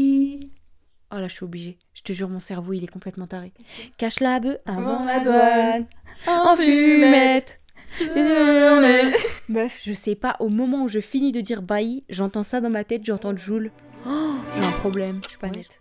Oh 1.14 1.18
là, 1.18 1.28
je 1.28 1.34
suis 1.34 1.44
obligée. 1.44 1.78
Je 1.94 2.02
te 2.02 2.12
jure, 2.12 2.28
mon 2.28 2.40
cerveau, 2.40 2.72
il 2.72 2.84
est 2.84 2.88
complètement 2.88 3.26
taré. 3.26 3.52
Cache 3.98 4.20
la 4.20 4.40
bœuf 4.40 4.56
avant 4.64 5.04
la 5.04 5.20
douane. 5.20 5.86
En 6.26 6.56
fumette. 6.56 7.60
Meuf, 9.48 9.80
je 9.84 9.92
sais 9.92 10.14
pas, 10.14 10.36
au 10.40 10.48
moment 10.48 10.84
où 10.84 10.88
je 10.88 11.00
finis 11.00 11.32
de 11.32 11.42
dire 11.42 11.60
bye, 11.60 12.02
j'entends 12.08 12.42
ça 12.42 12.62
dans 12.62 12.70
ma 12.70 12.84
tête, 12.84 13.04
j'entends 13.04 13.36
Joule. 13.36 13.70
Oh, 14.06 14.34
j'ai 14.56 14.64
un 14.66 14.72
problème, 14.72 15.20
je 15.24 15.30
suis 15.30 15.38
pas 15.38 15.50
nette. 15.50 15.78